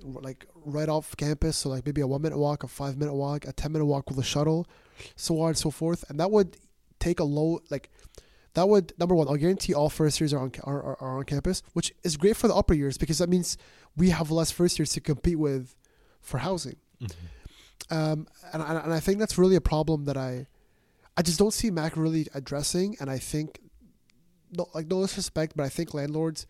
like 0.00 0.46
right 0.64 0.88
off 0.88 1.16
campus, 1.16 1.56
so 1.58 1.68
like 1.68 1.84
maybe 1.86 2.00
a 2.00 2.06
one 2.06 2.22
minute 2.22 2.38
walk, 2.38 2.64
a 2.64 2.68
five 2.68 2.96
minute 2.96 3.14
walk, 3.14 3.46
a 3.46 3.52
ten 3.52 3.72
minute 3.72 3.84
walk 3.84 4.08
with 4.08 4.18
a 4.18 4.22
shuttle, 4.24 4.66
so 5.16 5.40
on 5.40 5.48
and 5.48 5.58
so 5.58 5.70
forth, 5.70 6.04
and 6.08 6.18
that 6.18 6.30
would 6.30 6.56
take 6.98 7.20
a 7.20 7.24
low 7.24 7.60
like 7.70 7.90
that 8.54 8.68
would 8.68 8.92
number 8.98 9.14
one. 9.14 9.28
I'll 9.28 9.36
guarantee 9.36 9.74
all 9.74 9.88
first 9.88 10.20
years 10.20 10.32
are 10.32 10.40
on 10.40 10.52
are, 10.64 10.82
are, 10.82 10.96
are 11.00 11.18
on 11.18 11.24
campus, 11.24 11.62
which 11.72 11.92
is 12.02 12.16
great 12.16 12.36
for 12.36 12.48
the 12.48 12.54
upper 12.54 12.74
years 12.74 12.98
because 12.98 13.18
that 13.18 13.28
means 13.28 13.56
we 13.96 14.10
have 14.10 14.30
less 14.30 14.50
first 14.50 14.78
years 14.78 14.90
to 14.92 15.00
compete 15.00 15.38
with 15.38 15.74
for 16.20 16.38
housing. 16.38 16.76
Mm-hmm. 17.00 17.94
Um, 17.94 18.26
and, 18.52 18.62
and 18.62 18.78
and 18.78 18.92
I 18.92 19.00
think 19.00 19.18
that's 19.18 19.38
really 19.38 19.56
a 19.56 19.60
problem 19.60 20.04
that 20.04 20.16
I, 20.16 20.46
I 21.16 21.22
just 21.22 21.38
don't 21.38 21.52
see 21.52 21.70
Mac 21.70 21.96
really 21.96 22.28
addressing. 22.34 22.96
And 23.00 23.10
I 23.10 23.18
think, 23.18 23.60
no, 24.50 24.68
like 24.74 24.86
no 24.86 25.02
disrespect, 25.02 25.54
but 25.56 25.64
I 25.64 25.68
think 25.68 25.94
landlords, 25.94 26.46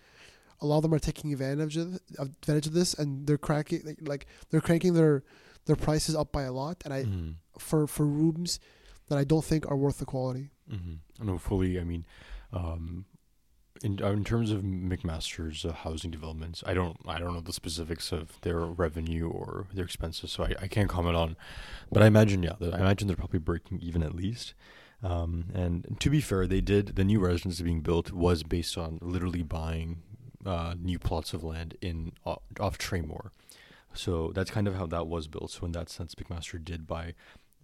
a 0.61 0.67
lot 0.67 0.77
of 0.77 0.83
them 0.83 0.95
are 0.95 0.99
taking 0.99 1.33
advantage 1.33 1.77
of 1.77 1.99
advantage 2.19 2.67
of 2.67 2.75
this, 2.75 2.95
and 2.95 3.27
they're 3.27 3.39
cracking 3.39 3.97
like, 4.03 4.27
they're 4.51 4.61
cranking 4.61 4.95
their 4.95 5.23
their 5.67 5.77
prices 5.77 6.15
up 6.15 6.33
by 6.33 6.43
a 6.43 6.53
lot. 6.53 6.83
And 6.85 6.93
I 6.93 7.05
Mm-hmm. 7.05 7.31
for 7.59 7.87
for 7.87 8.07
rooms 8.07 8.61
that 9.09 9.19
I 9.19 9.25
don't 9.25 9.45
think 9.45 9.71
are 9.71 9.77
worth 9.77 9.99
the 9.99 10.05
quality. 10.05 10.51
Mm-hmm. 10.73 11.27
No, 11.27 11.39
fully. 11.39 11.79
I 11.79 11.85
mean, 11.85 12.05
um, 12.53 13.05
in 13.83 14.03
uh, 14.03 14.11
in 14.11 14.25
terms 14.25 14.51
of 14.51 14.63
McMaster's 14.63 15.65
uh, 15.65 15.73
housing 15.73 16.11
developments, 16.11 16.63
I 16.67 16.75
don't 16.75 16.97
I 17.07 17.19
don't 17.19 17.35
know 17.35 17.41
the 17.41 17.53
specifics 17.53 18.13
of 18.13 18.41
their 18.43 18.61
revenue 18.61 19.29
or 19.29 19.67
their 19.73 19.85
expenses, 19.85 20.33
so 20.33 20.45
I, 20.45 20.55
I 20.63 20.67
can't 20.69 20.89
comment 20.89 21.17
on. 21.17 21.37
But 21.91 22.03
I 22.03 22.07
imagine, 22.07 22.43
yeah, 22.43 22.55
I 22.61 22.79
imagine 22.79 23.09
they're 23.09 23.17
probably 23.17 23.41
breaking 23.41 23.81
even 23.81 24.03
at 24.03 24.15
least. 24.15 24.55
Um, 25.03 25.47
and 25.53 25.97
to 25.99 26.11
be 26.11 26.21
fair, 26.21 26.47
they 26.47 26.61
did 26.61 26.95
the 26.95 27.05
new 27.05 27.19
residence 27.19 27.61
being 27.61 27.81
built 27.81 28.13
was 28.13 28.45
based 28.45 28.79
on 28.79 28.99
literally 29.03 29.43
buying 29.43 30.03
uh, 30.47 30.75
new 30.81 30.99
plots 30.99 31.33
of 31.35 31.43
land 31.43 31.77
in 31.81 32.13
off, 32.25 32.43
off 32.61 32.79
Traymore. 32.79 33.31
So 33.95 34.31
that's 34.35 34.51
kind 34.51 34.69
of 34.69 34.77
how 34.77 34.87
that 34.87 35.07
was 35.07 35.27
built. 35.27 35.51
So 35.51 35.67
in 35.67 35.73
that 35.73 35.91
sense, 35.91 36.15
McMaster 36.15 36.65
did 36.65 36.87
buy 36.87 37.15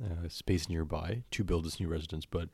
uh, 0.04 0.28
space 0.28 0.68
nearby 0.68 1.22
to 1.30 1.44
build 1.44 1.64
this 1.64 1.80
new 1.80 1.88
residence, 1.88 2.26
but 2.26 2.48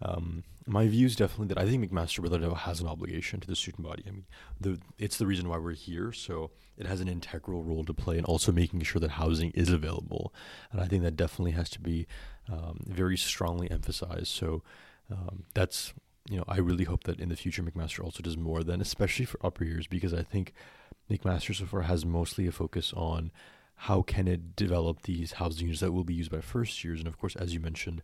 um, 0.00 0.44
my 0.66 0.86
view 0.86 1.06
is 1.06 1.16
definitely 1.16 1.48
that 1.48 1.58
I 1.58 1.66
think 1.66 1.90
McMaster 1.90 2.40
doubt 2.40 2.58
has 2.58 2.80
an 2.80 2.86
obligation 2.86 3.40
to 3.40 3.48
the 3.48 3.56
student 3.56 3.86
body. 3.86 4.04
I 4.06 4.10
mean, 4.10 4.26
the, 4.60 4.78
it's 4.98 5.16
the 5.16 5.26
reason 5.26 5.48
why 5.48 5.58
we're 5.58 5.72
here, 5.72 6.12
so 6.12 6.50
it 6.76 6.86
has 6.86 7.00
an 7.00 7.08
integral 7.08 7.64
role 7.64 7.84
to 7.84 7.94
play 7.94 8.18
in 8.18 8.24
also 8.24 8.52
making 8.52 8.82
sure 8.82 9.00
that 9.00 9.12
housing 9.12 9.50
is 9.52 9.70
available. 9.70 10.32
And 10.70 10.80
I 10.80 10.86
think 10.86 11.02
that 11.02 11.16
definitely 11.16 11.52
has 11.52 11.70
to 11.70 11.80
be 11.80 12.06
um, 12.52 12.84
very 12.86 13.16
strongly 13.16 13.70
emphasized. 13.70 14.28
So 14.28 14.62
um, 15.10 15.44
that's, 15.54 15.94
you 16.28 16.36
know, 16.36 16.44
I 16.46 16.58
really 16.58 16.84
hope 16.84 17.04
that 17.04 17.18
in 17.18 17.30
the 17.30 17.36
future 17.36 17.62
McMaster 17.62 18.04
also 18.04 18.22
does 18.22 18.36
more 18.36 18.62
than, 18.62 18.80
especially 18.80 19.24
for 19.24 19.44
upper 19.44 19.64
years, 19.64 19.86
because 19.86 20.12
I 20.12 20.22
think 20.22 20.52
McMaster 21.10 21.56
so 21.56 21.64
far 21.64 21.82
has 21.82 22.04
mostly 22.04 22.46
a 22.46 22.52
focus 22.52 22.92
on 22.94 23.32
how 23.82 24.02
can 24.02 24.28
it 24.28 24.54
develop 24.54 25.02
these 25.02 25.32
housing 25.32 25.66
units 25.66 25.80
that 25.80 25.92
will 25.92 26.04
be 26.04 26.14
used 26.14 26.30
by 26.30 26.40
first 26.40 26.84
years. 26.84 26.98
And 26.98 27.08
of 27.08 27.18
course, 27.18 27.36
as 27.36 27.54
you 27.54 27.60
mentioned, 27.60 28.02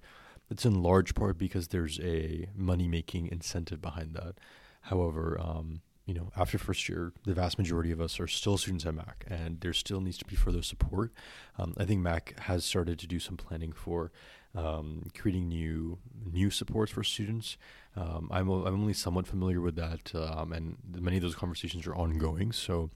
it's 0.50 0.64
in 0.64 0.82
large 0.82 1.14
part 1.14 1.38
because 1.38 1.68
there's 1.68 1.98
a 2.00 2.48
money 2.54 2.88
making 2.88 3.28
incentive 3.28 3.80
behind 3.80 4.14
that. 4.14 4.34
However, 4.82 5.40
um, 5.40 5.80
you 6.06 6.12
know, 6.12 6.30
after 6.36 6.58
first 6.58 6.88
year, 6.88 7.12
the 7.24 7.32
vast 7.32 7.56
majority 7.56 7.90
of 7.90 8.00
us 8.00 8.20
are 8.20 8.28
still 8.28 8.58
students 8.58 8.84
at 8.84 8.94
Mac, 8.94 9.24
and 9.28 9.60
there 9.60 9.72
still 9.72 10.00
needs 10.00 10.18
to 10.18 10.24
be 10.26 10.36
further 10.36 10.62
support. 10.62 11.12
Um, 11.58 11.74
I 11.78 11.84
think 11.84 12.02
Mac 12.02 12.38
has 12.40 12.64
started 12.64 12.98
to 12.98 13.06
do 13.06 13.18
some 13.18 13.36
planning 13.36 13.72
for 13.72 14.12
um, 14.54 15.10
creating 15.18 15.48
new 15.48 15.98
new 16.30 16.50
supports 16.50 16.92
for 16.92 17.02
students. 17.02 17.56
Um, 17.96 18.28
I'm 18.30 18.50
I'm 18.50 18.80
only 18.80 18.92
somewhat 18.92 19.26
familiar 19.26 19.60
with 19.60 19.76
that, 19.76 20.14
um, 20.14 20.52
and 20.52 20.76
many 20.94 21.16
of 21.16 21.22
those 21.22 21.34
conversations 21.34 21.86
are 21.86 21.94
ongoing. 21.94 22.52
So. 22.52 22.90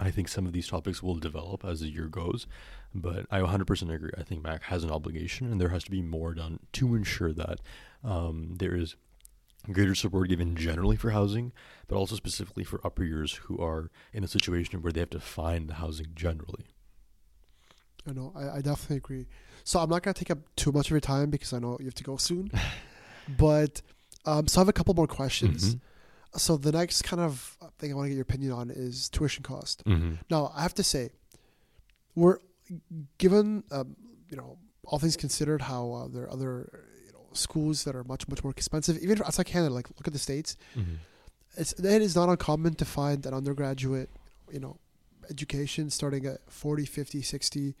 I 0.00 0.10
think 0.10 0.26
some 0.26 0.44
of 0.44 0.52
these 0.52 0.66
topics 0.66 1.04
will 1.04 1.14
develop 1.14 1.64
as 1.64 1.78
the 1.78 1.86
year 1.86 2.08
goes, 2.08 2.48
but 2.94 3.26
I 3.30 3.40
100% 3.40 3.94
agree. 3.94 4.10
I 4.16 4.22
think 4.22 4.42
Mac 4.42 4.64
has 4.64 4.84
an 4.84 4.90
obligation, 4.90 5.50
and 5.50 5.60
there 5.60 5.70
has 5.70 5.84
to 5.84 5.90
be 5.90 6.02
more 6.02 6.34
done 6.34 6.60
to 6.74 6.94
ensure 6.94 7.32
that 7.32 7.60
um, 8.04 8.54
there 8.58 8.76
is 8.76 8.96
greater 9.72 9.94
support 9.94 10.28
given 10.28 10.54
generally 10.56 10.96
for 10.96 11.10
housing, 11.10 11.52
but 11.88 11.96
also 11.96 12.14
specifically 12.14 12.64
for 12.64 12.80
upper 12.84 13.02
years 13.02 13.34
who 13.44 13.58
are 13.58 13.90
in 14.12 14.22
a 14.22 14.28
situation 14.28 14.82
where 14.82 14.92
they 14.92 15.00
have 15.00 15.10
to 15.10 15.20
find 15.20 15.68
the 15.68 15.74
housing 15.74 16.08
generally. 16.14 16.66
I 18.06 18.12
know, 18.12 18.32
I, 18.36 18.58
I 18.58 18.60
definitely 18.60 18.98
agree. 18.98 19.26
So 19.64 19.80
I'm 19.80 19.88
not 19.88 20.02
gonna 20.02 20.14
take 20.14 20.30
up 20.30 20.38
too 20.56 20.70
much 20.72 20.86
of 20.86 20.90
your 20.90 21.00
time 21.00 21.30
because 21.30 21.52
I 21.52 21.58
know 21.58 21.76
you 21.80 21.86
have 21.86 21.94
to 21.94 22.04
go 22.04 22.16
soon. 22.16 22.50
but 23.38 23.80
um, 24.26 24.46
so 24.46 24.60
I 24.60 24.62
have 24.62 24.68
a 24.68 24.74
couple 24.74 24.94
more 24.94 25.06
questions. 25.06 25.76
So 26.36 26.56
the 26.56 26.72
next 26.72 27.02
kind 27.02 27.22
of 27.22 27.56
thing 27.78 27.92
I 27.92 27.94
want 27.94 28.06
to 28.06 28.08
get 28.10 28.16
your 28.16 28.22
opinion 28.22 28.52
on 28.52 28.70
is 28.70 29.08
tuition 29.08 29.42
cost. 29.42 29.84
Mm-hmm. 29.84 30.14
Now 30.30 30.52
I 30.54 30.62
have 30.62 30.74
to 30.74 30.82
say, 30.82 31.10
we're 32.14 32.38
given 33.18 33.64
um, 33.70 33.96
you 34.30 34.36
know 34.36 34.58
all 34.84 34.98
things 34.98 35.16
considered, 35.16 35.62
how 35.62 35.92
uh, 35.92 36.08
there 36.08 36.24
are 36.24 36.30
other 36.32 36.84
you 37.06 37.12
know 37.12 37.26
schools 37.32 37.84
that 37.84 37.94
are 37.96 38.04
much 38.04 38.28
much 38.28 38.42
more 38.44 38.50
expensive, 38.50 38.98
even 38.98 39.20
outside 39.22 39.46
Canada. 39.46 39.72
Like 39.74 39.88
look 39.90 40.06
at 40.06 40.12
the 40.12 40.18
states. 40.18 40.56
Mm-hmm. 40.76 40.94
It's 41.56 41.72
it 41.74 42.02
is 42.02 42.16
not 42.16 42.28
uncommon 42.28 42.74
to 42.74 42.84
find 42.84 43.24
an 43.26 43.34
undergraduate 43.34 44.10
you 44.52 44.60
know 44.60 44.78
education 45.30 45.88
starting 45.88 46.26
at 46.26 46.38
40, 46.50 46.84
50, 46.84 47.22
60, 47.22 47.74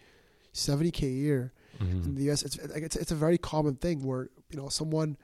70 0.52 0.90
k 0.90 1.06
a 1.06 1.10
year 1.10 1.52
Mm-hmm. 1.80 2.02
in 2.04 2.14
the 2.14 2.30
US. 2.30 2.42
It's 2.44 2.56
it's 2.56 2.94
it's 2.94 3.10
a 3.10 3.16
very 3.16 3.36
common 3.36 3.74
thing 3.74 4.04
where 4.04 4.28
you 4.48 4.56
know 4.56 4.68
someone 4.68 5.16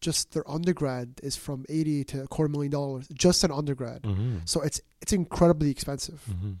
just 0.00 0.32
their 0.32 0.48
undergrad 0.50 1.20
is 1.22 1.36
from 1.36 1.66
eighty 1.68 2.04
to 2.04 2.22
a 2.22 2.26
quarter 2.26 2.50
million 2.50 2.70
dollars, 2.72 3.06
just 3.12 3.44
an 3.44 3.50
undergrad. 3.50 4.00
Mm-hmm. 4.02 4.38
So 4.46 4.62
it's 4.62 4.80
it's 5.02 5.12
incredibly 5.12 5.70
expensive. 5.70 6.24
Mm-hmm. 6.30 6.52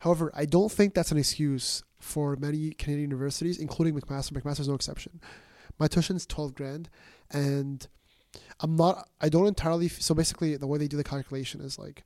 However, 0.00 0.30
I 0.34 0.44
don't 0.44 0.70
think 0.70 0.94
that's 0.94 1.10
an 1.12 1.18
excuse 1.18 1.82
for 1.98 2.36
many 2.36 2.70
Canadian 2.70 3.10
universities, 3.10 3.58
including 3.58 3.98
McMaster. 3.98 4.32
McMaster's 4.32 4.68
no 4.68 4.74
exception. 4.74 5.20
My 5.78 5.88
tuition's 5.88 6.26
twelve 6.26 6.54
grand, 6.54 6.88
and 7.30 7.86
I'm 8.60 8.76
not. 8.76 9.08
I 9.20 9.28
don't 9.28 9.46
entirely. 9.46 9.88
So 9.88 10.14
basically, 10.14 10.56
the 10.56 10.66
way 10.66 10.78
they 10.78 10.88
do 10.88 10.96
the 10.96 11.04
calculation 11.04 11.60
is 11.60 11.78
like 11.78 12.04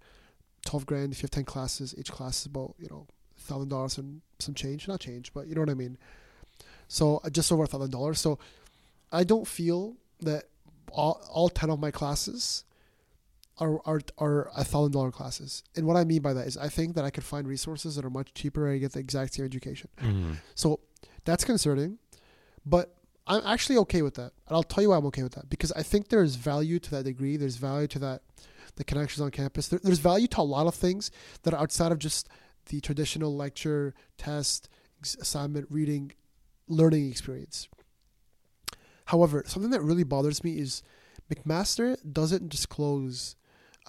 twelve 0.64 0.86
grand. 0.86 1.12
If 1.12 1.18
you 1.18 1.24
have 1.24 1.30
ten 1.30 1.44
classes, 1.44 1.94
each 1.96 2.10
class 2.10 2.40
is 2.40 2.46
about 2.46 2.74
you 2.78 2.88
know 2.90 3.06
thousand 3.36 3.68
dollars 3.68 3.98
and 3.98 4.22
some 4.38 4.54
change. 4.54 4.88
Not 4.88 5.00
change, 5.00 5.32
but 5.32 5.46
you 5.46 5.54
know 5.54 5.60
what 5.60 5.70
I 5.70 5.74
mean. 5.74 5.98
So 6.88 7.20
uh, 7.24 7.30
just 7.30 7.52
over 7.52 7.64
a 7.64 7.66
thousand 7.66 7.90
dollars. 7.90 8.20
So 8.20 8.38
I 9.10 9.24
don't 9.24 9.46
feel 9.46 9.96
that 10.20 10.44
all 10.90 11.20
all 11.30 11.48
ten 11.48 11.70
of 11.70 11.80
my 11.80 11.90
classes 11.90 12.64
are 13.58 13.80
are 13.84 14.00
are 14.18 14.50
a 14.56 14.64
thousand 14.64 14.92
dollar 14.92 15.10
classes. 15.10 15.62
And 15.76 15.86
what 15.86 15.96
I 15.96 16.04
mean 16.04 16.22
by 16.22 16.32
that 16.32 16.46
is 16.46 16.56
I 16.56 16.68
think 16.68 16.94
that 16.94 17.04
I 17.04 17.10
could 17.10 17.24
find 17.24 17.46
resources 17.46 17.96
that 17.96 18.04
are 18.04 18.10
much 18.10 18.34
cheaper 18.34 18.66
and 18.66 18.76
I 18.76 18.78
get 18.78 18.92
the 18.92 19.00
exact 19.00 19.34
same 19.34 19.44
education. 19.44 19.90
Mm-hmm. 20.00 20.32
So 20.54 20.80
that's 21.24 21.44
concerning. 21.44 21.98
But 22.64 22.96
I'm 23.26 23.42
actually 23.44 23.78
okay 23.78 24.02
with 24.02 24.14
that. 24.14 24.32
And 24.48 24.56
I'll 24.56 24.62
tell 24.62 24.82
you 24.82 24.90
why 24.90 24.96
I'm 24.96 25.06
okay 25.06 25.22
with 25.22 25.34
that. 25.34 25.48
Because 25.50 25.72
I 25.72 25.82
think 25.82 26.08
there's 26.08 26.34
value 26.36 26.78
to 26.80 26.90
that 26.92 27.04
degree. 27.04 27.36
There's 27.36 27.56
value 27.56 27.88
to 27.88 27.98
that 28.00 28.22
the 28.76 28.84
connections 28.84 29.20
on 29.20 29.30
campus. 29.30 29.68
There, 29.68 29.80
there's 29.82 29.98
value 29.98 30.26
to 30.28 30.40
a 30.40 30.42
lot 30.42 30.66
of 30.66 30.74
things 30.74 31.10
that 31.42 31.52
are 31.52 31.60
outside 31.60 31.92
of 31.92 31.98
just 31.98 32.28
the 32.66 32.80
traditional 32.80 33.34
lecture, 33.36 33.94
test, 34.16 34.68
assignment, 35.20 35.66
reading, 35.70 36.12
learning 36.68 37.10
experience. 37.10 37.68
However, 39.06 39.42
something 39.46 39.70
that 39.72 39.82
really 39.82 40.04
bothers 40.04 40.42
me 40.42 40.58
is 40.58 40.82
McMaster 41.32 41.96
doesn't 42.10 42.48
disclose 42.48 43.36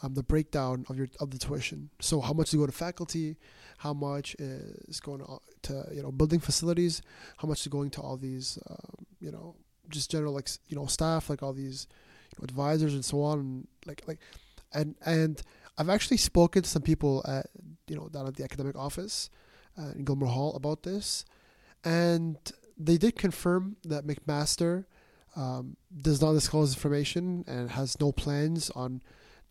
um, 0.02 0.14
the 0.14 0.24
breakdown 0.24 0.86
of 0.90 0.98
your 0.98 1.08
of 1.20 1.32
the 1.32 1.38
tuition. 1.38 1.90
So 2.00 2.20
how 2.22 2.34
much 2.34 2.50
is 2.50 2.60
go 2.60 2.66
to 2.66 2.72
faculty, 2.72 3.38
how 3.78 3.94
much 3.94 4.36
is 4.40 5.00
going 5.00 5.20
to, 5.20 5.40
to 5.64 5.86
you 5.94 6.02
know 6.02 6.12
building 6.12 6.40
facilities, 6.40 7.02
how 7.38 7.48
much 7.48 7.62
is 7.62 7.68
going 7.68 7.92
to 7.92 8.02
all 8.02 8.18
these 8.18 8.58
um, 8.70 9.06
you 9.20 9.32
know 9.32 9.56
just 9.90 10.12
general 10.12 10.34
like 10.34 10.50
you 10.68 10.76
know 10.76 10.86
staff, 10.86 11.30
like 11.30 11.44
all 11.44 11.54
these 11.54 11.88
you 12.32 12.38
know, 12.40 12.44
advisors 12.44 12.94
and 12.94 13.06
so 13.06 13.22
on, 13.22 13.40
and 13.40 13.68
like 13.86 14.04
like 14.08 14.20
and 14.74 14.96
and 15.06 15.42
I've 15.78 15.90
actually 15.90 16.18
spoken 16.18 16.64
to 16.64 16.70
some 16.70 16.82
people 16.82 17.24
at 17.28 17.48
you 17.88 17.96
know 17.96 18.10
down 18.10 18.28
at 18.28 18.36
the 18.36 18.44
academic 18.44 18.76
office 18.76 19.30
uh, 19.78 19.92
in 19.96 20.06
Gilmour 20.06 20.28
Hall 20.28 20.56
about 20.56 20.84
this, 20.84 21.26
and 21.84 22.38
they 22.78 22.98
did 22.98 23.16
confirm 23.16 23.78
that 23.84 24.06
McMaster 24.06 24.86
um, 25.36 25.78
does 26.02 26.22
not 26.22 26.34
disclose 26.34 26.76
information 26.76 27.44
and 27.48 27.72
has 27.72 28.00
no 28.00 28.12
plans 28.12 28.70
on 28.72 29.02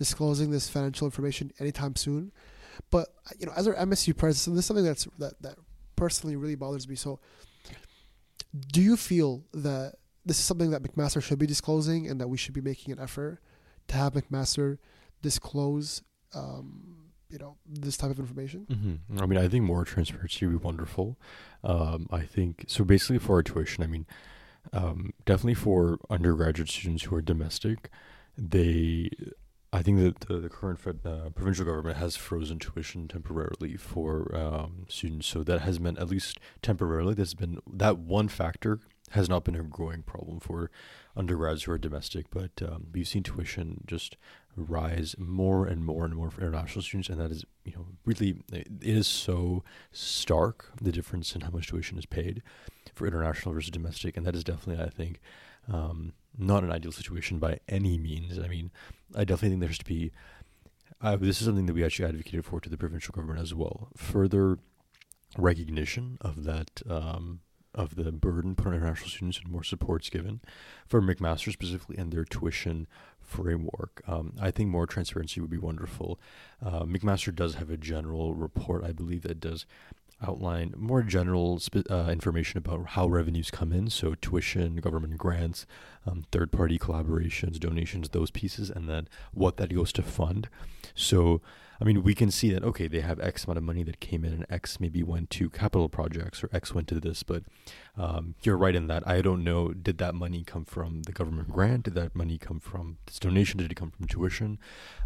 disclosing 0.03 0.51
this 0.51 0.69
financial 0.69 1.07
information 1.07 1.53
anytime 1.61 1.95
soon. 1.95 2.33
But 2.91 3.09
you 3.39 3.47
know, 3.47 3.53
as 3.57 3.69
our 3.69 3.75
MSU 3.75 4.17
president, 4.17 4.57
this 4.57 4.65
is 4.65 4.67
something 4.67 4.85
that's 4.85 5.07
that 5.19 5.41
that 5.43 5.57
personally 5.95 6.35
really 6.35 6.57
bothers 6.57 6.89
me. 6.89 6.97
So, 6.97 7.21
do 8.73 8.83
you 8.83 8.97
feel 8.97 9.45
that 9.55 9.95
this 10.27 10.39
is 10.41 10.45
something 10.45 10.71
that 10.71 10.83
McMaster 10.83 11.23
should 11.23 11.39
be 11.39 11.47
disclosing, 11.47 12.09
and 12.09 12.21
that 12.21 12.27
we 12.27 12.37
should 12.37 12.53
be 12.53 12.61
making 12.61 12.93
an 12.93 12.99
effort 12.99 13.39
to 13.89 13.95
have 13.95 14.15
McMaster 14.15 14.79
disclose, 15.21 16.03
um, 16.35 17.13
you 17.31 17.39
know, 17.39 17.57
this 17.65 17.97
type 17.97 18.11
of 18.11 18.19
information? 18.19 18.67
Mm-hmm. 18.69 19.23
I 19.23 19.27
mean, 19.27 19.39
I 19.39 19.47
think 19.47 19.65
more 19.65 19.85
transparency 19.85 20.47
would 20.47 20.59
be 20.59 20.65
wonderful. 20.65 21.17
Um, 21.63 22.09
I 22.11 22.23
think 22.23 22.65
so. 22.67 22.83
Basically, 22.83 23.19
for 23.19 23.37
our 23.37 23.43
tuition, 23.45 23.85
I 23.85 23.87
mean, 23.87 24.07
um, 24.73 25.13
definitely 25.25 25.55
for 25.55 25.99
undergraduate 26.11 26.71
students 26.71 27.05
who 27.05 27.15
are 27.15 27.23
domestic, 27.23 27.91
they, 28.37 29.11
I 29.73 29.83
think 29.83 29.99
that 30.01 30.29
the, 30.29 30.39
the 30.39 30.51
current 30.51 30.79
fed, 30.79 31.01
uh, 31.05 31.31
provincial 31.31 31.65
government 31.65 31.97
has 31.97 32.15
frozen 32.15 32.59
tuition 32.59 33.09
temporarily 33.09 33.77
for 33.77 34.35
um, 34.37 34.85
students. 34.89 35.27
So 35.27 35.43
that 35.45 35.63
has 35.63 35.81
meant, 35.81 35.99
at 35.99 36.09
least 36.09 36.39
temporarily, 36.61 37.15
there's 37.15 37.33
been 37.35 37.59
that 37.73 37.99
one 37.99 38.29
factor 38.29 38.81
has 39.13 39.29
not 39.29 39.45
been 39.45 39.57
a 39.57 39.63
growing 39.63 40.03
problem 40.03 40.41
for 40.41 40.71
undergrads 41.17 41.65
who 41.65 41.73
are 41.73 41.79
domestic, 41.79 42.27
but 42.31 42.51
um, 42.63 42.87
we've 42.93 43.09
seen 43.09 43.23
tuition 43.23 43.83
just 43.87 44.17
rise 44.57 45.15
more 45.19 45.67
and 45.67 45.85
more 45.85 46.05
and 46.05 46.15
more 46.15 46.31
for 46.31 46.41
international 46.41 46.83
students, 46.83 47.09
and 47.09 47.21
that 47.21 47.31
is, 47.31 47.45
you 47.65 47.73
know, 47.73 47.87
really 48.05 48.37
it 48.53 48.69
is 48.81 49.07
so 49.07 49.63
stark 49.91 50.71
the 50.81 50.93
difference 50.93 51.35
in 51.35 51.43
how 51.43 51.51
much 51.51 51.69
tuition 51.69 51.99
is 51.99 52.07
paid 52.07 52.43
for 52.95 53.07
international 53.07 53.55
versus 53.55 53.71
domestic, 53.71 54.17
and 54.17 54.27
that 54.27 54.35
is 54.35 54.45
definitely, 54.45 54.83
I 54.83 54.91
think, 54.91 55.21
um, 55.71 56.13
not 56.39 56.65
an 56.65 56.73
ideal 56.73 56.93
situation 56.93 57.39
by 57.39 57.59
any 57.69 57.99
means. 57.99 58.39
I 58.39 58.49
mean, 58.49 58.71
I 59.15 59.25
definitely 59.25 59.51
think 59.51 59.61
there 59.61 59.69
has 59.69 59.79
to 59.79 59.85
be. 59.85 60.13
Uh, 61.01 61.17
this 61.17 61.41
is 61.41 61.47
something 61.47 61.67
that 61.67 61.75
we 61.75 61.85
actually 61.85 62.09
advocated 62.09 62.45
for 62.45 62.61
to 62.61 62.71
the 62.71 62.77
provincial 62.77 63.13
government 63.13 63.41
as 63.41 63.55
well. 63.55 63.89
Further 63.97 64.59
recognition 65.37 66.19
of 66.21 66.45
that 66.45 66.83
um, 66.89 67.41
of 67.75 67.97
the 67.97 68.13
burden 68.13 68.55
put 68.55 68.69
on 68.69 68.75
international 68.75 69.09
students 69.09 69.39
and 69.39 69.51
more 69.51 69.65
supports 69.65 70.11
given 70.11 70.41
for 70.87 71.01
McMaster 71.01 71.53
specifically 71.53 71.97
and 71.97 72.13
their 72.13 72.25
tuition 72.25 72.87
framework. 73.21 74.03
Um, 74.07 74.35
I 74.41 74.51
think 74.51 74.69
more 74.69 74.87
transparency 74.87 75.41
would 75.41 75.51
be 75.51 75.59
wonderful. 75.59 76.21
Uh, 76.65 76.83
McMaster 76.83 77.35
does 77.35 77.55
have 77.55 77.71
a 77.71 77.77
general 77.77 78.35
report, 78.35 78.85
I 78.85 78.93
believe, 78.93 79.23
that 79.23 79.41
does 79.41 79.65
outline 80.23 80.75
more 80.77 81.03
general 81.03 81.61
uh, 81.91 82.09
information 82.11 82.59
about 82.59 82.89
how 82.89 83.07
revenues 83.07 83.51
come 83.51 83.73
in. 83.73 83.91
So, 83.91 84.15
tuition, 84.15 84.77
government 84.77 85.19
grants, 85.19 85.67
um, 86.07 86.25
third 86.33 86.53
party 86.53 86.79
collaborations, 86.79 87.59
donations, 87.59 88.11
those 88.11 88.31
pieces, 88.31 88.71
and 88.71 88.89
then 88.89 89.09
what 89.33 89.57
that 89.57 89.75
goes 89.75 89.93
to 89.95 90.03
fund. 90.03 90.49
So, 90.95 91.41
I 91.81 91.85
mean, 91.85 92.05
we 92.05 92.15
can 92.15 92.31
see 92.31 92.53
that, 92.53 92.63
okay, 92.63 92.87
they 92.87 93.01
have 93.01 93.19
X 93.19 93.45
amount 93.45 93.59
of 93.59 93.65
money 93.65 93.83
that 93.83 93.99
came 93.99 94.25
in, 94.25 94.33
and 94.33 94.47
X 94.49 94.79
maybe 94.79 95.03
went 95.03 95.31
to 95.31 95.51
capital 95.51 95.89
projects, 95.89 96.45
or 96.45 96.49
X 96.53 96.73
went 96.73 96.87
to 96.89 97.01
this. 97.01 97.25
But 97.25 97.43
um, 97.97 98.37
you're 98.43 98.57
right 98.57 98.75
in 98.75 98.87
that. 98.87 99.07
I 99.07 99.21
don't 99.21 99.43
know, 99.43 99.73
did 99.73 99.99
that 99.99 100.15
money 100.15 100.45
come 100.45 100.65
from 100.65 101.03
the 101.03 101.13
government 101.13 101.51
grant? 101.51 101.85
Did 101.85 101.95
that 101.95 102.15
money 102.15 102.39
come 102.39 102.61
from 102.61 102.99
this 103.07 103.19
donation? 103.19 103.59
Did 103.59 103.73
it 103.73 103.75
come 103.75 103.91
from 103.91 104.07
tuition? 104.07 104.59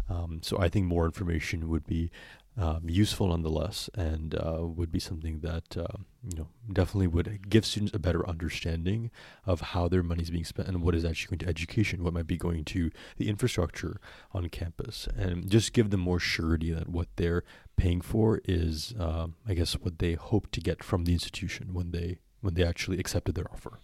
Um, 0.09 0.41
so 0.43 0.59
I 0.59 0.69
think 0.69 0.85
more 0.85 1.05
information 1.05 1.67
would 1.69 1.85
be 1.85 2.11
um, 2.57 2.89
useful 2.89 3.27
nonetheless, 3.27 3.89
and 3.93 4.35
uh, 4.35 4.61
would 4.61 4.91
be 4.91 4.99
something 4.99 5.39
that 5.39 5.77
uh, 5.77 5.97
you 6.23 6.37
know 6.37 6.47
definitely 6.71 7.07
would 7.07 7.49
give 7.49 7.65
students 7.65 7.93
a 7.93 7.99
better 7.99 8.27
understanding 8.27 9.11
of 9.45 9.61
how 9.61 9.87
their 9.87 10.03
money 10.03 10.23
is 10.23 10.31
being 10.31 10.43
spent 10.43 10.67
and 10.67 10.81
what 10.81 10.95
is 10.95 11.05
actually 11.05 11.37
going 11.37 11.45
to 11.45 11.49
education, 11.49 12.03
what 12.03 12.13
might 12.13 12.27
be 12.27 12.37
going 12.37 12.63
to 12.65 12.89
the 13.17 13.29
infrastructure 13.29 13.99
on 14.31 14.49
campus, 14.49 15.07
and 15.15 15.49
just 15.49 15.73
give 15.73 15.91
them 15.91 15.99
more 15.99 16.19
surety 16.19 16.71
that 16.71 16.89
what 16.89 17.07
they're 17.15 17.43
paying 17.75 18.01
for 18.01 18.41
is, 18.45 18.93
uh, 18.99 19.27
I 19.47 19.53
guess, 19.53 19.73
what 19.73 19.99
they 19.99 20.13
hope 20.13 20.51
to 20.51 20.59
get 20.59 20.83
from 20.83 21.05
the 21.05 21.13
institution 21.13 21.73
when 21.73 21.91
they 21.91 22.19
when 22.41 22.55
they 22.55 22.63
actually 22.63 22.99
accepted 22.99 23.35
their 23.35 23.51
offer. 23.51 23.79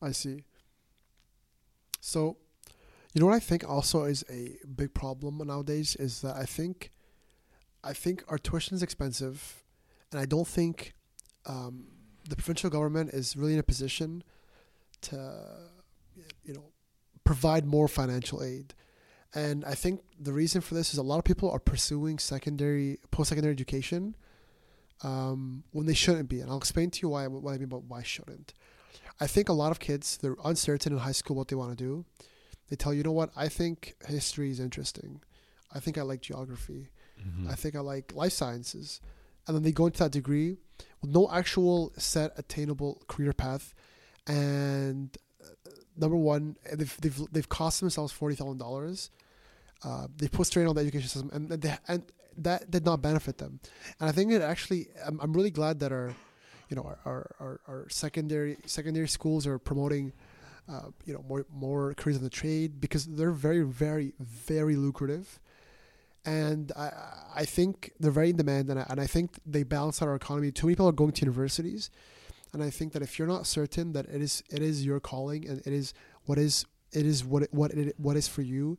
I 0.00 0.12
see. 0.12 0.44
So, 2.00 2.36
you 3.14 3.20
know 3.20 3.26
what 3.26 3.34
I 3.34 3.40
think 3.40 3.68
also 3.68 4.04
is 4.04 4.24
a 4.30 4.56
big 4.66 4.94
problem 4.94 5.38
nowadays 5.46 5.96
is 5.96 6.20
that 6.20 6.36
I 6.36 6.44
think, 6.44 6.92
I 7.84 7.92
think 7.92 8.24
our 8.28 8.38
tuition 8.38 8.74
is 8.74 8.82
expensive, 8.82 9.64
and 10.10 10.20
I 10.20 10.24
don't 10.24 10.46
think 10.46 10.94
um, 11.46 11.86
the 12.28 12.36
provincial 12.36 12.70
government 12.70 13.10
is 13.10 13.36
really 13.36 13.54
in 13.54 13.58
a 13.58 13.64
position 13.64 14.22
to, 15.02 15.44
you 16.44 16.54
know, 16.54 16.64
provide 17.24 17.64
more 17.64 17.88
financial 17.88 18.42
aid. 18.42 18.74
And 19.34 19.64
I 19.64 19.74
think 19.74 20.00
the 20.18 20.32
reason 20.32 20.60
for 20.60 20.74
this 20.74 20.92
is 20.92 20.98
a 20.98 21.02
lot 21.02 21.18
of 21.18 21.24
people 21.24 21.50
are 21.50 21.58
pursuing 21.58 22.18
secondary, 22.18 22.98
post-secondary 23.10 23.52
education 23.52 24.16
um, 25.02 25.64
when 25.72 25.86
they 25.86 25.94
shouldn't 25.94 26.28
be, 26.28 26.40
and 26.40 26.50
I'll 26.50 26.58
explain 26.58 26.90
to 26.90 27.00
you 27.02 27.10
why. 27.10 27.26
What 27.26 27.54
I 27.54 27.58
mean 27.58 27.68
by 27.68 27.76
why 27.76 28.02
shouldn't. 28.02 28.54
I 29.20 29.26
think 29.26 29.48
a 29.48 29.52
lot 29.52 29.70
of 29.70 29.78
kids 29.78 30.16
they're 30.16 30.36
uncertain 30.44 30.92
in 30.92 30.98
high 30.98 31.12
school 31.12 31.36
what 31.36 31.48
they 31.48 31.56
want 31.56 31.76
to 31.76 31.84
do. 31.84 32.04
They 32.68 32.76
tell 32.76 32.92
you, 32.92 32.98
you 32.98 33.04
know 33.04 33.12
what? 33.12 33.30
I 33.36 33.48
think 33.48 33.94
history 34.06 34.50
is 34.50 34.60
interesting. 34.60 35.20
I 35.72 35.80
think 35.80 35.98
I 35.98 36.02
like 36.02 36.20
geography. 36.20 36.88
Mm-hmm. 37.20 37.48
I 37.48 37.54
think 37.54 37.74
I 37.76 37.80
like 37.80 38.14
life 38.14 38.32
sciences. 38.32 39.00
And 39.46 39.56
then 39.56 39.62
they 39.62 39.72
go 39.72 39.86
into 39.86 40.00
that 40.00 40.12
degree 40.12 40.58
with 41.00 41.10
no 41.10 41.28
actual 41.30 41.92
set 41.96 42.32
attainable 42.36 43.02
career 43.08 43.32
path. 43.32 43.74
And 44.26 45.16
uh, 45.42 45.70
number 45.96 46.16
one, 46.16 46.56
they've 46.70 46.96
they've 47.00 47.20
they've 47.32 47.48
cost 47.48 47.80
themselves 47.80 48.12
forty 48.12 48.36
thousand 48.36 48.58
dollars. 48.58 49.10
Uh, 49.82 50.08
they 50.16 50.28
put 50.28 50.46
strain 50.46 50.66
on 50.66 50.74
the 50.74 50.80
education 50.82 51.08
system, 51.08 51.30
and 51.32 51.48
they, 51.48 51.74
and 51.86 52.02
that 52.36 52.70
did 52.70 52.84
not 52.84 53.00
benefit 53.00 53.38
them. 53.38 53.60
And 54.00 54.08
I 54.08 54.12
think 54.12 54.32
it 54.32 54.42
actually, 54.42 54.88
I'm, 55.06 55.20
I'm 55.20 55.32
really 55.32 55.50
glad 55.50 55.80
that 55.80 55.92
our, 55.92 56.14
you 56.68 56.76
know, 56.76 56.82
our, 56.82 56.98
our, 57.04 57.30
our, 57.40 57.60
our 57.68 57.88
secondary 57.88 58.58
secondary 58.66 59.08
schools 59.08 59.46
are 59.46 59.58
promoting, 59.58 60.12
uh, 60.68 60.90
you 61.04 61.14
know, 61.14 61.24
more 61.28 61.46
more 61.50 61.94
careers 61.94 62.18
in 62.18 62.24
the 62.24 62.30
trade 62.30 62.80
because 62.80 63.06
they're 63.06 63.30
very 63.30 63.62
very 63.62 64.12
very 64.18 64.76
lucrative, 64.76 65.40
and 66.24 66.72
I 66.76 66.90
I 67.34 67.44
think 67.44 67.92
they're 68.00 68.10
very 68.10 68.30
in 68.30 68.36
demand, 68.36 68.70
and 68.70 68.80
I, 68.80 68.86
and 68.88 69.00
I 69.00 69.06
think 69.06 69.38
they 69.46 69.62
balance 69.62 70.02
out 70.02 70.08
our 70.08 70.16
economy. 70.16 70.50
Too 70.50 70.66
many 70.66 70.74
people 70.74 70.88
are 70.88 70.92
going 70.92 71.12
to 71.12 71.20
universities, 71.22 71.90
and 72.52 72.62
I 72.62 72.70
think 72.70 72.92
that 72.92 73.02
if 73.02 73.18
you're 73.18 73.28
not 73.28 73.46
certain 73.46 73.92
that 73.92 74.06
it 74.06 74.20
is 74.20 74.42
it 74.50 74.62
is 74.62 74.84
your 74.84 75.00
calling 75.00 75.48
and 75.48 75.60
it 75.60 75.72
is 75.72 75.94
what 76.24 76.38
is 76.38 76.66
it 76.92 77.06
is 77.06 77.24
what 77.24 77.42
it, 77.44 77.52
what 77.52 77.70
it 77.72 77.94
what 77.98 78.16
is 78.16 78.28
for 78.28 78.42
you, 78.42 78.78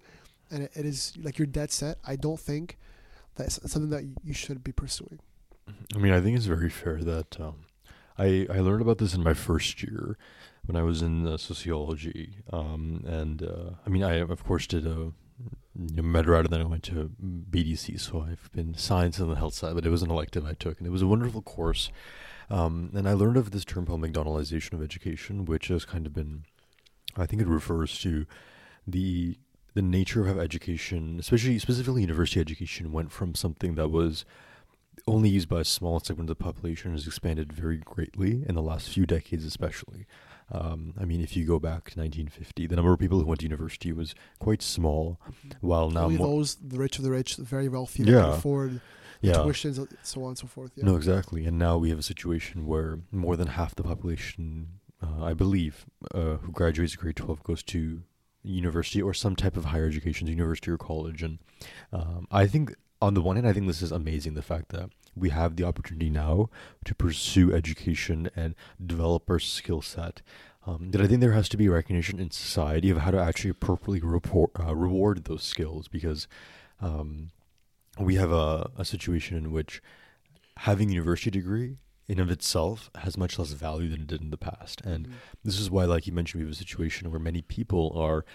and 0.51 0.63
it, 0.63 0.71
it 0.75 0.85
is 0.85 1.13
like 1.21 1.37
you're 1.37 1.45
dead 1.45 1.71
set. 1.71 1.97
I 2.05 2.15
don't 2.15 2.39
think 2.39 2.77
that's 3.35 3.59
something 3.71 3.89
that 3.91 4.03
you 4.23 4.33
should 4.33 4.63
be 4.63 4.71
pursuing. 4.71 5.19
I 5.95 5.99
mean, 5.99 6.13
I 6.13 6.19
think 6.19 6.35
it's 6.35 6.45
very 6.45 6.69
fair 6.69 6.97
that 7.03 7.39
um, 7.39 7.65
I 8.17 8.47
I 8.49 8.59
learned 8.59 8.81
about 8.81 8.97
this 8.97 9.13
in 9.13 9.23
my 9.23 9.33
first 9.33 9.81
year 9.83 10.17
when 10.65 10.75
I 10.75 10.83
was 10.83 11.01
in 11.01 11.25
uh, 11.25 11.37
sociology, 11.37 12.37
um, 12.51 13.03
and 13.07 13.41
uh, 13.41 13.71
I 13.85 13.89
mean, 13.89 14.03
I 14.03 14.15
of 14.15 14.43
course 14.43 14.67
did 14.67 14.85
a 14.85 15.13
MedRad, 15.77 16.45
and 16.45 16.49
then 16.49 16.61
I 16.61 16.65
went 16.65 16.83
to 16.83 17.11
BDC, 17.21 17.99
so 17.99 18.21
I've 18.21 18.49
been 18.51 18.73
science 18.75 19.19
on 19.19 19.29
the 19.29 19.35
health 19.35 19.53
side, 19.53 19.75
but 19.75 19.85
it 19.85 19.89
was 19.89 20.03
an 20.03 20.11
elective 20.11 20.45
I 20.45 20.53
took, 20.53 20.77
and 20.77 20.87
it 20.87 20.91
was 20.91 21.01
a 21.01 21.07
wonderful 21.07 21.41
course. 21.41 21.91
Um, 22.49 22.91
and 22.95 23.07
I 23.07 23.13
learned 23.13 23.37
of 23.37 23.51
this 23.51 23.63
term 23.63 23.85
called 23.85 24.01
McDonaldization 24.01 24.73
of 24.73 24.81
education, 24.81 25.45
which 25.45 25.67
has 25.67 25.85
kind 25.85 26.05
of 26.05 26.13
been, 26.13 26.43
I 27.15 27.25
think 27.25 27.41
it 27.41 27.47
refers 27.47 27.99
to 27.99 28.25
the 28.87 29.37
the 29.75 29.81
nature 29.83 30.21
of 30.21 30.35
how 30.35 30.41
education, 30.41 31.17
especially 31.19 31.59
specifically 31.59 32.01
university 32.01 32.39
education, 32.39 32.91
went 32.91 33.11
from 33.11 33.35
something 33.35 33.75
that 33.75 33.89
was 33.89 34.25
only 35.07 35.29
used 35.29 35.47
by 35.47 35.61
a 35.61 35.65
small 35.65 35.99
segment 35.99 36.29
of 36.29 36.37
the 36.37 36.43
population 36.43 36.91
has 36.91 37.07
expanded 37.07 37.53
very 37.53 37.77
greatly 37.77 38.43
in 38.47 38.55
the 38.55 38.61
last 38.61 38.89
few 38.89 39.05
decades, 39.05 39.45
especially. 39.45 40.05
Um, 40.51 40.93
I 40.99 41.05
mean, 41.05 41.21
if 41.21 41.35
you 41.37 41.45
go 41.45 41.59
back 41.59 41.91
to 41.91 41.99
1950, 41.99 42.67
the 42.67 42.75
number 42.75 42.91
of 42.91 42.99
people 42.99 43.19
who 43.19 43.25
went 43.25 43.39
to 43.41 43.45
university 43.45 43.91
was 43.91 44.15
quite 44.39 44.61
small, 44.61 45.19
while 45.61 45.89
now 45.89 46.05
Only 46.05 46.17
those 46.17 46.55
the 46.55 46.79
rich 46.79 46.97
of 46.97 47.03
the 47.03 47.11
rich, 47.11 47.37
the 47.37 47.43
very 47.43 47.69
wealthy, 47.69 48.03
Yeah. 48.03 48.21
can 48.21 48.29
afford 48.31 48.81
yeah, 49.21 49.33
tuitions, 49.33 49.85
so 50.03 50.23
on 50.23 50.29
and 50.29 50.37
so 50.37 50.47
forth. 50.47 50.71
Yeah. 50.75 50.85
No, 50.85 50.95
exactly. 50.95 51.45
And 51.45 51.59
now 51.59 51.77
we 51.77 51.89
have 51.89 51.99
a 51.99 52.03
situation 52.03 52.65
where 52.65 52.99
more 53.11 53.35
than 53.35 53.47
half 53.49 53.75
the 53.75 53.83
population, 53.83 54.79
uh, 55.03 55.23
I 55.23 55.33
believe, 55.33 55.85
uh, 56.13 56.35
who 56.37 56.51
graduates 56.51 56.95
grade 56.95 57.17
12 57.17 57.43
goes 57.43 57.61
to 57.63 58.01
university 58.41 59.01
or 59.01 59.13
some 59.13 59.35
type 59.35 59.57
of 59.57 59.65
higher 59.65 59.85
education, 59.85 60.27
university 60.27 60.71
or 60.71 60.77
college. 60.77 61.21
And 61.21 61.39
um, 61.91 62.27
I 62.31 62.47
think, 62.47 62.73
on 63.01 63.13
the 63.13 63.21
one 63.21 63.35
hand, 63.35 63.47
I 63.47 63.53
think 63.53 63.67
this 63.67 63.81
is 63.81 63.91
amazing 63.91 64.33
the 64.33 64.41
fact 64.41 64.69
that 64.69 64.89
we 65.15 65.29
have 65.29 65.55
the 65.55 65.63
opportunity 65.63 66.09
now 66.09 66.49
to 66.85 66.95
pursue 66.95 67.53
education 67.53 68.29
and 68.35 68.55
develop 68.83 69.29
our 69.29 69.39
skill 69.39 69.81
set 69.81 70.21
Um, 70.67 70.91
that 70.91 71.01
I 71.01 71.07
think 71.07 71.21
there 71.21 71.31
has 71.33 71.49
to 71.49 71.57
be 71.57 71.69
recognition 71.69 72.19
in 72.19 72.31
society 72.31 72.89
of 72.91 72.97
how 72.99 73.11
to 73.11 73.17
actually 73.17 73.49
appropriately 73.49 74.01
report, 74.01 74.51
uh, 74.59 74.75
reward 74.75 75.23
those 75.23 75.41
skills 75.43 75.87
because 75.87 76.27
um, 76.81 77.31
we 77.97 78.15
have 78.15 78.31
a, 78.31 78.69
a 78.77 78.85
situation 78.85 79.37
in 79.37 79.51
which 79.51 79.81
having 80.57 80.89
a 80.89 80.93
university 80.93 81.31
degree 81.31 81.77
in 82.07 82.19
of 82.19 82.29
itself 82.29 82.91
has 82.95 83.17
much 83.17 83.39
less 83.39 83.51
value 83.51 83.89
than 83.89 84.01
it 84.01 84.07
did 84.07 84.21
in 84.21 84.31
the 84.31 84.37
past. 84.37 84.81
And 84.81 85.07
Mhm. 85.07 85.13
this 85.43 85.59
is 85.59 85.71
why, 85.71 85.85
like 85.85 86.05
you 86.07 86.13
mentioned, 86.13 86.41
we 86.43 86.47
have 86.47 86.53
a 86.53 86.57
situation 86.57 87.09
where 87.09 87.19
many 87.19 87.41
people 87.41 87.91
are 87.97 88.25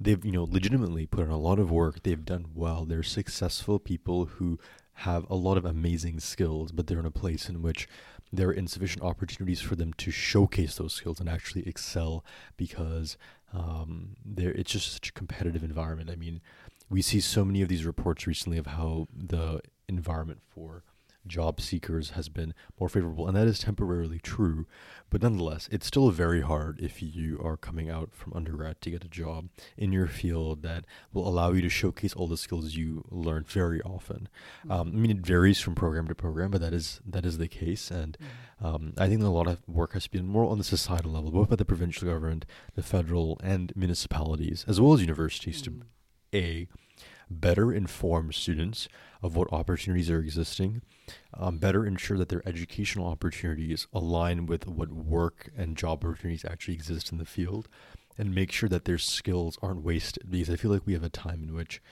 they've 0.00 0.24
you 0.24 0.32
know 0.32 0.44
legitimately 0.44 1.06
put 1.06 1.24
in 1.24 1.30
a 1.30 1.38
lot 1.38 1.58
of 1.58 1.70
work. 1.70 2.02
They've 2.02 2.24
done 2.24 2.46
well. 2.54 2.84
They're 2.84 3.02
successful 3.04 3.78
people 3.78 4.24
who 4.26 4.58
have 4.98 5.28
a 5.28 5.34
lot 5.34 5.56
of 5.56 5.64
amazing 5.64 6.20
skills, 6.20 6.72
but 6.72 6.86
they're 6.86 7.00
in 7.00 7.06
a 7.06 7.10
place 7.10 7.48
in 7.48 7.62
which 7.62 7.88
there 8.32 8.48
are 8.48 8.52
insufficient 8.52 9.02
opportunities 9.04 9.60
for 9.60 9.76
them 9.76 9.92
to 9.94 10.10
showcase 10.10 10.76
those 10.76 10.92
skills 10.92 11.20
and 11.20 11.28
actually 11.28 11.66
excel 11.68 12.24
because 12.56 13.16
um, 13.52 14.16
there 14.24 14.50
it's 14.52 14.72
just 14.72 14.92
such 14.92 15.10
a 15.10 15.12
competitive 15.12 15.62
environment. 15.62 16.10
I 16.10 16.16
mean, 16.16 16.40
we 16.88 17.02
see 17.02 17.20
so 17.20 17.44
many 17.44 17.62
of 17.62 17.68
these 17.68 17.84
reports 17.84 18.26
recently 18.26 18.58
of 18.58 18.66
how 18.66 19.08
the 19.14 19.60
environment 19.88 20.40
for 20.48 20.82
job 21.26 21.60
seekers 21.60 22.10
has 22.10 22.28
been 22.28 22.54
more 22.78 22.88
favorable, 22.88 23.26
and 23.26 23.36
that 23.36 23.46
is 23.46 23.58
temporarily 23.58 24.18
true. 24.18 24.66
But 25.10 25.22
nonetheless, 25.22 25.68
it's 25.70 25.86
still 25.86 26.10
very 26.10 26.40
hard 26.40 26.80
if 26.80 27.02
you 27.02 27.40
are 27.42 27.56
coming 27.56 27.88
out 27.88 28.10
from 28.14 28.32
undergrad 28.32 28.80
to 28.80 28.90
get 28.90 29.04
a 29.04 29.08
job 29.08 29.48
in 29.76 29.92
your 29.92 30.06
field 30.06 30.62
that 30.62 30.84
will 31.12 31.26
allow 31.28 31.52
you 31.52 31.62
to 31.62 31.68
showcase 31.68 32.14
all 32.14 32.26
the 32.26 32.36
skills 32.36 32.74
you 32.74 33.04
learn 33.10 33.44
very 33.44 33.80
often. 33.82 34.28
Um, 34.68 34.88
I 34.88 34.96
mean, 34.96 35.10
it 35.10 35.26
varies 35.26 35.60
from 35.60 35.74
program 35.74 36.08
to 36.08 36.14
program, 36.14 36.50
but 36.50 36.60
that 36.60 36.72
is 36.72 37.00
that 37.06 37.24
is 37.24 37.38
the 37.38 37.48
case, 37.48 37.90
and 37.90 38.16
Mhm. 38.60 38.64
um, 38.66 38.92
I 38.98 39.08
think 39.08 39.22
a 39.22 39.28
lot 39.28 39.46
of 39.46 39.62
work 39.68 39.92
has 39.92 40.06
been 40.06 40.26
more 40.26 40.50
on 40.50 40.58
the 40.58 40.64
societal 40.64 41.12
level, 41.12 41.30
both 41.30 41.50
by 41.50 41.56
the 41.56 41.64
provincial 41.64 42.08
government, 42.08 42.44
the 42.74 42.82
federal, 42.82 43.38
and 43.42 43.72
municipalities, 43.76 44.64
as 44.66 44.80
well 44.80 44.94
as 44.94 45.00
universities, 45.00 45.62
to 45.62 45.70
Mhm. 45.70 45.82
a 46.34 46.68
better 47.40 47.72
inform 47.72 48.32
students 48.32 48.88
of 49.22 49.36
what 49.36 49.52
opportunities 49.52 50.10
are 50.10 50.20
existing, 50.20 50.82
um, 51.32 51.58
better 51.58 51.86
ensure 51.86 52.18
that 52.18 52.28
their 52.28 52.46
educational 52.46 53.06
opportunities 53.06 53.86
align 53.92 54.46
with 54.46 54.66
what 54.66 54.90
work 54.90 55.50
and 55.56 55.76
job 55.76 56.04
opportunities 56.04 56.44
actually 56.44 56.74
exist 56.74 57.10
in 57.12 57.18
the 57.18 57.24
field, 57.24 57.68
and 58.18 58.34
make 58.34 58.52
sure 58.52 58.68
that 58.68 58.84
their 58.84 58.98
skills 58.98 59.58
aren't 59.62 59.82
wasted. 59.82 60.30
Because 60.30 60.50
I 60.50 60.56
feel 60.56 60.70
like 60.70 60.86
we 60.86 60.92
have 60.92 61.02
a 61.02 61.08
time 61.08 61.42
in 61.42 61.54
which 61.54 61.82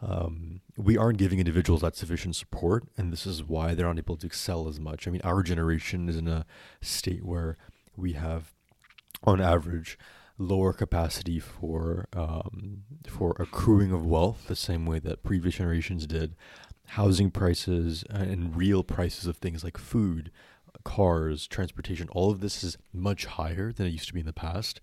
um, 0.00 0.60
we 0.76 0.96
aren't 0.96 1.18
giving 1.18 1.38
individuals 1.38 1.82
that 1.82 1.94
sufficient 1.94 2.34
support, 2.34 2.84
and 2.96 3.12
this 3.12 3.26
is 3.26 3.44
why 3.44 3.74
they're 3.74 3.86
not 3.86 3.98
able 3.98 4.16
to 4.16 4.26
excel 4.26 4.66
as 4.66 4.80
much. 4.80 5.06
I 5.06 5.10
mean, 5.12 5.20
our 5.22 5.42
generation 5.42 6.08
is 6.08 6.16
in 6.16 6.26
a 6.26 6.44
state 6.80 7.24
where 7.24 7.56
we 7.96 8.14
have, 8.14 8.52
on 9.22 9.40
average, 9.40 9.98
lower 10.38 10.72
capacity 10.72 11.38
for 11.38 12.06
um, 12.14 12.82
for 13.06 13.36
accruing 13.38 13.92
of 13.92 14.06
wealth, 14.06 14.48
the 14.48 14.56
same 14.56 14.86
way 14.86 14.98
that 15.00 15.22
previous 15.22 15.56
generations 15.56 16.06
did. 16.06 16.34
Housing 16.88 17.30
prices 17.30 18.04
and 18.10 18.56
real 18.56 18.82
prices 18.82 19.26
of 19.26 19.36
things 19.36 19.64
like 19.64 19.78
food, 19.78 20.30
cars, 20.84 21.46
transportation, 21.46 22.08
all 22.10 22.30
of 22.30 22.40
this 22.40 22.62
is 22.62 22.76
much 22.92 23.26
higher 23.26 23.72
than 23.72 23.86
it 23.86 23.90
used 23.90 24.08
to 24.08 24.14
be 24.14 24.20
in 24.20 24.26
the 24.26 24.32
past, 24.32 24.80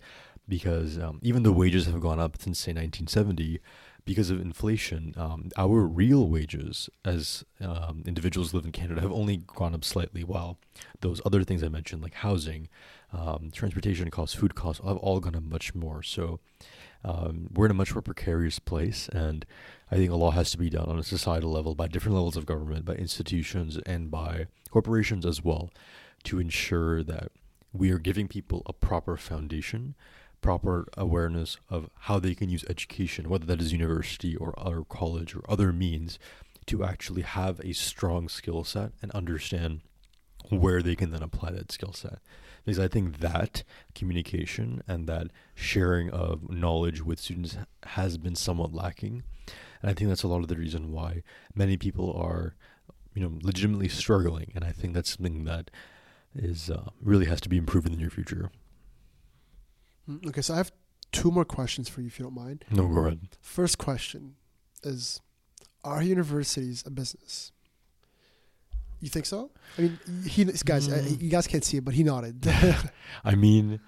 because 0.48 0.98
um, 0.98 1.20
even 1.22 1.42
though 1.42 1.52
wages 1.52 1.86
have 1.86 2.00
gone 2.00 2.18
up 2.18 2.36
since 2.40 2.58
say 2.58 2.70
1970, 2.70 3.60
because 4.04 4.30
of 4.30 4.40
inflation, 4.40 5.14
um, 5.16 5.50
our 5.56 5.86
real 5.86 6.28
wages 6.28 6.90
as 7.04 7.44
um, 7.60 8.02
individuals 8.06 8.52
live 8.54 8.64
in 8.64 8.72
Canada 8.72 9.00
have 9.00 9.12
only 9.12 9.36
gone 9.46 9.74
up 9.74 9.84
slightly, 9.84 10.24
while 10.24 10.58
those 11.00 11.20
other 11.24 11.44
things 11.44 11.62
I 11.62 11.68
mentioned, 11.68 12.02
like 12.02 12.14
housing, 12.14 12.68
um, 13.12 13.50
transportation 13.52 14.10
costs, 14.10 14.36
food 14.36 14.54
costs, 14.54 14.82
have 14.84 14.96
all 14.98 15.20
gone 15.20 15.36
up 15.36 15.42
much 15.42 15.74
more. 15.74 16.02
So 16.02 16.40
um, 17.04 17.48
we're 17.52 17.66
in 17.66 17.70
a 17.70 17.74
much 17.74 17.94
more 17.94 18.02
precarious 18.02 18.58
place, 18.58 19.08
and 19.08 19.46
I 19.90 19.96
think 19.96 20.10
a 20.10 20.16
lot 20.16 20.32
has 20.32 20.50
to 20.52 20.58
be 20.58 20.70
done 20.70 20.88
on 20.88 20.98
a 20.98 21.02
societal 21.02 21.50
level 21.50 21.74
by 21.74 21.88
different 21.88 22.14
levels 22.14 22.36
of 22.36 22.46
government, 22.46 22.84
by 22.84 22.94
institutions, 22.94 23.78
and 23.86 24.10
by 24.10 24.46
corporations 24.70 25.24
as 25.24 25.42
well, 25.42 25.70
to 26.24 26.38
ensure 26.38 27.02
that 27.02 27.32
we 27.72 27.90
are 27.90 27.98
giving 27.98 28.28
people 28.28 28.62
a 28.66 28.72
proper 28.72 29.16
foundation 29.16 29.94
proper 30.40 30.88
awareness 30.96 31.56
of 31.68 31.90
how 32.00 32.18
they 32.18 32.34
can 32.34 32.48
use 32.48 32.64
education, 32.68 33.28
whether 33.28 33.46
that 33.46 33.60
is 33.60 33.72
university 33.72 34.36
or 34.36 34.54
other 34.58 34.82
college 34.88 35.34
or 35.34 35.42
other 35.48 35.72
means, 35.72 36.18
to 36.66 36.84
actually 36.84 37.22
have 37.22 37.60
a 37.60 37.72
strong 37.72 38.28
skill 38.28 38.64
set 38.64 38.92
and 39.02 39.10
understand 39.12 39.80
where 40.48 40.82
they 40.82 40.96
can 40.96 41.10
then 41.10 41.22
apply 41.22 41.50
that 41.50 41.72
skill 41.72 41.92
set. 41.92 42.18
Because 42.64 42.78
I 42.78 42.88
think 42.88 43.18
that 43.18 43.62
communication 43.94 44.82
and 44.86 45.06
that 45.06 45.28
sharing 45.54 46.10
of 46.10 46.50
knowledge 46.50 47.02
with 47.02 47.18
students 47.18 47.56
has 47.84 48.18
been 48.18 48.34
somewhat 48.34 48.72
lacking. 48.72 49.22
And 49.82 49.90
I 49.90 49.94
think 49.94 50.08
that's 50.08 50.22
a 50.22 50.28
lot 50.28 50.42
of 50.42 50.48
the 50.48 50.56
reason 50.56 50.92
why 50.92 51.22
many 51.54 51.76
people 51.76 52.12
are, 52.12 52.54
you 53.14 53.22
know, 53.22 53.38
legitimately 53.42 53.88
struggling. 53.88 54.52
And 54.54 54.62
I 54.64 54.72
think 54.72 54.94
that's 54.94 55.10
something 55.16 55.44
that 55.44 55.70
is 56.34 56.70
uh, 56.70 56.90
really 57.00 57.26
has 57.26 57.40
to 57.42 57.48
be 57.48 57.56
improved 57.56 57.86
in 57.86 57.92
the 57.92 57.98
near 57.98 58.10
future. 58.10 58.50
Mm, 60.08 60.26
Okay, 60.28 60.42
so 60.42 60.54
I 60.54 60.58
have 60.58 60.72
two 61.12 61.30
more 61.30 61.44
questions 61.44 61.88
for 61.88 62.00
you, 62.02 62.06
if 62.08 62.18
you 62.18 62.24
don't 62.24 62.34
mind. 62.34 62.64
No, 62.70 62.86
go 62.86 63.00
ahead. 63.00 63.20
First 63.40 63.78
question 63.78 64.36
is 64.82 65.20
Are 65.82 66.02
universities 66.02 66.84
a 66.86 66.90
business? 66.90 67.52
You 69.00 69.08
think 69.08 69.26
so? 69.26 69.50
I 69.78 69.82
mean, 69.82 69.98
he 70.26 70.44
guys, 70.44 70.88
uh, 70.88 70.98
Mm. 71.02 71.22
you 71.22 71.30
guys 71.30 71.46
can't 71.46 71.64
see 71.64 71.78
it, 71.78 71.84
but 71.84 71.94
he 71.94 72.02
nodded. 72.04 72.46
I 73.24 73.34
mean, 73.34 73.80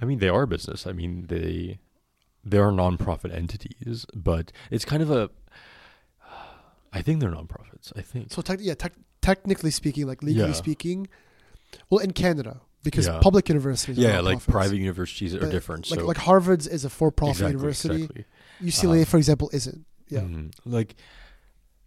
I 0.00 0.04
mean 0.04 0.18
they 0.18 0.28
are 0.28 0.46
business. 0.46 0.86
I 0.86 0.92
mean 0.92 1.26
they 1.28 1.78
they 2.44 2.58
are 2.58 2.70
nonprofit 2.72 3.32
entities, 3.34 4.06
but 4.14 4.50
it's 4.70 4.84
kind 4.84 5.02
of 5.02 5.10
a. 5.10 5.30
I 6.92 7.02
think 7.02 7.20
they're 7.20 7.30
nonprofits. 7.30 7.92
I 7.96 8.02
think. 8.02 8.32
so, 8.32 8.42
tec- 8.42 8.58
yeah, 8.60 8.74
tec- 8.74 8.98
technically 9.22 9.70
speaking, 9.70 10.06
like 10.08 10.22
legally 10.22 10.48
Yeah. 10.48 10.52
speaking, 10.54 11.06
well, 11.88 12.00
in 12.00 12.12
Canada, 12.12 12.62
because 12.82 13.06
Yeah. 13.06 13.20
public 13.20 13.48
universities, 13.48 13.96
are 13.98 14.02
yeah, 14.02 14.20
like 14.20 14.44
private 14.44 14.76
universities 14.78 15.34
are 15.36 15.40
But, 15.40 15.50
different. 15.52 15.88
Like, 15.90 16.00
so 16.00 16.06
like 16.06 16.16
Harvard's 16.16 16.66
is 16.66 16.84
a 16.84 16.90
for-profit 16.90 17.36
exactly, 17.36 17.52
university. 17.52 17.94
exactly. 18.02 18.24
UCLA, 18.60 18.98
Um, 19.00 19.04
for 19.04 19.18
example, 19.18 19.50
isn't. 19.52 19.86
Yeah. 20.08 20.20
Mhm. 20.22 20.50
Like, 20.64 20.96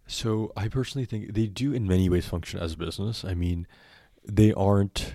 so 0.06 0.52
I 0.56 0.68
personally 0.68 1.04
think 1.06 1.34
they 1.34 1.46
do 1.46 1.72
in 1.72 1.86
many 1.86 2.08
ways 2.08 2.26
function 2.26 2.60
as 2.60 2.74
a 2.74 2.76
business. 2.76 3.24
I 3.24 3.34
mean, 3.34 3.66
they 4.26 4.52
aren't 4.52 5.14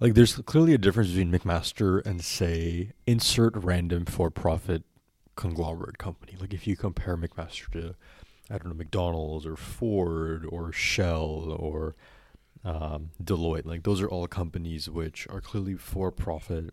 like 0.00 0.14
there's 0.14 0.34
clearly 0.36 0.74
a 0.74 0.78
difference 0.78 1.10
between 1.10 1.30
McMaster 1.32 2.04
and 2.04 2.22
say 2.22 2.90
insert 3.06 3.54
random 3.56 4.04
for-profit 4.04 4.82
conglomerate 5.36 5.98
company. 5.98 6.36
Like 6.40 6.52
if 6.52 6.66
you 6.66 6.76
compare 6.76 7.16
McMaster 7.16 7.70
to 7.72 7.94
I 8.50 8.58
don't 8.58 8.66
know 8.68 8.74
McDonald's 8.74 9.46
or 9.46 9.56
Ford 9.56 10.44
or 10.48 10.72
Shell 10.72 11.56
or 11.58 11.94
um, 12.64 13.10
Deloitte, 13.22 13.64
like 13.64 13.82
those 13.84 14.00
are 14.02 14.08
all 14.08 14.26
companies 14.26 14.90
which 14.90 15.26
are 15.30 15.40
clearly 15.40 15.74
for-profit 15.74 16.70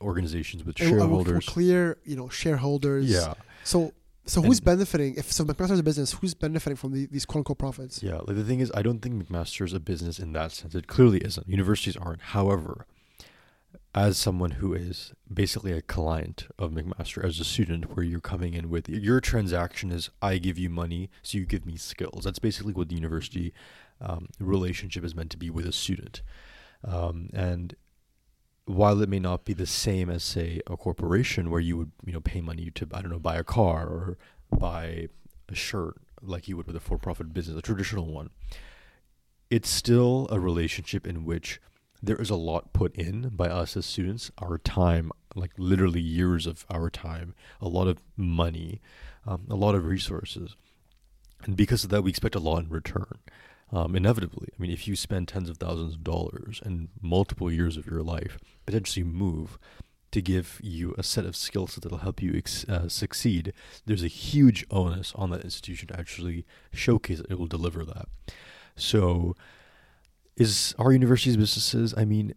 organizations 0.00 0.64
with 0.64 0.80
And 0.80 0.90
we're- 0.90 1.00
we're 1.00 1.06
shareholders. 1.08 1.46
clear, 1.46 1.98
you 2.04 2.16
know, 2.16 2.28
shareholders. 2.28 3.08
Yeah. 3.08 3.34
So, 3.64 3.92
so 4.24 4.42
who's 4.42 4.58
And- 4.58 4.66
benefiting? 4.66 5.14
If 5.16 5.32
so, 5.32 5.44
McMaster's 5.44 5.80
a 5.80 5.82
business, 5.82 6.12
who's 6.12 6.34
benefiting 6.34 6.76
from 6.76 6.92
the, 6.92 7.06
these 7.06 7.24
quote 7.26 7.40
unquote 7.40 7.58
profits? 7.58 8.02
Yeah, 8.02 8.18
like 8.26 8.36
the 8.36 8.44
thing 8.44 8.60
is, 8.60 8.70
I 8.74 8.82
don't 8.82 9.00
think 9.00 9.14
McMaster's 9.22 9.72
a 9.74 9.80
business 9.80 10.18
in 10.18 10.32
that 10.32 10.52
sense. 10.52 10.74
It 10.74 10.86
clearly 10.86 11.18
isn't. 11.18 11.48
Universities 11.48 11.96
aren't. 11.96 12.22
However, 12.22 12.86
as 13.94 14.16
someone 14.16 14.52
who 14.52 14.72
is 14.72 15.12
basically 15.32 15.72
a 15.72 15.82
client 15.82 16.46
of 16.58 16.70
McMaster, 16.70 17.22
as 17.24 17.38
a 17.40 17.44
student, 17.44 17.94
where 17.94 18.04
you're 18.04 18.20
coming 18.20 18.54
in 18.54 18.70
with 18.70 18.88
your 18.88 19.20
transaction 19.20 19.90
is 19.90 20.08
I 20.22 20.38
give 20.38 20.58
you 20.58 20.70
money, 20.70 21.10
so 21.22 21.36
you 21.38 21.44
give 21.44 21.66
me 21.66 21.76
skills. 21.76 22.24
That's 22.24 22.38
basically 22.38 22.72
what 22.72 22.88
the 22.88 22.94
university 22.94 23.52
um, 24.00 24.28
relationship 24.40 25.04
is 25.04 25.14
meant 25.14 25.30
to 25.32 25.36
be 25.36 25.50
with 25.50 25.66
a 25.66 25.72
student. 25.72 26.22
Um, 26.84 27.28
and 27.34 27.76
while 28.64 29.00
it 29.02 29.08
may 29.08 29.18
not 29.18 29.44
be 29.44 29.52
the 29.52 29.66
same 29.66 30.08
as 30.08 30.22
say 30.22 30.60
a 30.66 30.76
corporation 30.76 31.50
where 31.50 31.60
you 31.60 31.76
would 31.76 31.92
you 32.04 32.12
know 32.12 32.20
pay 32.20 32.40
money 32.40 32.70
to 32.74 32.88
I 32.92 33.02
don't 33.02 33.10
know 33.10 33.18
buy 33.18 33.36
a 33.36 33.44
car 33.44 33.86
or 33.86 34.18
buy 34.50 35.08
a 35.48 35.54
shirt 35.54 35.96
like 36.22 36.48
you 36.48 36.56
would 36.56 36.66
with 36.66 36.76
a 36.76 36.80
for-profit 36.80 37.34
business, 37.34 37.58
a 37.58 37.62
traditional 37.62 38.06
one, 38.06 38.30
it's 39.50 39.68
still 39.68 40.28
a 40.30 40.38
relationship 40.38 41.06
in 41.06 41.24
which 41.24 41.60
there 42.02 42.16
is 42.16 42.30
a 42.30 42.36
lot 42.36 42.72
put 42.72 42.94
in 42.96 43.28
by 43.30 43.48
us 43.48 43.76
as 43.76 43.86
students, 43.86 44.30
our 44.38 44.58
time, 44.58 45.12
like 45.34 45.52
literally 45.56 46.00
years 46.00 46.46
of 46.46 46.64
our 46.70 46.90
time, 46.90 47.34
a 47.60 47.68
lot 47.68 47.86
of 47.86 47.98
money, 48.16 48.80
um, 49.26 49.46
a 49.50 49.54
lot 49.54 49.74
of 49.74 49.86
resources, 49.86 50.56
and 51.44 51.56
because 51.56 51.84
of 51.84 51.90
that, 51.90 52.02
we 52.02 52.10
expect 52.10 52.34
a 52.34 52.40
lot 52.40 52.64
in 52.64 52.68
return. 52.68 53.18
Um, 53.72 53.96
inevitably, 53.96 54.48
I 54.52 54.60
mean, 54.60 54.70
if 54.70 54.86
you 54.86 54.94
spend 54.94 55.28
tens 55.28 55.48
of 55.48 55.56
thousands 55.56 55.94
of 55.94 56.04
dollars 56.04 56.60
and 56.62 56.88
multiple 57.00 57.50
years 57.50 57.78
of 57.78 57.86
your 57.86 58.02
life 58.02 58.38
potentially 58.66 59.04
move 59.04 59.58
to 60.10 60.20
give 60.20 60.60
you 60.62 60.94
a 60.98 61.02
set 61.02 61.24
of 61.24 61.34
skills 61.34 61.76
that'll 61.76 61.98
help 61.98 62.22
you 62.22 62.34
ex- 62.36 62.68
uh, 62.68 62.86
succeed, 62.88 63.54
there's 63.86 64.04
a 64.04 64.08
huge 64.08 64.66
onus 64.70 65.12
on 65.16 65.30
that 65.30 65.42
institution 65.42 65.88
to 65.88 65.98
actually 65.98 66.44
showcase 66.70 67.18
that 67.18 67.30
it 67.30 67.38
will 67.38 67.46
deliver 67.46 67.82
that. 67.84 68.06
So, 68.76 69.34
is 70.36 70.74
our 70.78 70.92
universities 70.92 71.38
businesses? 71.38 71.94
I 71.96 72.04
mean, 72.04 72.34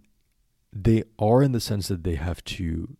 they 0.72 1.04
are 1.20 1.44
in 1.44 1.52
the 1.52 1.60
sense 1.60 1.90
that 1.90 2.04
they 2.04 2.16
have 2.16 2.44
to 2.46 2.96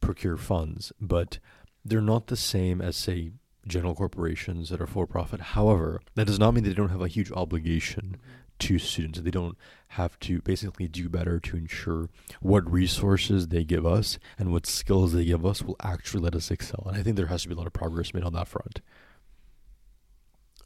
procure 0.00 0.36
funds, 0.36 0.92
but 1.00 1.38
they're 1.84 2.00
not 2.00 2.26
the 2.26 2.36
same 2.36 2.80
as, 2.80 2.96
say, 2.96 3.32
general 3.68 3.94
corporations 3.94 4.70
that 4.70 4.80
are 4.80 4.86
for 4.86 5.06
profit. 5.06 5.40
However, 5.40 6.00
that 6.14 6.26
does 6.26 6.38
not 6.38 6.54
mean 6.54 6.64
they 6.64 6.72
don't 6.72 6.88
have 6.88 7.02
a 7.02 7.08
huge 7.08 7.30
obligation 7.32 8.16
to 8.60 8.78
students. 8.78 9.20
They 9.20 9.30
don't 9.30 9.56
have 9.88 10.18
to 10.20 10.40
basically 10.42 10.88
do 10.88 11.08
better 11.08 11.38
to 11.40 11.56
ensure 11.56 12.08
what 12.40 12.70
resources 12.70 13.48
they 13.48 13.64
give 13.64 13.86
us 13.86 14.18
and 14.38 14.52
what 14.52 14.66
skills 14.66 15.12
they 15.12 15.24
give 15.24 15.46
us 15.46 15.62
will 15.62 15.76
actually 15.80 16.22
let 16.22 16.34
us 16.34 16.50
excel. 16.50 16.84
And 16.86 16.96
I 16.96 17.02
think 17.02 17.16
there 17.16 17.26
has 17.26 17.42
to 17.42 17.48
be 17.48 17.54
a 17.54 17.58
lot 17.58 17.66
of 17.66 17.72
progress 17.72 18.12
made 18.12 18.24
on 18.24 18.32
that 18.32 18.48
front. 18.48 18.80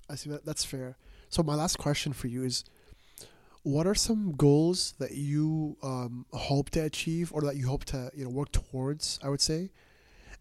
I 0.09 0.15
see 0.15 0.31
that. 0.31 0.45
That's 0.45 0.65
fair. 0.65 0.97
So 1.29 1.43
my 1.43 1.55
last 1.55 1.79
question 1.79 2.13
for 2.13 2.29
you 2.29 2.45
is, 2.45 2.65
what 3.63 3.87
are 3.87 3.95
some 3.95 4.33
goals 4.33 4.95
that 4.99 5.13
you 5.13 5.77
um, 5.83 6.27
hope 6.33 6.71
to 6.71 6.81
achieve, 6.81 7.33
or 7.33 7.43
that 7.43 7.57
you 7.57 7.69
hope 7.69 7.85
to 7.87 8.11
you 8.15 8.25
know 8.25 8.31
work 8.31 8.51
towards? 8.51 9.21
I 9.23 9.29
would 9.29 9.41
say, 9.41 9.71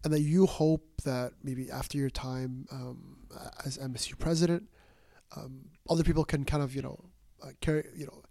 and 0.04 0.12
that 0.12 0.20
you 0.20 0.46
hope 0.46 0.84
that 1.04 1.32
maybe 1.42 1.70
after 1.70 1.96
your 1.98 2.10
time 2.10 2.66
um, 2.72 3.18
as 3.64 3.78
MSU 3.78 4.18
president, 4.18 4.64
um, 5.36 5.70
other 5.88 6.02
people 6.02 6.24
can 6.24 6.44
kind 6.44 6.62
of 6.62 6.74
you 6.74 6.82
know 6.82 7.04
uh, 7.42 7.50
carry 7.60 7.84
you 7.94 8.06
know 8.06 8.22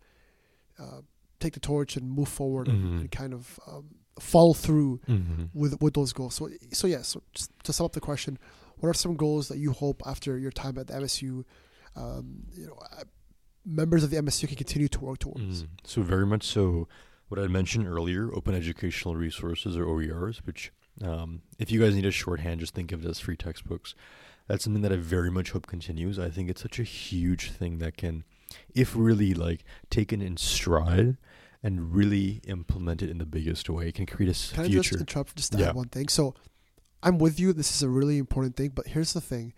uh, 0.80 1.02
take 1.40 1.54
the 1.54 1.60
torch 1.60 1.96
and 1.96 2.10
move 2.10 2.30
forward 2.30 2.68
mm-hmm. 2.68 2.88
and, 2.88 3.00
and, 3.02 3.12
kind 3.12 3.34
of 3.34 3.60
um, 3.68 3.96
follow 4.20 4.54
through 4.54 5.00
mm-hmm. 5.08 5.46
with 5.54 5.82
with 5.82 5.94
those 5.94 6.14
goals. 6.14 6.36
So 6.36 6.50
so 6.72 6.88
yes, 6.88 6.98
yeah, 6.98 7.02
so 7.02 7.24
just 7.34 7.52
to 7.64 7.74
sum 7.74 7.86
up 7.86 7.94
the 7.94 8.02
question, 8.02 8.38
what 8.78 8.90
are 8.90 8.94
some 8.94 9.16
goals 9.16 9.48
that 9.48 9.58
you 9.58 9.72
hope 9.72 10.02
after 10.06 10.38
your 10.38 10.52
time 10.52 10.78
at 10.78 10.88
the 10.88 10.94
MSU? 10.94 11.44
Um, 11.96 12.46
you 12.54 12.68
know, 12.68 12.78
uh, 12.98 13.04
members 13.66 14.04
of 14.04 14.12
the 14.12 14.18
MSU 14.18 14.48
can 14.48 14.58
continue 14.58 14.88
to 14.88 15.00
work 15.02 15.20
towards. 15.20 15.64
Mm. 15.64 15.68
So 15.84 16.02
very 16.02 16.26
much 16.26 16.44
so. 16.44 16.88
What 17.28 17.40
I 17.40 17.48
mentioned 17.48 17.88
earlier, 17.88 18.30
open 18.34 18.54
educational 18.54 19.16
resources 19.16 19.78
or 19.78 19.86
OERs, 19.86 20.40
which 20.46 20.74
um, 21.02 21.42
if 21.60 21.72
you 21.72 21.80
guys 21.80 21.96
need 21.96 22.06
a 22.06 22.12
shorthand, 22.12 22.60
just 22.60 22.74
think 22.74 22.92
of 22.92 23.06
it 23.06 23.10
as 23.10 23.20
free 23.20 23.38
textbooks. 23.38 23.96
That's 24.48 24.64
something 24.64 24.82
that 24.82 24.92
I 24.92 24.98
very 24.98 25.32
much 25.32 25.52
hope 25.52 25.68
continues. 25.68 26.20
I 26.20 26.30
think 26.30 26.50
it's 26.50 26.62
such 26.62 26.80
a 26.80 26.84
huge 26.84 27.52
thing 27.52 27.78
that 27.78 27.96
can, 27.96 28.24
if 28.76 28.96
really 28.96 29.34
like 29.34 29.64
taken 29.90 30.22
in 30.22 30.38
stride 30.38 31.18
and 31.64 31.96
really 31.96 32.42
implemented 32.48 33.10
in 33.10 33.18
the 33.18 33.26
biggest 33.26 33.70
way, 33.70 33.92
can 33.92 34.06
create 34.06 34.30
a 34.30 34.54
can 34.54 34.66
future. 34.66 34.80
I 34.80 34.82
just 34.82 35.00
interrupt 35.00 35.36
just 35.36 35.52
to 35.54 35.60
yeah. 35.60 35.72
one 35.72 35.90
thing? 35.90 36.08
So 36.08 36.36
I'm 37.04 37.18
with 37.18 37.40
you. 37.40 37.54
This 37.54 37.74
is 37.74 37.84
a 37.84 37.90
really 37.90 38.18
important 38.18 38.58
thing, 38.58 38.72
but 38.74 38.88
here's 38.88 39.14
the 39.14 39.22
thing 39.22 39.54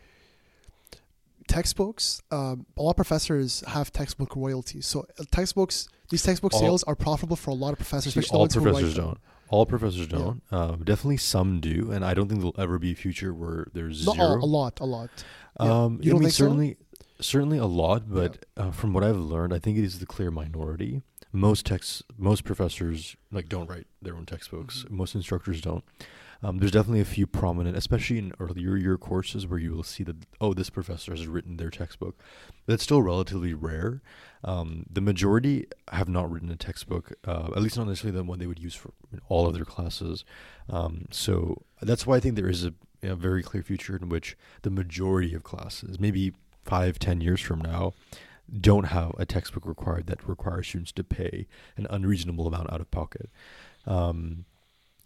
textbooks, 1.48 2.22
um, 2.32 2.66
a 2.78 2.82
lot 2.82 2.92
of 2.92 2.96
professors 2.96 3.64
have 3.68 3.92
textbook 3.92 4.36
royalties. 4.36 4.88
So 4.88 5.06
uh, 5.20 5.24
textbooks, 5.32 5.88
these 6.10 6.24
textbook 6.24 6.54
all, 6.54 6.60
sales 6.60 6.84
are 6.84 6.96
profitable 6.96 7.36
for 7.36 7.52
a 7.52 7.56
lot 7.56 7.72
of 7.72 7.78
professors. 7.78 8.14
See, 8.14 8.36
all 8.36 8.48
professors 8.48 8.96
don't. 8.96 9.18
All 9.54 9.68
professors 9.68 10.08
don't. 10.08 10.41
Yeah. 10.51 10.58
Uh, 10.58 10.76
definitely 10.78 11.18
some 11.18 11.60
do, 11.60 11.91
and 11.91 12.04
I 12.04 12.16
don't 12.16 12.28
think 12.28 12.41
there'll 12.41 12.56
ever 12.58 12.80
be 12.80 12.91
a 12.91 12.95
future 12.95 13.36
where 13.36 13.68
there's 13.72 13.97
zero. 13.97 14.16
All, 14.18 14.43
a 14.43 14.49
lot, 14.49 14.80
a 14.80 14.86
lot. 14.86 15.12
Um, 15.58 15.99
you 16.01 16.10
don't 16.10 16.22
I 16.22 16.22
mean, 16.22 16.22
think 16.24 16.34
certainly, 16.34 16.78
so? 16.97 17.06
certainly 17.22 17.60
a 17.60 17.68
lot, 17.68 18.12
but 18.12 18.43
yeah. 18.58 18.64
uh, 18.64 18.72
from 18.72 18.93
what 18.93 19.04
I've 19.04 19.16
learned, 19.16 19.54
I 19.54 19.60
think 19.60 19.78
it 19.78 19.84
is 19.84 19.99
the 19.99 20.08
clear 20.08 20.32
minority. 20.32 21.04
Most 21.32 21.68
texts, 21.68 22.01
most 22.18 22.45
professors 22.45 23.16
like 23.32 23.47
don't 23.47 23.70
write 23.70 23.86
their 24.01 24.16
own 24.16 24.26
textbooks. 24.26 24.86
Mm-hmm. 24.86 24.97
Most 24.97 25.14
instructors 25.14 25.62
don't. 25.62 25.84
Um, 26.44 26.58
there's 26.58 26.72
definitely 26.72 27.00
a 27.00 27.06
few 27.06 27.26
prominent, 27.26 27.78
especially 27.78 28.18
in 28.18 28.34
earlier 28.39 28.76
year 28.76 28.98
courses, 28.98 29.48
where 29.48 29.60
you 29.60 29.72
will 29.72 29.84
see 29.84 30.04
that 30.04 30.18
oh, 30.41 30.54
this 30.54 30.70
professor 30.70 31.12
has 31.12 31.26
written 31.26 31.58
their 31.58 31.70
textbook. 31.70 32.20
That's 32.66 32.84
still 32.84 33.02
relatively 33.02 33.54
rare. 33.54 34.02
Um, 34.44 34.86
the 34.91 35.02
majority 35.02 35.68
have 35.91 36.10
not 36.10 36.30
written 36.30 36.52
a 36.52 36.58
textbook, 36.58 37.14
uh, 37.26 37.52
at 37.56 37.62
least 37.62 37.78
not 37.78 37.88
necessarily 37.88 38.18
the 38.18 38.24
one 38.26 38.39
they 38.39 38.48
would 38.48 38.60
use 38.60 38.76
for 38.76 38.91
all 39.30 39.48
of 39.48 39.54
their 39.54 39.66
classes. 39.66 40.26
Um, 40.70 41.06
so 41.12 41.64
that's 41.82 42.06
why 42.06 42.18
I 42.18 42.20
think 42.20 42.36
there 42.36 42.50
is 42.50 42.66
a, 42.66 42.74
a 43.02 43.16
very 43.16 43.41
clear 43.41 43.64
future 43.64 43.96
in 43.96 44.10
which 44.10 44.36
the 44.64 44.70
majority 44.70 45.34
of 45.34 45.44
classes, 45.44 46.00
maybe 46.00 46.34
five, 46.66 47.00
ten 47.00 47.22
years 47.22 47.39
from 47.39 47.62
now, 47.62 47.94
don't 48.60 48.86
have 48.86 49.14
a 49.18 49.26
textbook 49.26 49.66
required 49.66 50.08
that 50.08 50.28
requires 50.28 50.68
students 50.68 50.91
to 50.91 51.04
pay 51.04 51.48
an 51.78 51.88
unreasonable 51.89 52.48
amount 52.48 52.72
out 52.72 52.82
of 52.82 52.91
pocket. 52.91 53.30
Um, 53.88 54.46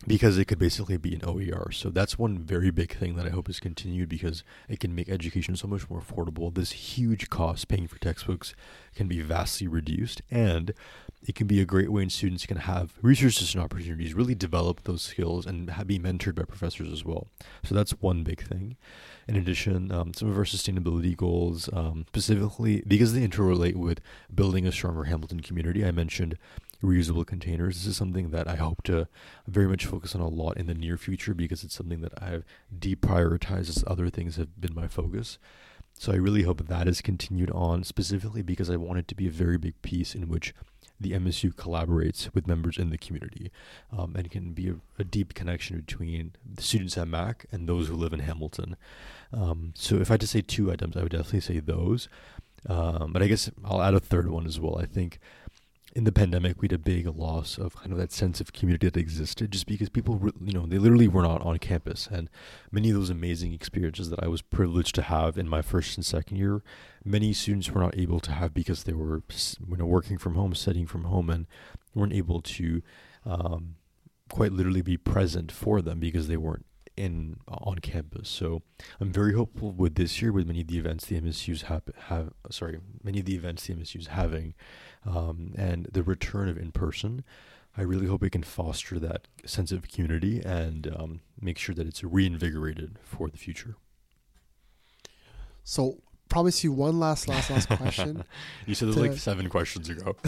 because 0.05 0.37
it 0.37 0.45
could 0.45 0.59
basically 0.59 0.97
be 0.97 1.15
an 1.15 1.23
OER. 1.25 1.71
So 1.71 1.89
that's 1.89 2.19
one 2.19 2.37
very 2.37 2.69
big 2.69 2.95
thing 2.95 3.15
that 3.15 3.25
I 3.25 3.29
hope 3.29 3.49
is 3.49 3.59
continued 3.59 4.09
because 4.09 4.43
it 4.69 4.79
can 4.79 4.93
make 4.93 5.09
education 5.09 5.55
so 5.55 5.67
much 5.67 5.89
more 5.89 6.01
affordable. 6.01 6.53
This 6.53 6.71
huge 6.71 7.29
cost 7.29 7.67
paying 7.67 7.87
for 7.87 7.97
textbooks 7.99 8.53
can 8.95 9.07
be 9.07 9.21
vastly 9.21 9.67
reduced, 9.67 10.21
and 10.29 10.73
it 11.25 11.35
can 11.35 11.47
be 11.47 11.59
a 11.59 11.65
great 11.65 11.91
way 11.91 12.03
in 12.03 12.09
students 12.09 12.45
can 12.45 12.57
have 12.57 12.93
research 13.01 13.37
assistant 13.37 13.63
opportunities, 13.63 14.13
really 14.13 14.35
develop 14.35 14.83
those 14.83 15.01
skills, 15.01 15.45
and 15.45 15.65
be 15.87 15.97
mentored 15.97 16.35
by 16.35 16.43
professors 16.43 16.91
as 16.91 17.03
well. 17.03 17.27
So 17.63 17.73
that's 17.73 17.91
one 17.91 18.23
big 18.23 18.41
thing. 18.41 18.77
In 19.27 19.35
addition, 19.35 19.91
um, 19.91 20.13
some 20.13 20.29
of 20.29 20.37
our 20.37 20.45
sustainability 20.45 21.17
goals, 21.17 21.69
um, 21.73 22.05
specifically 22.09 22.83
because 22.87 23.13
they 23.13 23.27
interrelate 23.27 23.75
with 23.75 23.99
building 24.33 24.65
a 24.65 24.71
stronger 24.71 25.05
Hamilton 25.05 25.41
community, 25.41 25.83
I 25.83 25.91
mentioned 25.91 26.37
reusable 26.83 27.25
containers. 27.25 27.77
This 27.77 27.87
is 27.87 27.97
something 27.97 28.29
that 28.31 28.47
I 28.47 28.55
hope 28.55 28.83
to 28.83 29.07
very 29.47 29.67
much 29.67 29.85
focus 29.85 30.15
on 30.15 30.21
a 30.21 30.27
lot 30.27 30.57
in 30.57 30.67
the 30.67 30.73
near 30.73 30.97
future 30.97 31.33
because 31.33 31.63
it's 31.63 31.75
something 31.75 32.01
that 32.01 32.21
I've 32.21 32.45
deprioritized 32.77 33.69
as 33.69 33.83
other 33.87 34.09
things 34.09 34.35
have 34.35 34.59
been 34.59 34.75
my 34.75 34.87
focus. 34.87 35.37
So 35.93 36.11
I 36.11 36.17
really 36.17 36.43
hope 36.43 36.67
that 36.67 36.87
is 36.87 37.01
continued 37.01 37.49
on 37.51 37.83
specifically 37.83 38.43
because 38.43 38.69
I 38.69 38.75
want 38.75 38.99
it 38.99 39.07
to 39.07 39.15
be 39.15 39.27
a 39.27 39.31
very 39.31 39.57
big 39.57 39.81
piece 39.81 40.13
in 40.13 40.29
which 40.29 40.53
the 40.99 41.11
MSU 41.11 41.53
collaborates 41.53 42.33
with 42.33 42.47
members 42.47 42.77
in 42.77 42.89
the 42.89 42.97
community 42.97 43.51
um, 43.95 44.15
and 44.15 44.29
can 44.29 44.53
be 44.53 44.69
a, 44.69 44.75
a, 44.99 45.03
deep 45.03 45.33
connection 45.35 45.77
between 45.77 46.31
the 46.51 46.61
students 46.61 46.97
at 46.97 47.07
Mac 47.07 47.45
and 47.51 47.67
those 47.67 47.87
who 47.87 47.95
live 47.95 48.13
in 48.13 48.19
Hamilton. 48.19 48.75
Um, 49.31 49.73
so 49.75 49.97
if 49.97 50.09
I 50.09 50.13
had 50.13 50.21
to 50.21 50.27
say 50.27 50.41
two 50.41 50.71
items, 50.71 50.97
I 50.97 51.03
would 51.03 51.11
definitely 51.11 51.41
say 51.41 51.59
those. 51.59 52.09
Um, 52.67 53.13
but 53.13 53.21
I 53.21 53.27
guess 53.27 53.49
I'll 53.63 53.81
add 53.81 53.93
a 53.93 53.99
third 53.99 54.29
one 54.29 54.45
as 54.45 54.59
well. 54.59 54.79
I 54.79 54.85
think 54.85 55.19
in 55.97 56.03
the 56.03 56.11
pandemic, 56.11 56.61
we 56.61 56.65
had 56.65 56.73
a 56.73 56.77
big 56.77 57.07
loss 57.07 57.57
of 57.57 57.75
kind 57.75 57.91
of 57.91 57.97
that 57.97 58.11
sense 58.11 58.39
of 58.39 58.53
community 58.53 58.87
that 58.87 58.99
existed 58.99 59.49
just 59.49 59.65
because 59.65 59.89
people, 59.89 60.21
you 60.39 60.53
know, 60.53 60.67
they 60.67 60.77
literally 60.77 61.07
were 61.07 61.23
not 61.23 61.41
on 61.41 61.57
campus. 61.57 62.07
And 62.11 62.29
many 62.71 62.91
of 62.91 62.95
those 62.95 63.09
amazing 63.09 63.51
experiences 63.51 64.11
that 64.11 64.21
I 64.21 64.27
was 64.27 64.43
privileged 64.43 64.93
to 64.93 65.01
have 65.01 65.39
in 65.39 65.49
my 65.49 65.63
first 65.63 65.97
and 65.97 66.05
second 66.05 66.37
year, 66.37 66.61
many 67.03 67.33
students 67.33 67.71
were 67.71 67.81
not 67.81 67.97
able 67.97 68.19
to 68.19 68.31
have 68.31 68.53
because 68.53 68.83
they 68.83 68.93
were, 68.93 69.23
you 69.67 69.75
know, 69.75 69.87
working 69.87 70.19
from 70.19 70.35
home, 70.35 70.53
studying 70.53 70.85
from 70.85 71.05
home, 71.05 71.31
and 71.31 71.47
weren't 71.95 72.13
able 72.13 72.43
to 72.43 72.83
um, 73.25 73.77
quite 74.29 74.51
literally 74.51 74.83
be 74.83 74.97
present 74.97 75.51
for 75.51 75.81
them 75.81 75.99
because 75.99 76.27
they 76.27 76.37
weren't 76.37 76.67
in 76.95 77.37
on 77.47 77.79
campus. 77.79 78.29
So 78.29 78.61
I'm 78.99 79.11
very 79.11 79.33
hopeful 79.33 79.71
with 79.71 79.95
this 79.95 80.21
year 80.21 80.31
with 80.31 80.45
many 80.45 80.61
of 80.61 80.67
the 80.67 80.77
events 80.77 81.05
the 81.05 81.19
MSU's 81.19 81.63
have 81.63 81.83
have 82.07 82.33
sorry 82.49 82.79
many 83.03 83.19
of 83.19 83.25
the 83.25 83.35
events 83.35 83.65
the 83.65 83.75
MSU's 83.75 84.07
having 84.07 84.55
um, 85.07 85.53
and 85.57 85.87
the 85.91 86.03
return 86.03 86.49
of 86.49 86.57
in 86.57 86.71
person. 86.71 87.23
I 87.79 87.83
really 87.83 88.07
hope 88.07 88.23
it 88.23 88.31
can 88.31 88.43
foster 88.43 88.97
that 88.99 89.27
sense 89.45 89.71
of 89.71 89.87
community 89.87 90.41
and 90.43 90.87
um, 90.97 91.21
make 91.39 91.59
sure 91.59 91.75
that 91.75 91.85
it's 91.85 92.03
reinvigorated 92.03 92.97
for 93.03 93.29
the 93.29 93.37
future. 93.37 93.75
So, 95.63 96.01
promise 96.27 96.63
you 96.63 96.71
one 96.71 96.99
last, 96.99 97.27
last, 97.27 97.51
last 97.51 97.69
question. 97.69 98.23
you 98.65 98.73
said 98.73 98.87
there's 98.87 98.97
like 98.97 99.13
seven 99.13 99.47
questions 99.47 99.89
ago. 99.89 100.15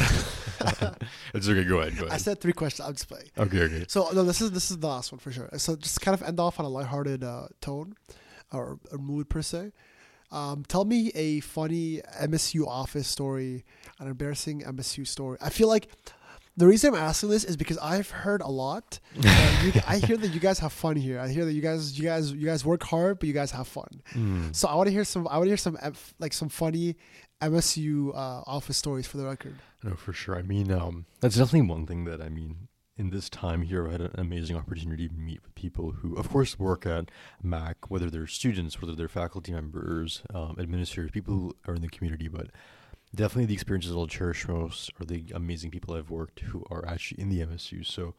it's 1.33 1.49
okay. 1.49 1.63
Go 1.63 1.79
ahead. 1.79 1.97
Go 1.97 2.05
ahead. 2.05 2.11
I 2.11 2.17
said 2.17 2.39
three 2.39 2.53
questions. 2.53 2.87
I'm 2.87 2.93
just 2.93 3.07
playing. 3.07 3.29
Okay. 3.37 3.61
Okay. 3.61 3.85
So 3.87 4.09
no, 4.13 4.23
this 4.23 4.41
is 4.41 4.51
this 4.51 4.69
is 4.69 4.77
the 4.77 4.87
last 4.87 5.11
one 5.11 5.19
for 5.19 5.31
sure. 5.31 5.49
So 5.57 5.75
just 5.75 6.01
kind 6.01 6.13
of 6.13 6.27
end 6.27 6.39
off 6.39 6.59
on 6.59 6.65
a 6.65 6.69
lighthearted 6.69 7.23
uh, 7.23 7.47
tone 7.61 7.95
or, 8.51 8.79
or 8.91 8.97
mood 8.99 9.27
per 9.29 9.41
se. 9.41 9.71
Um, 10.31 10.63
tell 10.67 10.85
me 10.85 11.09
a 11.15 11.39
funny 11.39 12.01
MSU 12.21 12.67
office 12.67 13.07
story, 13.07 13.65
an 13.99 14.07
embarrassing 14.07 14.61
MSU 14.61 15.05
story. 15.07 15.37
I 15.41 15.49
feel 15.49 15.67
like 15.67 15.89
the 16.55 16.67
reason 16.67 16.93
I'm 16.93 16.99
asking 16.99 17.29
this 17.29 17.43
is 17.43 17.57
because 17.57 17.77
I've 17.77 18.09
heard 18.09 18.41
a 18.41 18.47
lot. 18.47 18.99
you, 19.15 19.73
I 19.87 19.97
hear 19.97 20.17
that 20.17 20.29
you 20.33 20.39
guys 20.39 20.59
have 20.59 20.73
fun 20.73 20.95
here. 20.95 21.19
I 21.19 21.29
hear 21.29 21.45
that 21.45 21.53
you 21.53 21.61
guys, 21.61 21.97
you 21.97 22.05
guys, 22.05 22.31
you 22.31 22.45
guys 22.45 22.65
work 22.65 22.83
hard, 22.83 23.19
but 23.19 23.27
you 23.27 23.33
guys 23.33 23.51
have 23.51 23.67
fun. 23.67 24.01
Mm. 24.13 24.55
So 24.55 24.67
I 24.67 24.75
want 24.75 24.87
to 24.87 24.93
hear 24.93 25.03
some. 25.03 25.27
I 25.27 25.37
want 25.37 25.45
to 25.45 25.49
hear 25.49 25.57
some 25.57 25.77
like 26.19 26.33
some 26.33 26.49
funny 26.49 26.95
MSU 27.41 28.09
uh, 28.09 28.43
office 28.45 28.77
stories 28.77 29.07
for 29.07 29.17
the 29.17 29.25
record. 29.25 29.55
No, 29.83 29.95
for 29.95 30.13
sure. 30.13 30.35
I 30.35 30.41
mean, 30.41 30.71
um, 30.71 31.05
that's 31.21 31.35
definitely 31.35 31.69
one 31.69 31.85
thing 31.85 32.05
that 32.05 32.21
I 32.21 32.29
mean 32.29 32.68
in 32.99 33.11
this 33.11 33.29
time 33.29 33.61
here, 33.61 33.87
I 33.87 33.93
had 33.93 34.01
an 34.01 34.11
amazing 34.15 34.57
opportunity 34.57 35.07
to 35.07 35.13
meet 35.15 35.41
with 35.41 35.55
people 35.55 35.91
who, 35.91 36.15
of 36.17 36.29
course, 36.29 36.59
work 36.59 36.85
at 36.85 37.09
Mac, 37.41 37.89
whether 37.89 38.09
they're 38.09 38.27
students, 38.27 38.81
whether 38.81 38.93
they're 38.93 39.07
faculty 39.07 39.53
members, 39.53 40.21
um, 40.33 40.57
administrators, 40.59 41.09
people 41.09 41.33
who 41.33 41.55
are 41.65 41.75
in 41.75 41.81
the 41.81 41.87
community. 41.87 42.27
But 42.27 42.47
definitely 43.15 43.45
the 43.45 43.53
experiences 43.53 43.93
I'll 43.93 44.05
cherish 44.05 44.45
most 44.49 44.91
are 44.99 45.05
the 45.05 45.23
amazing 45.33 45.71
people 45.71 45.95
I've 45.95 46.09
worked 46.09 46.41
who 46.41 46.65
are 46.69 46.85
actually 46.85 47.21
in 47.21 47.29
the 47.29 47.39
MSU. 47.39 47.85
So 47.85 48.15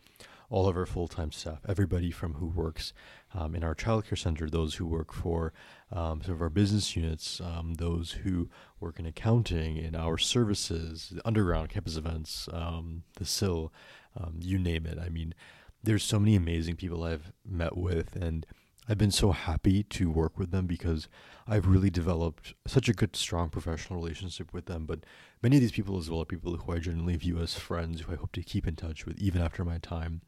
all 0.49 0.67
of 0.67 0.79
our 0.79 0.87
full-time 0.87 1.31
staff, 1.31 1.61
everybody 1.69 2.11
from 2.11 2.35
who 2.35 2.47
works 2.47 2.95
um, 3.35 3.55
in 3.55 3.63
our 3.63 3.75
childcare 3.75 4.19
center, 4.19 4.49
those 4.49 4.77
who 4.77 4.87
work 4.87 5.13
for 5.13 5.53
um, 5.93 6.23
some 6.23 6.35
of 6.35 6.41
our 6.43 6.49
business 6.49 6.97
units, 6.97 7.41
um, 7.43 7.75
those 7.75 8.13
who 8.13 8.49
work 8.81 8.99
in 8.99 9.05
accounting, 9.05 9.77
in 9.77 9.95
our 9.95 10.17
services, 10.17 11.11
the 11.13 11.27
underground 11.27 11.69
campus 11.69 11.97
events, 11.97 12.49
um, 12.53 13.05
the 13.17 13.27
SIL, 13.27 13.73
um, 14.17 14.37
you 14.41 14.59
name 14.59 14.87
it. 14.87 14.99
I 14.99 15.09
mean, 15.09 15.35
there's 15.83 16.05
so 16.05 16.19
many 16.19 16.35
amazing 16.35 16.77
people 16.77 17.05
I've 17.05 17.33
met 17.45 17.77
with, 17.77 18.17
and 18.17 18.47
I've 18.89 18.99
been 18.99 19.13
so 19.13 19.31
happy 19.31 19.85
to 19.85 20.11
work 20.11 20.39
with 20.39 20.51
them 20.51 20.67
because 20.67 21.09
I've 21.47 21.67
really 21.67 21.91
developed 21.91 22.55
such 22.67 22.89
a 22.89 22.93
good, 22.93 23.15
strong 23.15 23.49
professional 23.49 24.01
relationship 24.01 24.53
with 24.53 24.67
them. 24.67 24.85
But 24.85 25.01
many 25.43 25.57
of 25.57 25.63
these 25.63 25.73
people 25.73 25.99
as 25.99 26.11
well 26.11 26.23
are 26.23 26.27
people 26.27 26.57
who 26.57 26.73
I 26.73 26.79
genuinely 26.79 27.17
view 27.17 27.39
as 27.39 27.55
friends 27.55 28.01
who 28.01 28.13
I 28.13 28.17
hope 28.17 28.33
to 28.33 28.43
keep 28.43 28.67
in 28.67 28.77
touch 28.77 29.07
with 29.07 29.19
even 29.19 29.43
after 29.43 29.65
my 29.65 29.79
time 29.79 30.23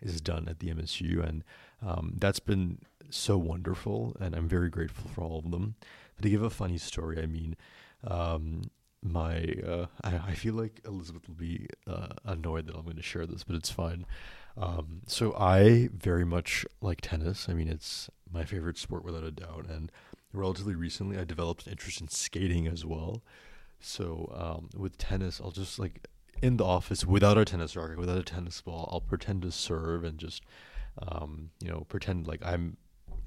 is 0.00 0.20
done 0.20 0.48
at 0.48 0.60
the 0.60 0.68
MSU. 0.68 1.26
And 1.26 1.44
um, 1.84 2.14
that's 2.18 2.40
been 2.40 2.78
so 3.10 3.36
wonderful. 3.36 4.16
And 4.18 4.34
I'm 4.34 4.48
very 4.48 4.70
grateful 4.70 5.10
for 5.10 5.22
all 5.22 5.38
of 5.38 5.50
them. 5.50 5.74
But 6.16 6.22
to 6.22 6.30
give 6.30 6.42
a 6.42 6.50
funny 6.50 6.78
story, 6.78 7.22
I 7.22 7.26
mean, 7.26 7.56
um, 8.02 8.62
my 9.12 9.54
uh, 9.66 9.86
I, 10.02 10.20
I 10.28 10.34
feel 10.34 10.54
like 10.54 10.80
Elizabeth 10.84 11.28
will 11.28 11.34
be 11.36 11.66
uh, 11.86 12.08
annoyed 12.24 12.66
that 12.66 12.76
I'm 12.76 12.84
going 12.84 12.96
to 12.96 13.02
share 13.02 13.26
this, 13.26 13.44
but 13.44 13.56
it's 13.56 13.70
fine. 13.70 14.06
Um, 14.56 15.02
so 15.06 15.34
I 15.34 15.90
very 15.92 16.24
much 16.24 16.64
like 16.80 17.00
tennis. 17.00 17.48
I 17.48 17.54
mean, 17.54 17.68
it's 17.68 18.08
my 18.32 18.44
favorite 18.44 18.78
sport 18.78 19.04
without 19.04 19.24
a 19.24 19.30
doubt. 19.30 19.66
And 19.68 19.92
relatively 20.32 20.74
recently, 20.74 21.18
I 21.18 21.24
developed 21.24 21.66
an 21.66 21.72
interest 21.72 22.00
in 22.00 22.08
skating 22.08 22.66
as 22.66 22.84
well. 22.84 23.22
So 23.80 24.32
um, 24.34 24.70
with 24.78 24.98
tennis, 24.98 25.40
I'll 25.42 25.50
just 25.50 25.78
like 25.78 26.08
in 26.42 26.56
the 26.56 26.64
office 26.64 27.04
without 27.04 27.38
a 27.38 27.44
tennis 27.44 27.76
racket, 27.76 27.98
without 27.98 28.18
a 28.18 28.22
tennis 28.22 28.60
ball, 28.60 28.88
I'll 28.92 29.00
pretend 29.00 29.42
to 29.42 29.52
serve 29.52 30.04
and 30.04 30.18
just 30.18 30.42
um, 31.00 31.50
you 31.60 31.68
know 31.68 31.86
pretend 31.88 32.26
like 32.26 32.44
I'm 32.44 32.78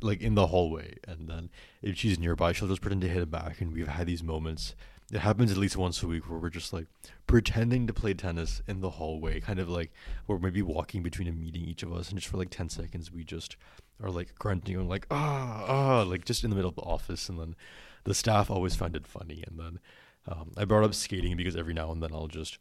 like 0.01 0.21
in 0.21 0.35
the 0.35 0.47
hallway, 0.47 0.95
and 1.07 1.27
then 1.27 1.49
if 1.81 1.97
she's 1.97 2.17
nearby, 2.17 2.53
she'll 2.53 2.67
just 2.67 2.81
pretend 2.81 3.01
to 3.01 3.07
hit 3.07 3.21
it 3.21 3.31
back. 3.31 3.61
And 3.61 3.73
we've 3.73 3.87
had 3.87 4.07
these 4.07 4.23
moments 4.23 4.75
it 5.11 5.19
happens 5.19 5.51
at 5.51 5.57
least 5.57 5.77
once 5.77 6.03
a 6.03 6.07
week 6.07 6.29
where 6.29 6.39
we're 6.39 6.49
just 6.49 6.71
like 6.71 6.87
pretending 7.27 7.87
to 7.87 7.93
play 7.93 8.13
tennis 8.13 8.61
in 8.67 8.81
the 8.81 8.91
hallway, 8.91 9.39
kind 9.39 9.59
of 9.59 9.69
like 9.69 9.91
we're 10.27 10.37
maybe 10.37 10.61
walking 10.61 11.01
between 11.03 11.27
a 11.27 11.31
meeting 11.31 11.63
each 11.63 11.83
of 11.83 11.91
us, 11.93 12.09
and 12.09 12.19
just 12.19 12.29
for 12.29 12.37
like 12.37 12.49
ten 12.49 12.69
seconds 12.69 13.11
we 13.11 13.23
just 13.23 13.55
are 14.01 14.11
like 14.11 14.35
grunting 14.37 14.75
and 14.75 14.89
like 14.89 15.07
ah 15.11 15.65
ah 15.67 16.01
like 16.03 16.25
just 16.25 16.43
in 16.43 16.49
the 16.49 16.55
middle 16.55 16.69
of 16.69 16.75
the 16.75 16.81
office, 16.81 17.29
and 17.29 17.39
then 17.39 17.55
the 18.03 18.13
staff 18.13 18.49
always 18.49 18.75
find 18.75 18.95
it 18.95 19.07
funny, 19.07 19.43
and 19.47 19.59
then 19.59 19.79
um, 20.27 20.51
I 20.57 20.65
brought 20.65 20.83
up 20.83 20.93
skating 20.93 21.35
because 21.35 21.55
every 21.55 21.73
now 21.73 21.91
and 21.91 22.01
then 22.01 22.13
I'll 22.13 22.27
just 22.27 22.59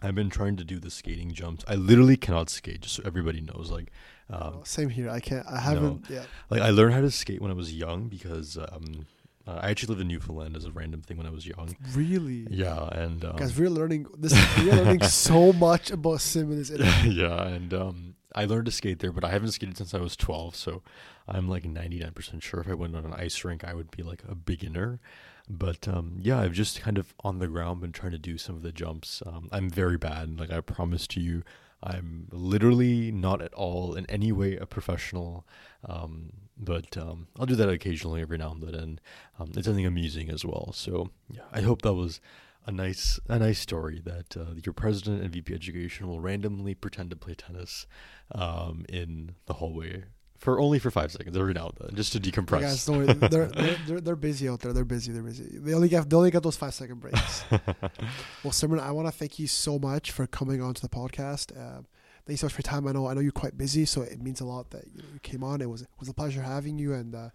I've 0.00 0.14
been 0.14 0.30
trying 0.30 0.56
to 0.56 0.64
do 0.64 0.78
the 0.78 0.90
skating 0.90 1.32
jumps. 1.32 1.64
I 1.68 1.76
literally 1.76 2.16
cannot 2.16 2.50
skate, 2.50 2.82
just 2.82 2.96
so 2.96 3.02
everybody 3.06 3.40
knows. 3.40 3.70
Like, 3.70 3.90
um, 4.28 4.60
same 4.64 4.88
here. 4.88 5.08
I 5.08 5.20
can't. 5.20 5.46
I 5.46 5.60
haven't. 5.60 6.10
No. 6.10 6.16
Yeah. 6.16 6.24
Like 6.50 6.62
I 6.62 6.70
learned 6.70 6.94
how 6.94 7.00
to 7.00 7.10
skate 7.10 7.40
when 7.40 7.50
I 7.50 7.54
was 7.54 7.72
young 7.72 8.08
because 8.08 8.58
um, 8.58 9.06
uh, 9.46 9.60
I 9.62 9.70
actually 9.70 9.88
lived 9.88 10.00
in 10.00 10.08
Newfoundland 10.08 10.56
as 10.56 10.64
a 10.64 10.70
random 10.70 11.02
thing 11.02 11.16
when 11.16 11.26
I 11.26 11.30
was 11.30 11.46
young. 11.46 11.76
Really? 11.94 12.46
Yeah, 12.50 12.88
and 12.88 13.24
um, 13.24 13.36
guys, 13.36 13.58
we're 13.58 13.70
learning 13.70 14.06
this. 14.16 14.32
We're 14.58 14.74
learning 14.74 15.02
so 15.08 15.52
much 15.52 15.90
about 15.90 16.20
Sim 16.20 16.50
in 16.52 16.58
this. 16.58 16.70
yeah, 17.04 17.46
and 17.46 17.74
um, 17.74 18.14
I 18.34 18.46
learned 18.46 18.66
to 18.66 18.72
skate 18.72 19.00
there, 19.00 19.12
but 19.12 19.24
I 19.24 19.30
haven't 19.30 19.52
skated 19.52 19.76
since 19.76 19.92
I 19.92 19.98
was 19.98 20.16
twelve. 20.16 20.56
So 20.56 20.82
I'm 21.28 21.48
like 21.48 21.64
ninety 21.64 21.98
nine 21.98 22.12
percent 22.12 22.42
sure 22.42 22.60
if 22.60 22.68
I 22.68 22.74
went 22.74 22.96
on 22.96 23.04
an 23.04 23.14
ice 23.14 23.44
rink, 23.44 23.64
I 23.64 23.74
would 23.74 23.90
be 23.90 24.02
like 24.02 24.22
a 24.28 24.34
beginner. 24.34 25.00
But 25.48 25.86
um, 25.88 26.16
yeah, 26.20 26.40
I've 26.40 26.52
just 26.52 26.80
kind 26.80 26.96
of 26.96 27.12
on 27.20 27.38
the 27.38 27.46
ground 27.48 27.82
been 27.82 27.92
trying 27.92 28.12
to 28.12 28.18
do 28.18 28.38
some 28.38 28.56
of 28.56 28.62
the 28.62 28.72
jumps. 28.72 29.22
Um, 29.26 29.48
I'm 29.52 29.68
very 29.68 29.98
bad. 29.98 30.40
Like 30.40 30.50
I 30.50 30.60
promised 30.62 31.10
to 31.10 31.20
you, 31.20 31.42
I'm 31.82 32.28
literally 32.30 33.12
not 33.12 33.42
at 33.42 33.52
all 33.52 33.94
in 33.94 34.06
any 34.06 34.32
way 34.32 34.56
a 34.56 34.64
professional. 34.64 35.46
Um, 35.86 36.32
but 36.56 36.96
um, 36.96 37.28
I'll 37.38 37.46
do 37.46 37.56
that 37.56 37.68
occasionally 37.68 38.20
every 38.20 38.38
now 38.38 38.52
and 38.52 38.62
then, 38.62 38.74
and 38.74 39.00
um, 39.38 39.52
it's 39.56 39.66
something 39.66 39.86
amusing 39.86 40.30
as 40.30 40.44
well. 40.44 40.72
So 40.72 41.10
yeah, 41.30 41.42
I 41.52 41.60
hope 41.60 41.82
that 41.82 41.94
was 41.94 42.20
a 42.66 42.72
nice 42.72 43.18
a 43.28 43.38
nice 43.38 43.58
story 43.58 44.00
that 44.04 44.36
uh, 44.36 44.54
your 44.64 44.72
president 44.72 45.22
and 45.22 45.32
VP 45.32 45.54
education 45.54 46.08
will 46.08 46.20
randomly 46.20 46.74
pretend 46.74 47.10
to 47.10 47.16
play 47.16 47.34
tennis 47.34 47.86
um, 48.32 48.84
in 48.88 49.34
the 49.46 49.54
hallway 49.54 50.04
for 50.38 50.60
only 50.60 50.78
for 50.78 50.90
five 50.90 51.10
seconds 51.10 51.36
every 51.36 51.54
now 51.54 51.68
and 51.68 51.88
then, 51.88 51.96
just 51.96 52.12
to 52.12 52.20
decompress. 52.20 52.60
Guys, 52.60 52.84
don't 52.84 52.98
worry. 52.98 53.06
They're, 53.06 53.46
they're, 53.46 53.76
they're, 53.86 54.00
they're, 54.00 54.16
busy 54.16 54.48
out 54.48 54.60
there. 54.60 54.74
They're 54.74 54.84
busy. 54.84 55.10
They're 55.10 55.22
busy. 55.22 55.58
They 55.58 55.72
only 55.72 55.88
get 55.88 56.08
they 56.08 56.16
only 56.16 56.30
get 56.30 56.42
those 56.42 56.56
five 56.56 56.74
second 56.74 57.00
breaks. 57.00 57.44
well, 57.50 58.52
Simran, 58.52 58.80
I 58.80 58.90
want 58.90 59.08
to 59.08 59.12
thank 59.12 59.38
you 59.38 59.46
so 59.46 59.78
much 59.78 60.10
for 60.10 60.26
coming 60.26 60.60
on 60.60 60.74
to 60.74 60.82
the 60.82 60.88
podcast. 60.88 61.56
Uh, 61.56 61.82
thanks 62.26 62.40
so 62.40 62.46
much 62.46 62.54
for 62.54 62.58
your 62.58 62.70
time. 62.70 62.86
I 62.86 62.92
know 62.92 63.06
I 63.06 63.14
know 63.14 63.20
you're 63.20 63.32
quite 63.32 63.56
busy, 63.56 63.84
so 63.84 64.02
it 64.02 64.20
means 64.20 64.40
a 64.40 64.44
lot 64.44 64.70
that 64.70 64.84
you, 64.92 65.02
know, 65.02 65.08
you 65.12 65.20
came 65.20 65.44
on. 65.44 65.60
It 65.60 65.68
was 65.68 65.82
it 65.82 65.88
was 65.98 66.08
a 66.08 66.14
pleasure 66.14 66.42
having 66.42 66.78
you, 66.78 66.94
and 66.94 67.14
uh, 67.14 67.30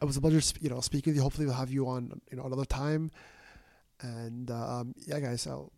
it 0.00 0.04
was 0.04 0.16
a 0.16 0.20
pleasure, 0.20 0.40
you 0.60 0.70
know, 0.70 0.80
speaking 0.80 1.12
with 1.12 1.16
you. 1.16 1.22
Hopefully, 1.22 1.46
we'll 1.46 1.56
have 1.56 1.70
you 1.70 1.88
on, 1.88 2.20
you 2.30 2.36
know, 2.36 2.44
another 2.44 2.64
time. 2.64 3.10
And 4.00 4.50
uh, 4.50 4.80
um, 4.80 4.94
yeah, 5.06 5.20
guys, 5.20 5.46
I'll. 5.46 5.72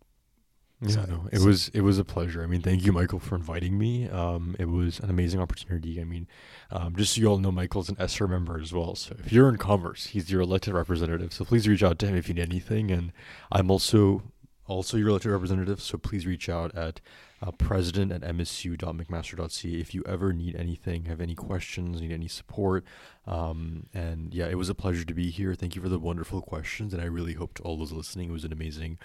Yeah, 0.81 1.05
no, 1.09 1.27
it 1.29 1.41
was 1.41 1.67
it 1.69 1.81
was 1.81 1.99
a 1.99 2.05
pleasure. 2.05 2.41
I 2.41 2.45
mean, 2.45 2.61
thank 2.61 2.85
you, 2.85 2.93
Michael, 2.93 3.19
for 3.19 3.35
inviting 3.35 3.77
me. 3.77 4.07
Um, 4.07 4.55
it 4.57 4.69
was 4.69 4.99
an 4.99 5.09
amazing 5.09 5.41
opportunity. 5.41 5.99
I 5.99 6.05
mean, 6.05 6.25
um, 6.71 6.95
just 6.95 7.15
so 7.15 7.21
you 7.21 7.27
all 7.27 7.37
know, 7.37 7.51
Michael's 7.51 7.89
an 7.89 7.97
SR 7.99 8.29
member 8.29 8.57
as 8.61 8.71
well. 8.71 8.95
So 8.95 9.13
if 9.19 9.29
you're 9.29 9.49
in 9.49 9.57
Commerce, 9.57 10.07
he's 10.07 10.31
your 10.31 10.39
elected 10.39 10.73
representative. 10.73 11.33
So 11.33 11.43
please 11.43 11.67
reach 11.67 11.83
out 11.83 11.99
to 11.99 12.07
him 12.07 12.15
if 12.15 12.29
you 12.29 12.33
need 12.33 12.43
anything. 12.43 12.91
And 12.91 13.11
I'm 13.51 13.69
also 13.69 14.23
also 14.67 14.95
your 14.95 15.09
elected 15.09 15.31
representative. 15.31 15.81
So 15.81 15.97
please 15.97 16.25
reach 16.25 16.47
out 16.47 16.73
at 16.75 17.01
uh, 17.41 17.51
president 17.51 18.11
at 18.11 18.21
msu.mcmaster.ca 18.21 19.79
if 19.79 19.93
you 19.93 20.03
ever 20.05 20.33
need 20.33 20.55
anything, 20.55 21.05
have 21.05 21.21
any 21.21 21.35
questions, 21.35 22.01
need 22.01 22.11
any 22.11 22.27
support. 22.27 22.83
Um, 23.25 23.85
and 23.93 24.33
yeah, 24.33 24.47
it 24.47 24.57
was 24.57 24.69
a 24.69 24.75
pleasure 24.75 25.05
to 25.05 25.13
be 25.13 25.29
here. 25.29 25.53
Thank 25.53 25.75
you 25.75 25.81
for 25.81 25.89
the 25.89 25.99
wonderful 25.99 26.41
questions. 26.41 26.93
And 26.93 27.01
I 27.01 27.05
really 27.05 27.33
hope 27.33 27.53
to 27.55 27.63
all 27.63 27.77
those 27.77 27.91
listening, 27.91 28.29
it 28.29 28.33
was 28.33 28.45
an 28.45 28.51
amazing 28.51 28.97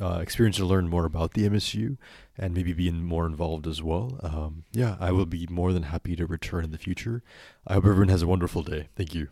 uh, 0.00 0.18
experience 0.22 0.56
to 0.56 0.64
learn 0.64 0.88
more 0.88 1.04
about 1.04 1.34
the 1.34 1.48
MSU 1.48 1.96
and 2.38 2.54
maybe 2.54 2.72
being 2.72 3.04
more 3.04 3.26
involved 3.26 3.66
as 3.66 3.82
well. 3.82 4.18
Um, 4.22 4.64
yeah, 4.72 4.96
I 5.00 5.12
will 5.12 5.26
be 5.26 5.46
more 5.50 5.72
than 5.72 5.84
happy 5.84 6.16
to 6.16 6.26
return 6.26 6.64
in 6.64 6.70
the 6.70 6.78
future. 6.78 7.22
I 7.66 7.74
hope 7.74 7.84
everyone 7.84 8.08
has 8.08 8.22
a 8.22 8.26
wonderful 8.26 8.62
day. 8.62 8.88
Thank 8.96 9.14
you. 9.14 9.28